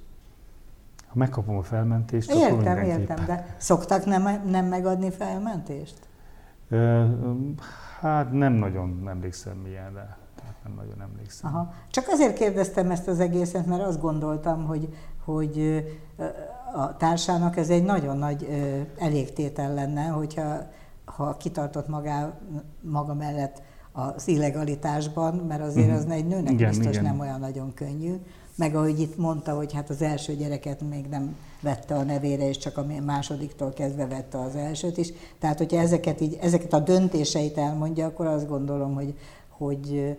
Ha 1.07 1.12
megkapom 1.14 1.57
a 1.57 1.62
felmentést, 1.62 2.30
értem, 2.30 2.59
akkor 2.59 2.82
Értem, 2.84 3.24
de 3.26 3.57
szoktak 3.59 4.05
nem, 4.05 4.42
nem 4.44 4.66
megadni 4.66 5.11
felmentést? 5.11 5.99
Ö, 6.68 7.05
hát 8.01 8.32
nem 8.32 8.53
nagyon 8.53 9.09
emlékszem 9.09 9.57
milyenre. 9.57 10.16
Nem 10.64 10.74
nagyon 10.74 11.03
emlékszem. 11.03 11.55
Aha. 11.55 11.74
Csak 11.90 12.05
azért 12.09 12.36
kérdeztem 12.36 12.90
ezt 12.90 13.09
az 13.09 13.20
egészet, 13.20 13.66
mert 13.66 13.82
azt 13.82 14.01
gondoltam, 14.01 14.66
hogy, 14.66 14.88
hogy 15.24 15.84
a 16.74 16.97
társának 16.97 17.57
ez 17.57 17.70
egy 17.70 17.84
nagyon 17.84 18.16
nagy 18.16 18.49
elégtétel 18.99 19.74
lenne, 19.74 20.07
hogyha 20.07 20.59
ha 21.07 21.36
kitartott 21.36 21.88
magá, 21.88 22.38
maga 22.80 23.14
mellett 23.14 23.62
az 23.92 24.28
illegalitásban, 24.28 25.34
mert 25.34 25.62
azért 25.62 25.86
mhm. 25.86 25.96
az 25.96 26.07
egy 26.09 26.26
nőnek 26.26 26.52
igen, 26.52 26.68
biztos 26.68 26.90
igen. 26.90 27.02
nem 27.02 27.20
olyan 27.20 27.40
nagyon 27.40 27.74
könnyű, 27.74 28.14
meg 28.57 28.74
ahogy 28.74 29.00
itt 29.00 29.16
mondta, 29.16 29.54
hogy 29.54 29.72
hát 29.72 29.90
az 29.90 30.02
első 30.02 30.34
gyereket 30.34 30.80
még 30.80 31.07
nem 31.07 31.36
vette 31.61 31.94
a 31.94 32.02
nevére, 32.02 32.48
és 32.48 32.59
csak 32.59 32.78
a 32.78 32.86
másodiktól 33.04 33.72
kezdve 33.72 34.07
vette 34.07 34.40
az 34.40 34.54
elsőt 34.57 34.96
is. 34.96 35.12
Tehát, 35.38 35.59
hogyha 35.59 35.80
ezeket, 35.80 36.20
így, 36.20 36.38
ezeket 36.40 36.72
a 36.72 36.80
döntéseit 36.80 37.59
elmondja, 37.59 38.07
akkor 38.07 38.26
azt 38.26 38.48
gondolom, 38.48 38.94
hogy, 38.94 39.14
hogy 39.48 40.16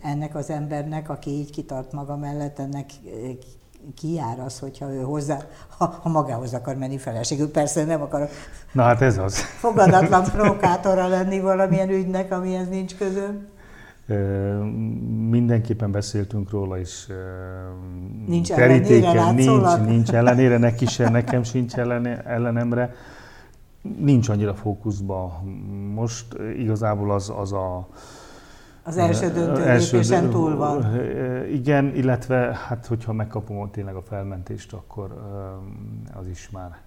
ennek 0.00 0.34
az 0.34 0.50
embernek, 0.50 1.08
aki 1.08 1.30
így 1.30 1.50
kitart 1.50 1.92
maga 1.92 2.16
mellett, 2.16 2.58
ennek 2.58 2.90
kijár 3.94 4.40
az, 4.40 4.58
hogyha 4.58 4.92
ő 4.92 5.00
hozzá, 5.00 5.38
ha, 5.76 5.98
ha 6.02 6.08
magához 6.08 6.54
akar 6.54 6.76
menni 6.76 6.98
feleségül. 6.98 7.50
Persze 7.50 7.84
nem 7.84 8.02
akarok 8.02 8.28
Na 8.72 8.82
hát 8.82 9.02
ez 9.02 9.18
az. 9.18 9.36
fogadatlan 9.40 10.24
provokátora 10.24 11.08
lenni 11.08 11.40
valamilyen 11.40 11.88
ügynek, 11.88 12.32
amihez 12.32 12.68
nincs 12.68 12.96
közöm. 12.96 13.50
Mindenképpen 15.30 15.90
beszéltünk 15.90 16.50
róla, 16.50 16.78
és 16.78 17.06
nincs 18.26 18.52
terítéken, 18.52 19.34
nincs, 19.34 19.76
nincs 19.86 20.10
ellenére, 20.10 20.58
neki 20.58 20.86
sem, 20.86 21.12
nekem 21.12 21.42
sincs 21.42 21.74
ellenemre. 21.74 22.94
Nincs 23.98 24.28
annyira 24.28 24.54
fókuszba. 24.54 25.42
Most 25.94 26.26
igazából 26.58 27.12
az, 27.12 27.32
az 27.36 27.52
a 27.52 27.88
az 28.84 28.96
első 28.96 29.30
döntő 29.30 29.62
első 29.62 29.96
lépésen 29.96 30.30
túl 30.30 30.56
van. 30.56 31.00
Igen, 31.46 31.94
illetve 31.94 32.54
hát 32.68 32.86
hogyha 32.86 33.12
megkapom 33.12 33.70
tényleg 33.70 33.94
a 33.94 34.02
felmentést, 34.02 34.72
akkor 34.72 35.22
az 36.14 36.26
is 36.26 36.50
már 36.50 36.78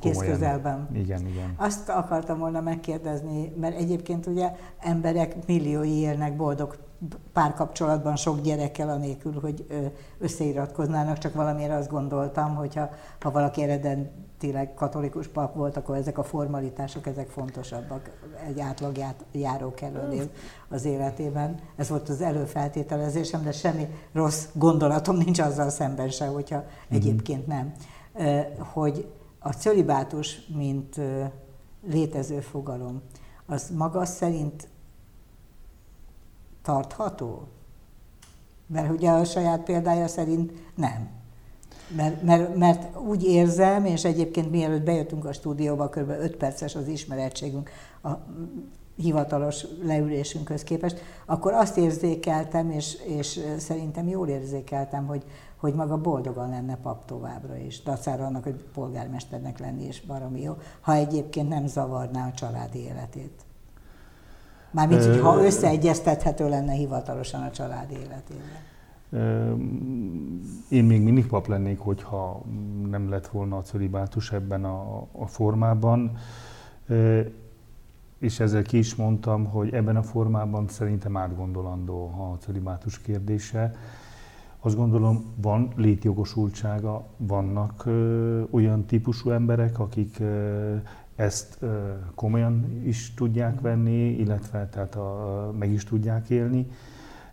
Kész 0.00 0.18
közelben. 0.18 0.88
Igen, 0.92 1.26
igen. 1.26 1.54
Azt 1.56 1.88
akartam 1.88 2.38
volna 2.38 2.60
megkérdezni, 2.60 3.52
mert 3.60 3.76
egyébként 3.76 4.26
ugye 4.26 4.52
emberek 4.78 5.46
milliói 5.46 5.98
élnek 5.98 6.36
boldog 6.36 6.76
párkapcsolatban 7.32 8.16
sok 8.16 8.40
gyerekkel, 8.40 8.88
anélkül, 8.88 9.40
hogy 9.40 9.66
összeiratkoznának, 10.18 11.18
csak 11.18 11.34
valamiért 11.34 11.72
azt 11.72 11.90
gondoltam, 11.90 12.54
hogyha 12.54 12.90
ha 13.20 13.30
valaki 13.30 13.62
eredetileg 13.62 14.10
katolikus 14.74 15.28
pap 15.28 15.54
volt, 15.54 15.76
akkor 15.76 15.96
ezek 15.96 16.18
a 16.18 16.22
formalitások, 16.22 17.06
ezek 17.06 17.28
fontosabbak 17.28 18.10
egy 18.46 18.60
átlag 18.60 18.98
járókelőnél 19.32 20.30
az 20.68 20.84
életében. 20.84 21.60
Ez 21.76 21.88
volt 21.88 22.08
az 22.08 22.20
előfeltételezésem, 22.20 23.42
de 23.42 23.52
semmi 23.52 23.86
rossz 24.12 24.46
gondolatom 24.52 25.16
nincs 25.16 25.38
azzal 25.38 25.70
szemben 25.70 26.10
se, 26.10 26.26
hogyha 26.26 26.56
mm-hmm. 26.56 26.66
egyébként 26.88 27.46
nem. 27.46 27.72
Hogy 28.58 29.12
a 29.38 29.52
cölibátus, 29.52 30.46
mint 30.46 31.00
létező 31.86 32.40
fogalom, 32.40 33.02
az 33.46 33.70
maga 33.76 34.04
szerint 34.04 34.68
tartható? 36.62 37.48
Mert 38.66 38.90
ugye 38.90 39.10
a 39.10 39.24
saját 39.24 39.62
példája 39.62 40.08
szerint 40.08 40.52
nem. 40.74 41.17
Mert, 41.96 42.22
mert, 42.22 42.56
mert 42.56 42.96
úgy 42.96 43.24
érzem, 43.24 43.84
és 43.84 44.04
egyébként 44.04 44.50
mielőtt 44.50 44.82
bejöttünk 44.82 45.24
a 45.24 45.32
stúdióba, 45.32 45.88
kb. 45.88 46.10
5 46.10 46.36
perces 46.36 46.74
az 46.74 46.88
ismerettségünk 46.88 47.70
a 48.02 48.08
hivatalos 48.96 49.66
leülésünkhöz 49.82 50.62
képest, 50.62 51.02
akkor 51.26 51.52
azt 51.52 51.76
érzékeltem, 51.76 52.70
és, 52.70 52.94
és 53.06 53.40
szerintem 53.58 54.08
jól 54.08 54.28
érzékeltem, 54.28 55.06
hogy, 55.06 55.24
hogy 55.56 55.74
maga 55.74 55.96
boldogan 55.96 56.48
lenne 56.48 56.76
pap 56.76 57.04
továbbra 57.04 57.56
is, 57.56 57.82
dacára 57.82 58.24
annak, 58.24 58.44
hogy 58.44 58.64
polgármesternek 58.74 59.58
lenni 59.58 59.86
is 59.86 60.00
baromi 60.00 60.40
jó, 60.40 60.56
ha 60.80 60.94
egyébként 60.94 61.48
nem 61.48 61.66
zavarná 61.66 62.26
a 62.26 62.32
családi 62.32 62.78
életét. 62.78 63.46
Mármint, 64.70 65.04
hogy 65.04 65.20
ha 65.20 65.44
összeegyeztethető 65.44 66.48
lenne 66.48 66.72
hivatalosan 66.72 67.42
a 67.42 67.50
család 67.50 67.90
életével. 67.90 68.66
Én 70.68 70.84
még 70.84 71.02
mindig 71.02 71.26
pap 71.26 71.46
lennék, 71.46 71.78
hogyha 71.78 72.42
nem 72.90 73.08
lett 73.08 73.26
volna 73.26 73.56
a 73.56 73.62
cölibátus 73.62 74.32
ebben 74.32 74.64
a, 74.64 75.06
a 75.12 75.26
formában. 75.26 76.16
És 78.18 78.40
ezzel 78.40 78.62
ki 78.62 78.78
is 78.78 78.94
mondtam, 78.94 79.44
hogy 79.44 79.72
ebben 79.74 79.96
a 79.96 80.02
formában 80.02 80.68
szerintem 80.68 81.16
átgondolandó 81.16 82.06
a 82.06 82.38
cölibátus 82.38 83.00
kérdése. 83.00 83.74
Azt 84.60 84.76
gondolom, 84.76 85.24
van 85.40 85.68
létjogosultsága, 85.76 87.06
vannak 87.16 87.82
ö, 87.86 88.42
olyan 88.50 88.84
típusú 88.84 89.30
emberek, 89.30 89.78
akik 89.78 90.20
ö, 90.20 90.74
ezt 91.16 91.58
komolyan 92.14 92.82
is 92.84 93.14
tudják 93.14 93.60
venni, 93.60 94.08
illetve 94.08 94.68
tehát 94.68 94.94
a, 94.94 95.54
meg 95.58 95.72
is 95.72 95.84
tudják 95.84 96.30
élni, 96.30 96.66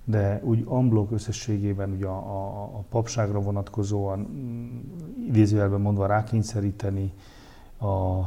de 0.05 0.41
úgy 0.43 0.63
amblok 0.65 1.11
összességében 1.11 1.91
ugye 1.91 2.05
a, 2.05 2.17
a, 2.17 2.63
a 2.63 2.83
papságra 2.89 3.39
vonatkozóan 3.39 4.19
mm, 4.19 4.79
idézőjelben 5.27 5.81
mondva 5.81 6.05
rákényszeríteni 6.05 7.13
a 7.79 8.21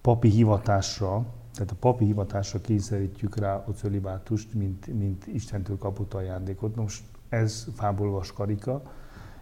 papi 0.00 0.28
hivatásra, 0.28 1.24
tehát 1.54 1.70
a 1.70 1.76
papi 1.80 2.04
hivatásra 2.04 2.60
kényszerítjük 2.60 3.36
rá 3.36 3.64
a 3.66 3.72
cölibátust, 3.72 4.54
mint, 4.54 4.98
mint 4.98 5.26
Istentől 5.26 5.78
kapott 5.78 6.14
ajándékot. 6.14 6.76
Most 6.76 7.02
ez 7.28 7.66
fából 7.74 8.10
vaskarika, 8.10 8.82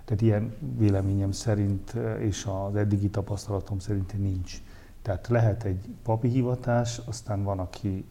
tehát 0.05 0.23
ilyen 0.23 0.55
véleményem 0.77 1.33
szerint 1.33 1.95
és 2.19 2.49
az 2.69 2.77
eddigi 2.77 3.11
tapasztalatom 3.11 3.79
szerint 3.79 4.19
nincs. 4.19 4.63
Tehát 5.03 5.29
lehet 5.29 5.65
egy 5.65 5.89
papi 6.03 6.29
hivatás, 6.29 7.01
aztán 7.07 7.43
van, 7.43 7.59
aki 7.59 8.05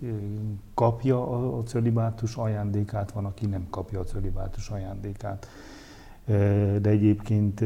kapja 0.73 1.27
a 1.57 1.63
cölibátus 1.63 2.35
ajándékát, 2.35 3.11
van, 3.11 3.25
aki 3.25 3.45
nem 3.45 3.67
kapja 3.69 3.99
a 3.99 4.03
cölibátus 4.03 4.69
ajándékát. 4.69 5.47
De 6.81 6.89
egyébként 6.89 7.63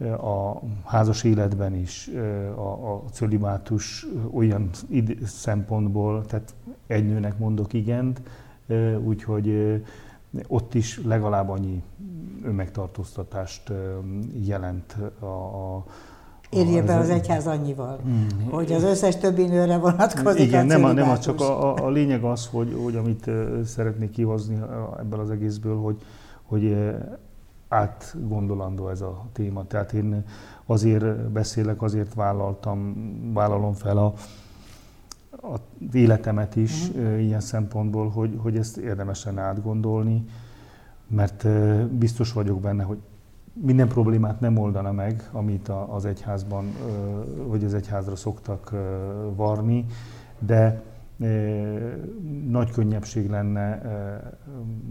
a 0.00 0.60
házas 0.84 1.24
életben 1.24 1.74
is 1.74 2.10
a, 2.54 2.92
a 2.92 3.02
cölibátus 3.12 4.06
olyan 4.32 4.70
szempontból, 5.24 6.24
tehát 6.24 6.54
egy 6.86 7.06
nőnek 7.06 7.38
mondok 7.38 7.72
igent, 7.72 8.20
úgyhogy 9.04 9.80
ott 10.46 10.74
is 10.74 11.04
legalább 11.04 11.48
annyi 11.48 11.82
önmegtartóztatást 12.42 13.72
jelent 14.32 14.96
a, 15.18 15.24
a 15.26 15.84
Érje 16.50 16.82
be 16.82 16.96
az 16.96 17.08
egyház 17.08 17.46
annyival, 17.46 18.00
mm. 18.06 18.26
hogy 18.50 18.72
az 18.72 18.82
összes 18.82 19.16
többi 19.16 19.46
nőre 19.46 19.78
vonatkozik 19.78 20.46
Igen, 20.46 20.70
a 20.70 20.78
nem, 20.78 20.94
nem 20.94 21.08
az, 21.08 21.18
csak 21.18 21.40
a, 21.40 21.74
a, 21.74 21.86
a 21.86 21.90
lényeg 21.90 22.22
az, 22.22 22.46
hogy, 22.46 22.76
hogy 22.82 22.96
amit 22.96 23.30
szeretnék 23.64 24.10
kihozni 24.10 24.58
ebből 24.98 25.20
az 25.20 25.30
egészből, 25.30 25.76
hogy, 25.76 25.96
hogy 26.42 26.76
átgondolandó 27.68 28.88
ez 28.88 29.00
a 29.00 29.24
téma. 29.32 29.66
Tehát 29.66 29.92
én 29.92 30.24
azért 30.66 31.30
beszélek, 31.30 31.82
azért 31.82 32.14
vállaltam, 32.14 32.94
vállalom 33.34 33.72
fel 33.72 33.96
a, 33.96 34.12
a 35.30 35.56
életemet 35.92 36.56
is 36.56 36.90
mm. 36.90 37.18
ilyen 37.18 37.40
szempontból, 37.40 38.08
hogy, 38.08 38.38
hogy 38.42 38.56
ezt 38.56 38.76
érdemes 38.76 39.24
lenne 39.24 39.40
átgondolni, 39.40 40.24
mert 41.06 41.48
biztos 41.88 42.32
vagyok 42.32 42.60
benne, 42.60 42.82
hogy 42.82 42.98
minden 43.52 43.88
problémát 43.88 44.40
nem 44.40 44.56
oldana 44.56 44.92
meg, 44.92 45.28
amit 45.32 45.68
az 45.68 46.04
egyházban, 46.04 46.64
vagy 47.46 47.64
az 47.64 47.74
egyházra 47.74 48.16
szoktak 48.16 48.74
varni, 49.34 49.86
de 50.38 50.82
nagy 52.46 52.70
könnyebbség 52.70 53.30
lenne 53.30 53.72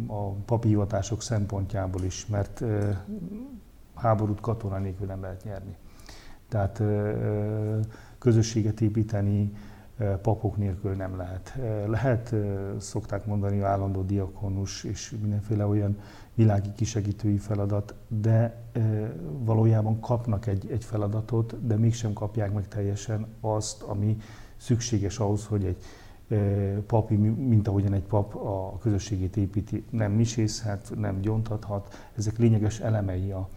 a 0.08 0.30
papírhivatások 0.30 1.22
szempontjából 1.22 2.04
is, 2.04 2.26
mert 2.28 2.64
háborút 3.96 4.42
katona 4.42 4.78
nélkül 4.78 5.08
nem 5.08 5.22
lehet 5.22 5.44
nyerni. 5.44 5.76
Tehát 6.48 6.82
közösséget 8.18 8.82
építeni 8.82 9.54
papok 10.22 10.58
nélkül 10.58 10.96
nem 10.96 11.18
lehet. 11.18 11.58
Lehet, 11.88 12.36
szokták 12.78 13.26
mondani, 13.26 13.62
állandó 13.62 14.02
diakonus 14.02 14.84
és 14.84 15.16
mindenféle 15.22 15.66
olyan 15.66 15.98
világi 16.34 16.72
kisegítői 16.76 17.38
feladat, 17.38 17.96
de 18.08 18.64
valójában 19.40 20.00
kapnak 20.00 20.48
egy, 20.48 20.68
egy 20.72 20.84
feladatot, 20.84 21.66
de 21.66 21.76
mégsem 21.76 22.14
kapják 22.14 22.54
meg 22.54 22.68
teljesen 22.68 23.28
azt, 23.42 23.82
ami 23.82 24.18
szükséges 24.58 25.20
ahhoz, 25.20 25.46
hogy 25.46 25.66
egy 25.66 25.84
papi, 26.86 27.16
mint 27.16 27.68
ahogyan 27.68 27.94
egy 27.94 28.04
pap 28.04 28.36
a 28.36 28.78
közösségét 28.78 29.38
építi, 29.38 29.86
nem 29.90 30.12
misészhet, 30.12 30.92
nem 30.96 31.20
gyontathat, 31.20 32.10
ezek 32.18 32.38
lényeges 32.38 32.80
elemei 32.80 33.32
a, 33.32 33.50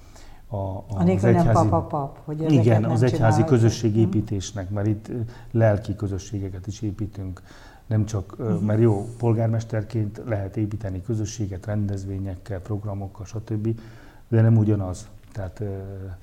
a, 0.52 0.56
a, 0.56 0.84
az 0.88 1.24
egyházi, 1.24 1.32
nem 1.32 1.52
pap 1.52 1.72
a 1.72 1.80
pap, 1.86 2.18
hogy 2.24 2.52
Igen, 2.52 2.84
az 2.84 3.02
egyházi 3.02 3.44
közösségépítésnek, 3.44 4.70
mert 4.70 4.86
itt 4.86 5.10
lelki 5.50 5.96
közösségeket 5.96 6.66
is 6.66 6.80
építünk, 6.80 7.42
nem 7.86 8.04
csak, 8.04 8.34
uh-huh. 8.38 8.60
mert 8.60 8.80
jó, 8.80 9.08
polgármesterként 9.18 10.22
lehet 10.26 10.56
építeni 10.56 11.02
közösséget, 11.02 11.66
rendezvényekkel, 11.66 12.60
programokkal, 12.60 13.26
stb., 13.26 13.80
de 14.28 14.40
nem 14.40 14.56
ugyanaz. 14.56 15.08
Tehát, 15.32 15.62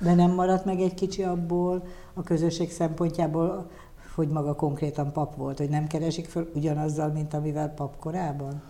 de 0.01 0.13
nem 0.13 0.31
maradt 0.31 0.65
meg 0.65 0.79
egy 0.79 0.93
kicsi 0.93 1.23
abból 1.23 1.83
a 2.13 2.23
közösség 2.23 2.71
szempontjából, 2.71 3.69
hogy 4.15 4.27
maga 4.27 4.55
konkrétan 4.55 5.11
pap 5.11 5.35
volt, 5.35 5.57
hogy 5.57 5.69
nem 5.69 5.87
keresik 5.87 6.25
fel 6.25 6.47
ugyanazzal, 6.53 7.09
mint 7.09 7.33
amivel 7.33 7.69
pap 7.69 7.99
korábban? 7.99 8.61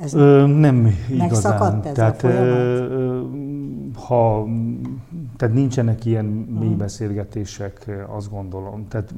Ez 0.00 0.14
ö, 0.14 0.46
nem 0.46 0.94
igazán. 1.08 1.82
ez 1.84 1.92
tehát, 1.92 2.22
a 2.22 2.28
ö, 2.28 3.22
ha, 3.94 4.46
tehát 5.36 5.54
nincsenek 5.54 6.04
ilyen 6.04 6.24
mély 6.24 6.68
hmm. 6.68 6.76
beszélgetések, 6.76 7.90
azt 8.08 8.30
gondolom. 8.30 8.88
Tehát 8.88 9.14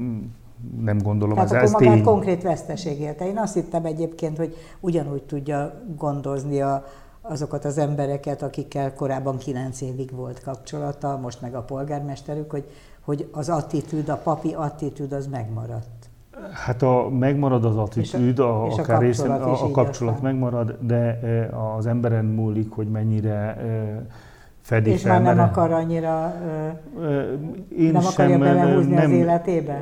nem 0.80 0.98
gondolom, 0.98 1.34
Tehát 1.34 1.50
ez, 1.50 1.56
akkor 1.56 1.64
ez 1.64 1.72
magát 1.72 1.94
tény. 1.94 2.02
konkrét 2.04 2.42
veszteség 2.42 3.00
érte. 3.00 3.26
Én 3.26 3.38
azt 3.38 3.54
hittem 3.54 3.84
egyébként, 3.84 4.36
hogy 4.36 4.56
ugyanúgy 4.80 5.22
tudja 5.22 5.82
gondozni 5.96 6.60
a, 6.60 6.84
azokat 7.20 7.64
az 7.64 7.78
embereket, 7.78 8.42
akikkel 8.42 8.94
korábban 8.94 9.38
kilenc 9.38 9.80
évig 9.80 10.10
volt 10.14 10.40
kapcsolata, 10.40 11.18
most 11.22 11.40
meg 11.40 11.54
a 11.54 11.62
polgármesterük, 11.62 12.50
hogy, 12.50 12.64
hogy 13.04 13.28
az 13.32 13.48
attitűd, 13.48 14.08
a 14.08 14.16
papi 14.16 14.54
attitűd 14.54 15.12
az 15.12 15.26
megmaradt. 15.26 16.01
Hát 16.52 16.82
a, 16.82 17.08
megmarad 17.18 17.64
az 17.64 17.76
attitűd, 17.76 18.38
a, 18.38 18.64
a, 18.64 18.72
akár 18.72 19.00
részen, 19.00 19.30
a, 19.30 19.64
a 19.64 19.70
kapcsolat 19.70 20.14
aztán. 20.14 20.32
megmarad, 20.32 20.76
de 20.80 21.20
e, 21.20 21.56
az 21.76 21.86
emberen 21.86 22.24
múlik, 22.24 22.70
hogy 22.70 22.86
mennyire 22.86 23.56
e, 23.56 24.02
fedik 24.60 24.92
És 24.92 25.02
már 25.02 25.22
nem 25.22 25.38
akar 25.38 25.72
annyira, 25.72 26.34
én 27.78 27.92
nem 27.92 28.02
sem, 28.02 28.10
akarja 28.10 28.38
belehúzni 28.38 28.94
nem, 28.94 29.04
az 29.04 29.16
életébe? 29.16 29.80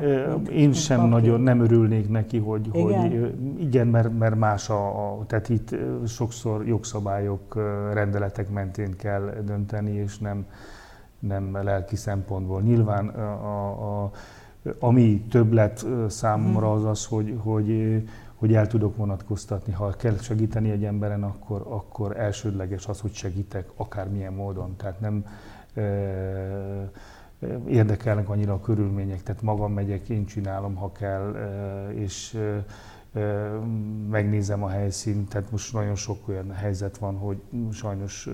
Én 0.51 0.73
sem 0.73 0.97
papi. 0.97 1.09
nagyon 1.09 1.41
nem 1.41 1.61
örülnék 1.61 2.09
neki, 2.09 2.37
hogy 2.37 2.69
igen, 2.73 3.01
hogy, 3.01 3.33
igen 3.59 3.87
mert, 3.87 4.17
mert 4.19 4.35
más 4.35 4.69
a, 4.69 4.85
a, 4.87 5.25
tehát 5.27 5.49
itt 5.49 5.75
sokszor 6.07 6.67
jogszabályok, 6.67 7.55
rendeletek 7.93 8.49
mentén 8.49 8.95
kell 8.97 9.33
dönteni, 9.45 9.91
és 9.91 10.17
nem, 10.17 10.45
nem 11.19 11.59
lelki 11.63 11.95
szempontból. 11.95 12.61
Nyilván 12.61 13.07
a, 13.07 14.03
a, 14.03 14.11
ami 14.79 15.21
többlet 15.21 15.85
számomra 16.07 16.67
mhm. 16.67 16.77
az 16.77 16.85
az, 16.85 17.05
hogy, 17.05 17.35
hogy, 17.37 18.01
hogy 18.35 18.53
el 18.53 18.67
tudok 18.67 18.95
vonatkoztatni. 18.95 19.73
Ha 19.73 19.89
kell 19.89 20.17
segíteni 20.17 20.69
egy 20.69 20.83
emberen, 20.83 21.23
akkor, 21.23 21.65
akkor 21.69 22.17
elsődleges 22.19 22.87
az, 22.87 22.99
hogy 22.99 23.13
segítek 23.13 23.69
akármilyen 23.75 24.33
módon. 24.33 24.75
Tehát 24.75 24.99
nem 24.99 25.25
e, 25.73 25.81
érdekelnek 27.67 28.29
annyira 28.29 28.53
a 28.53 28.59
körülmények, 28.59 29.23
tehát 29.23 29.41
magam 29.41 29.73
megyek, 29.73 30.09
én 30.09 30.25
csinálom, 30.25 30.75
ha 30.75 30.91
kell, 30.91 31.35
e, 31.35 31.91
és 31.93 32.33
e, 32.33 32.65
megnézem 34.09 34.63
a 34.63 34.69
helyszínt. 34.69 35.29
Tehát 35.29 35.51
most 35.51 35.73
nagyon 35.73 35.95
sok 35.95 36.27
olyan 36.27 36.51
helyzet 36.51 36.97
van, 36.97 37.17
hogy 37.17 37.41
sajnos 37.71 38.29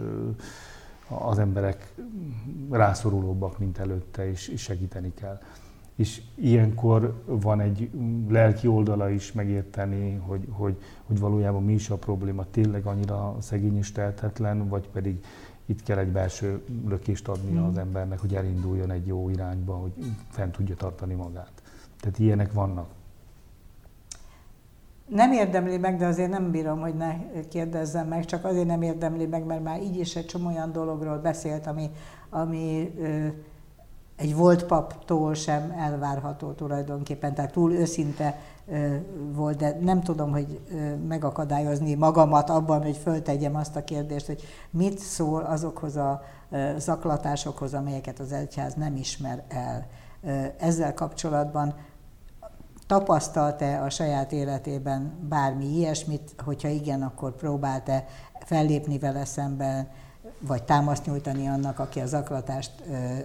az 1.08 1.40
emberek 1.40 1.94
rászorulóbbak, 2.72 3.60
mint 3.60 3.78
előtte, 3.78 4.30
és, 4.30 4.48
és 4.48 4.62
segíteni 4.62 5.14
kell 5.14 5.40
és 5.98 6.22
ilyenkor 6.36 7.24
van 7.26 7.60
egy 7.60 7.90
lelki 8.30 8.68
oldala 8.68 9.10
is 9.10 9.32
megérteni, 9.32 10.22
hogy, 10.26 10.48
hogy, 10.50 10.78
hogy 11.06 11.20
valójában 11.20 11.64
mi 11.64 11.74
is 11.74 11.90
a 11.90 11.96
probléma, 11.96 12.46
tényleg 12.52 12.86
annyira 12.86 13.38
szegény 13.40 13.78
és 13.78 13.92
tehetetlen, 13.92 14.68
vagy 14.68 14.90
pedig 14.90 15.24
itt 15.66 15.84
kell 15.84 15.98
egy 15.98 16.12
belső 16.12 16.62
lökést 16.88 17.28
adni 17.28 17.52
mm. 17.52 17.64
az 17.64 17.78
embernek, 17.78 18.20
hogy 18.20 18.36
elinduljon 18.36 18.92
egy 18.92 19.08
jó 19.08 19.30
irányba, 19.30 19.74
hogy 19.74 19.92
fent 20.30 20.52
tudja 20.52 20.76
tartani 20.76 21.14
magát. 21.14 21.52
Tehát 22.00 22.20
ilyenek 22.20 22.54
vannak. 22.54 22.90
Nem 25.08 25.32
érdemli 25.32 25.78
meg, 25.78 25.98
de 25.98 26.06
azért 26.06 26.30
nem 26.30 26.52
bírom, 26.52 26.80
hogy 26.80 26.96
ne 26.96 27.16
kérdezzem 27.48 28.08
meg, 28.08 28.26
csak 28.26 28.46
azért 28.46 28.68
nem 28.68 28.82
érdemli 28.82 29.26
meg, 29.26 29.46
mert 29.46 29.64
már 29.64 29.82
így 29.82 29.98
is 29.98 30.16
egy 30.16 30.26
csomó 30.26 30.48
olyan 30.48 30.72
dologról 30.72 31.18
beszélt, 31.18 31.68
ami, 31.68 31.90
ami 32.30 32.94
ö, 33.00 33.28
egy 34.18 34.36
volt 34.36 34.64
paptól 34.66 35.34
sem 35.34 35.72
elvárható 35.78 36.52
tulajdonképpen, 36.52 37.34
tehát 37.34 37.52
túl 37.52 37.72
őszinte 37.72 38.40
volt, 39.32 39.58
de 39.58 39.78
nem 39.82 40.02
tudom, 40.02 40.32
hogy 40.32 40.60
megakadályozni 41.08 41.94
magamat 41.94 42.50
abban, 42.50 42.84
hogy 42.84 42.98
föltegyem 42.98 43.56
azt 43.56 43.76
a 43.76 43.84
kérdést, 43.84 44.26
hogy 44.26 44.42
mit 44.70 45.00
szól 45.00 45.42
azokhoz 45.42 45.96
a 45.96 46.22
zaklatásokhoz, 46.78 47.74
amelyeket 47.74 48.20
az 48.20 48.32
egyház 48.32 48.74
nem 48.74 48.96
ismer 48.96 49.44
el. 49.48 49.86
Ezzel 50.58 50.94
kapcsolatban 50.94 51.76
tapasztalt-e 52.88 53.84
a 53.84 53.90
saját 53.90 54.32
életében 54.32 55.28
bármi 55.30 55.66
ilyesmit, 55.66 56.36
hogyha 56.46 56.68
igen, 56.68 57.02
akkor 57.02 57.36
próbált-e 57.36 58.06
fellépni 58.46 58.98
vele 58.98 59.26
szemben, 59.26 59.88
vagy 60.40 60.64
támaszt 60.64 61.06
nyújtani 61.06 61.48
annak, 61.48 61.80
aki 61.80 62.00
a 62.00 62.06
zaklatást 62.06 62.72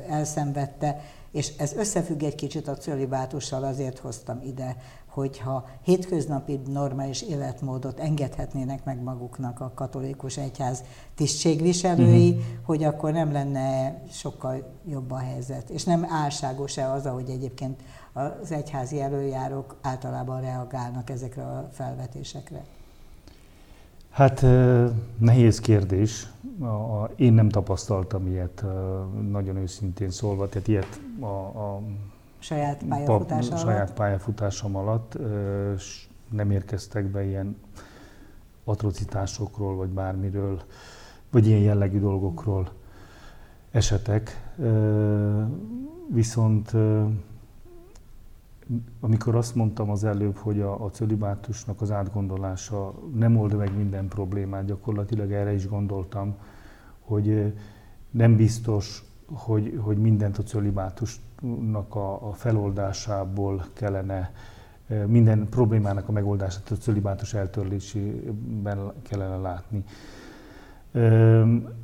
elszenvedte, 0.09 1.01
és 1.33 1.53
ez 1.57 1.73
összefügg 1.73 2.23
egy 2.23 2.35
kicsit 2.35 2.69
a 2.69 2.77
cölibátussal, 2.77 3.65
azért 3.65 3.99
hoztam 3.99 4.41
ide, 4.45 4.77
hogyha 5.07 5.69
hétköznapi 5.83 6.61
normális 6.67 7.23
életmódot 7.23 7.99
engedhetnének 7.99 8.85
meg 8.85 9.03
maguknak 9.03 9.61
a 9.61 9.73
katolikus 9.75 10.37
egyház 10.37 10.83
tisztségviselői, 11.15 12.31
uh-huh. 12.31 12.45
hogy 12.63 12.85
akkor 12.85 13.13
nem 13.13 13.33
lenne 13.33 13.99
sokkal 14.11 14.73
jobb 14.89 15.11
a 15.11 15.19
helyzet. 15.19 15.71
És 15.71 15.85
nem 15.85 16.07
álságos-e 16.11 16.91
az, 16.91 17.07
ahogy 17.07 17.31
egyébként 17.31 17.81
az 18.13 18.53
egyházi 18.53 19.01
előjárók 19.01 19.77
általában 19.81 20.41
reagálnak 20.41 21.11
ezekre 21.11 21.43
a 21.43 21.69
felvetésekre? 21.73 22.65
Hát 24.11 24.45
nehéz 25.19 25.61
kérdés. 25.61 26.27
Én 27.17 27.33
nem 27.33 27.49
tapasztaltam 27.49 28.27
ilyet, 28.27 28.65
nagyon 29.31 29.57
őszintén 29.57 30.11
szólva, 30.11 30.49
tehát 30.49 30.69
ilyet 30.69 31.01
a, 31.21 31.27
a 31.27 31.81
saját, 32.39 32.85
pályafutás 32.89 33.49
alatt. 33.49 33.61
saját 33.61 33.93
pályafutásom 33.93 34.77
alatt 34.77 35.19
nem 36.29 36.51
érkeztek 36.51 37.05
be 37.05 37.25
ilyen 37.25 37.57
atrocitásokról, 38.65 39.77
vagy 39.77 39.89
bármiről, 39.89 40.63
vagy 41.31 41.47
ilyen 41.47 41.61
jellegű 41.61 42.01
dolgokról 42.01 42.69
esetek. 43.71 44.53
Viszont 46.09 46.73
amikor 49.01 49.35
azt 49.35 49.55
mondtam 49.55 49.91
az 49.91 50.05
előbb, 50.05 50.37
hogy 50.37 50.61
a, 50.61 50.85
a 50.85 50.91
cölibátusnak 50.91 51.81
az 51.81 51.91
átgondolása 51.91 52.95
nem 53.15 53.37
old 53.37 53.57
meg 53.57 53.77
minden 53.77 54.09
problémát, 54.09 54.65
gyakorlatilag 54.65 55.33
erre 55.33 55.53
is 55.53 55.69
gondoltam, 55.69 56.35
hogy 57.13 57.53
nem 58.11 58.37
biztos, 58.37 59.05
hogy, 59.27 59.79
hogy 59.83 59.97
mindent 59.97 60.39
a 60.39 60.43
cölibátusnak 60.43 61.95
a, 61.95 62.29
a 62.29 62.33
feloldásából 62.33 63.65
kellene, 63.73 64.33
minden 65.07 65.49
problémának 65.49 66.09
a 66.09 66.13
megoldását 66.13 66.71
a 66.71 66.77
cölibátus 66.77 67.35
eltörlésében 67.35 68.93
kellene 69.03 69.37
látni. 69.37 69.85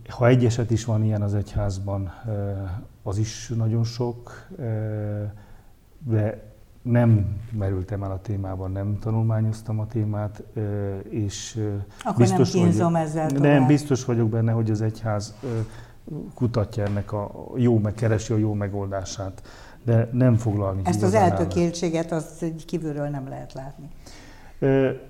Ha 0.08 0.26
egy 0.26 0.44
eset 0.44 0.70
is 0.70 0.84
van 0.84 1.04
ilyen 1.04 1.22
az 1.22 1.34
egyházban, 1.34 2.12
az 3.02 3.18
is 3.18 3.48
nagyon 3.48 3.84
sok, 3.84 4.48
de 5.98 6.47
nem 6.90 7.36
merültem 7.58 8.02
el 8.02 8.10
a 8.10 8.20
témában, 8.20 8.70
nem 8.70 8.98
tanulmányoztam 9.00 9.80
a 9.80 9.86
témát, 9.86 10.42
és 11.08 11.60
Akkor 12.04 12.16
biztos 12.16 12.52
nem 12.52 12.70
vagyok, 12.70 12.96
ezzel 12.96 13.26
tovább. 13.26 13.42
Nem, 13.42 13.66
biztos 13.66 14.04
vagyok 14.04 14.28
benne, 14.28 14.52
hogy 14.52 14.70
az 14.70 14.80
egyház 14.80 15.34
kutatja 16.34 16.84
ennek 16.84 17.12
a 17.12 17.30
jó, 17.56 17.78
megkeresi 17.78 18.32
a 18.32 18.36
jó 18.36 18.52
megoldását, 18.52 19.42
de 19.84 20.08
nem 20.12 20.34
foglalni. 20.34 20.80
Ezt 20.84 21.02
az 21.02 21.14
eltökéltséget 21.14 22.12
azt 22.12 22.44
kívülről 22.66 23.08
nem 23.08 23.28
lehet 23.28 23.52
látni. 23.52 23.88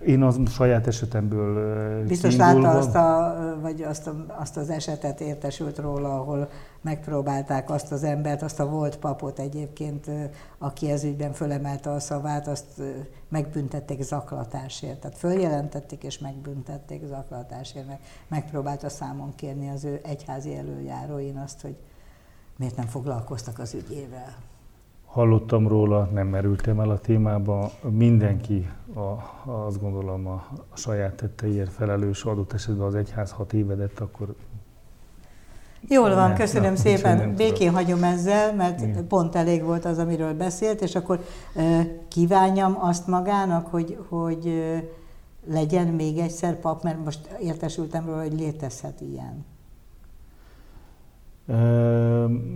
Én 0.07 0.23
az 0.23 0.41
saját 0.49 0.87
esetemből 0.87 2.05
Biztos 2.07 2.37
látta 2.37 2.71
azt, 2.71 2.95
a, 2.95 3.37
vagy 3.61 3.83
azt, 3.83 4.07
a, 4.07 4.25
azt 4.41 4.57
az 4.57 4.71
esetet 4.71 5.21
értesült 5.21 5.79
róla, 5.79 6.21
ahol 6.21 6.49
megpróbálták 6.81 7.71
azt 7.71 7.93
az 7.93 8.05
embert, 8.05 8.43
azt 8.43 8.61
a 8.61 8.69
volt 8.69 8.99
papot 8.99 9.39
egyébként, 9.39 10.11
aki 10.59 10.91
ez 10.91 11.05
ügyben 11.05 11.33
fölemelte 11.33 11.91
a 11.91 12.01
szavát, 12.01 12.49
azt 12.49 12.83
megbüntették 13.29 14.03
zaklatásért. 14.03 15.01
Tehát 15.01 15.19
följelentették 15.19 16.03
és 16.03 16.19
megbüntették 16.19 17.07
zaklatásért, 17.07 17.87
meg 17.87 18.01
megpróbálta 18.29 18.89
számon 18.89 19.35
kérni 19.35 19.69
az 19.69 19.85
ő 19.85 20.01
egyházi 20.03 20.57
előjáróin 20.57 21.37
azt, 21.37 21.61
hogy 21.61 21.77
miért 22.57 22.77
nem 22.77 22.87
foglalkoztak 22.87 23.59
az 23.59 23.75
ügyével. 23.75 24.37
Hallottam 25.05 25.69
róla, 25.69 26.05
nem 26.05 26.27
merültem 26.27 26.81
el 26.81 26.91
a 26.91 26.99
témába. 26.99 27.71
Mindenki, 27.91 28.71
a, 28.95 29.51
azt 29.51 29.81
gondolom, 29.81 30.27
a, 30.27 30.47
a 30.69 30.77
saját 30.77 31.15
tetteiért 31.15 31.73
felelős, 31.73 32.25
adott 32.25 32.53
esetben 32.53 32.87
az 32.87 32.95
egyház 32.95 33.31
hat 33.31 33.53
évedett, 33.53 34.01
akkor 34.01 34.35
Jól 35.81 36.15
van, 36.15 36.35
köszönöm 36.35 36.73
na, 36.73 36.79
szépen. 36.79 37.35
Békén 37.35 37.73
hagyom 37.73 38.03
ezzel, 38.03 38.55
mert 38.55 38.81
Igen. 38.81 39.07
pont 39.07 39.35
elég 39.35 39.63
volt 39.63 39.85
az, 39.85 39.99
amiről 39.99 40.35
beszélt, 40.35 40.81
és 40.81 40.95
akkor 40.95 41.25
kívánjam 42.09 42.77
azt 42.81 43.07
magának, 43.07 43.67
hogy, 43.67 43.99
hogy 44.09 44.63
legyen 45.47 45.87
még 45.87 46.19
egyszer 46.19 46.61
pap, 46.61 46.83
mert 46.83 47.05
most 47.05 47.21
értesültem 47.41 48.07
róla, 48.07 48.23
hogy 48.23 48.39
létezhet 48.39 49.01
ilyen. 49.01 49.45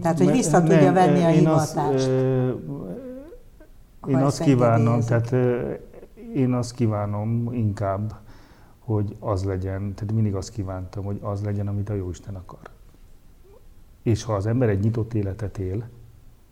Tehát, 0.00 0.18
hogy 0.18 0.30
vissza 0.30 0.58
nem, 0.58 0.66
tudja 0.66 0.92
venni 0.92 1.22
a 1.24 1.30
én 1.30 1.38
hivatást. 1.38 1.76
Azt, 1.80 2.10
én 4.06 4.16
azt 4.16 4.40
kívánom, 4.40 5.00
tehát 5.00 5.32
én 6.34 6.52
azt 6.52 6.74
kívánom 6.74 7.52
inkább, 7.52 8.14
hogy 8.78 9.16
az 9.20 9.44
legyen, 9.44 9.94
tehát 9.94 10.14
mindig 10.14 10.34
azt 10.34 10.50
kívántam, 10.50 11.04
hogy 11.04 11.18
az 11.22 11.42
legyen, 11.42 11.68
amit 11.68 11.90
a 11.90 11.94
Jóisten 11.94 12.34
akar. 12.34 12.71
És 14.02 14.22
ha 14.22 14.34
az 14.34 14.46
ember 14.46 14.68
egy 14.68 14.80
nyitott 14.80 15.14
életet 15.14 15.58
él, 15.58 15.88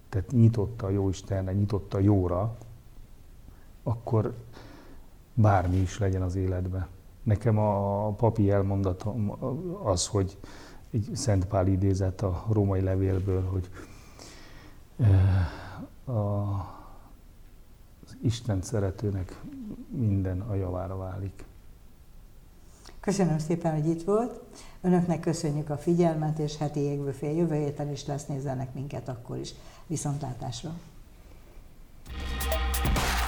tehát 0.09 0.30
nyitott 0.30 0.82
a 0.82 0.88
Jóistenre, 0.88 1.53
nyitott 1.53 1.94
a 1.94 1.98
jóra, 1.98 2.57
akkor 3.82 4.34
bármi 5.34 5.76
is 5.76 5.98
legyen 5.98 6.22
az 6.22 6.34
életben. 6.34 6.86
Nekem 7.22 7.59
a 7.59 8.12
papi 8.12 8.51
elmondatom 8.51 9.36
az, 9.82 10.07
hogy 10.07 10.38
egy 10.90 11.11
Szent 11.14 11.46
Pál 11.46 11.66
idézet 11.66 12.22
a 12.22 12.44
római 12.48 12.80
levélből, 12.80 13.42
hogy 13.42 13.70
eh, 14.96 15.48
az 16.05 18.16
Isten 18.22 18.62
szeretőnek 18.62 19.40
minden 19.88 20.40
a 20.40 20.55
javára 20.55 20.96
válik. 20.96 21.44
Köszönöm 23.01 23.38
szépen, 23.38 23.72
hogy 23.72 23.86
itt 23.86 24.03
volt. 24.03 24.40
Önöknek 24.83 25.20
köszönjük 25.20 25.70
a 25.70 25.76
figyelmet, 25.76 26.39
és 26.39 26.57
heti 26.57 26.81
égbüfé 26.81 27.37
jövő 27.37 27.55
héten 27.55 27.91
is 27.91 28.07
lesz, 28.07 28.26
nézzenek 28.26 28.74
minket 28.74 29.09
akkor 29.09 29.39
is. 29.39 29.55
Viszontlátásra! 29.87 30.72
thank 32.83 33.14
you 33.14 33.19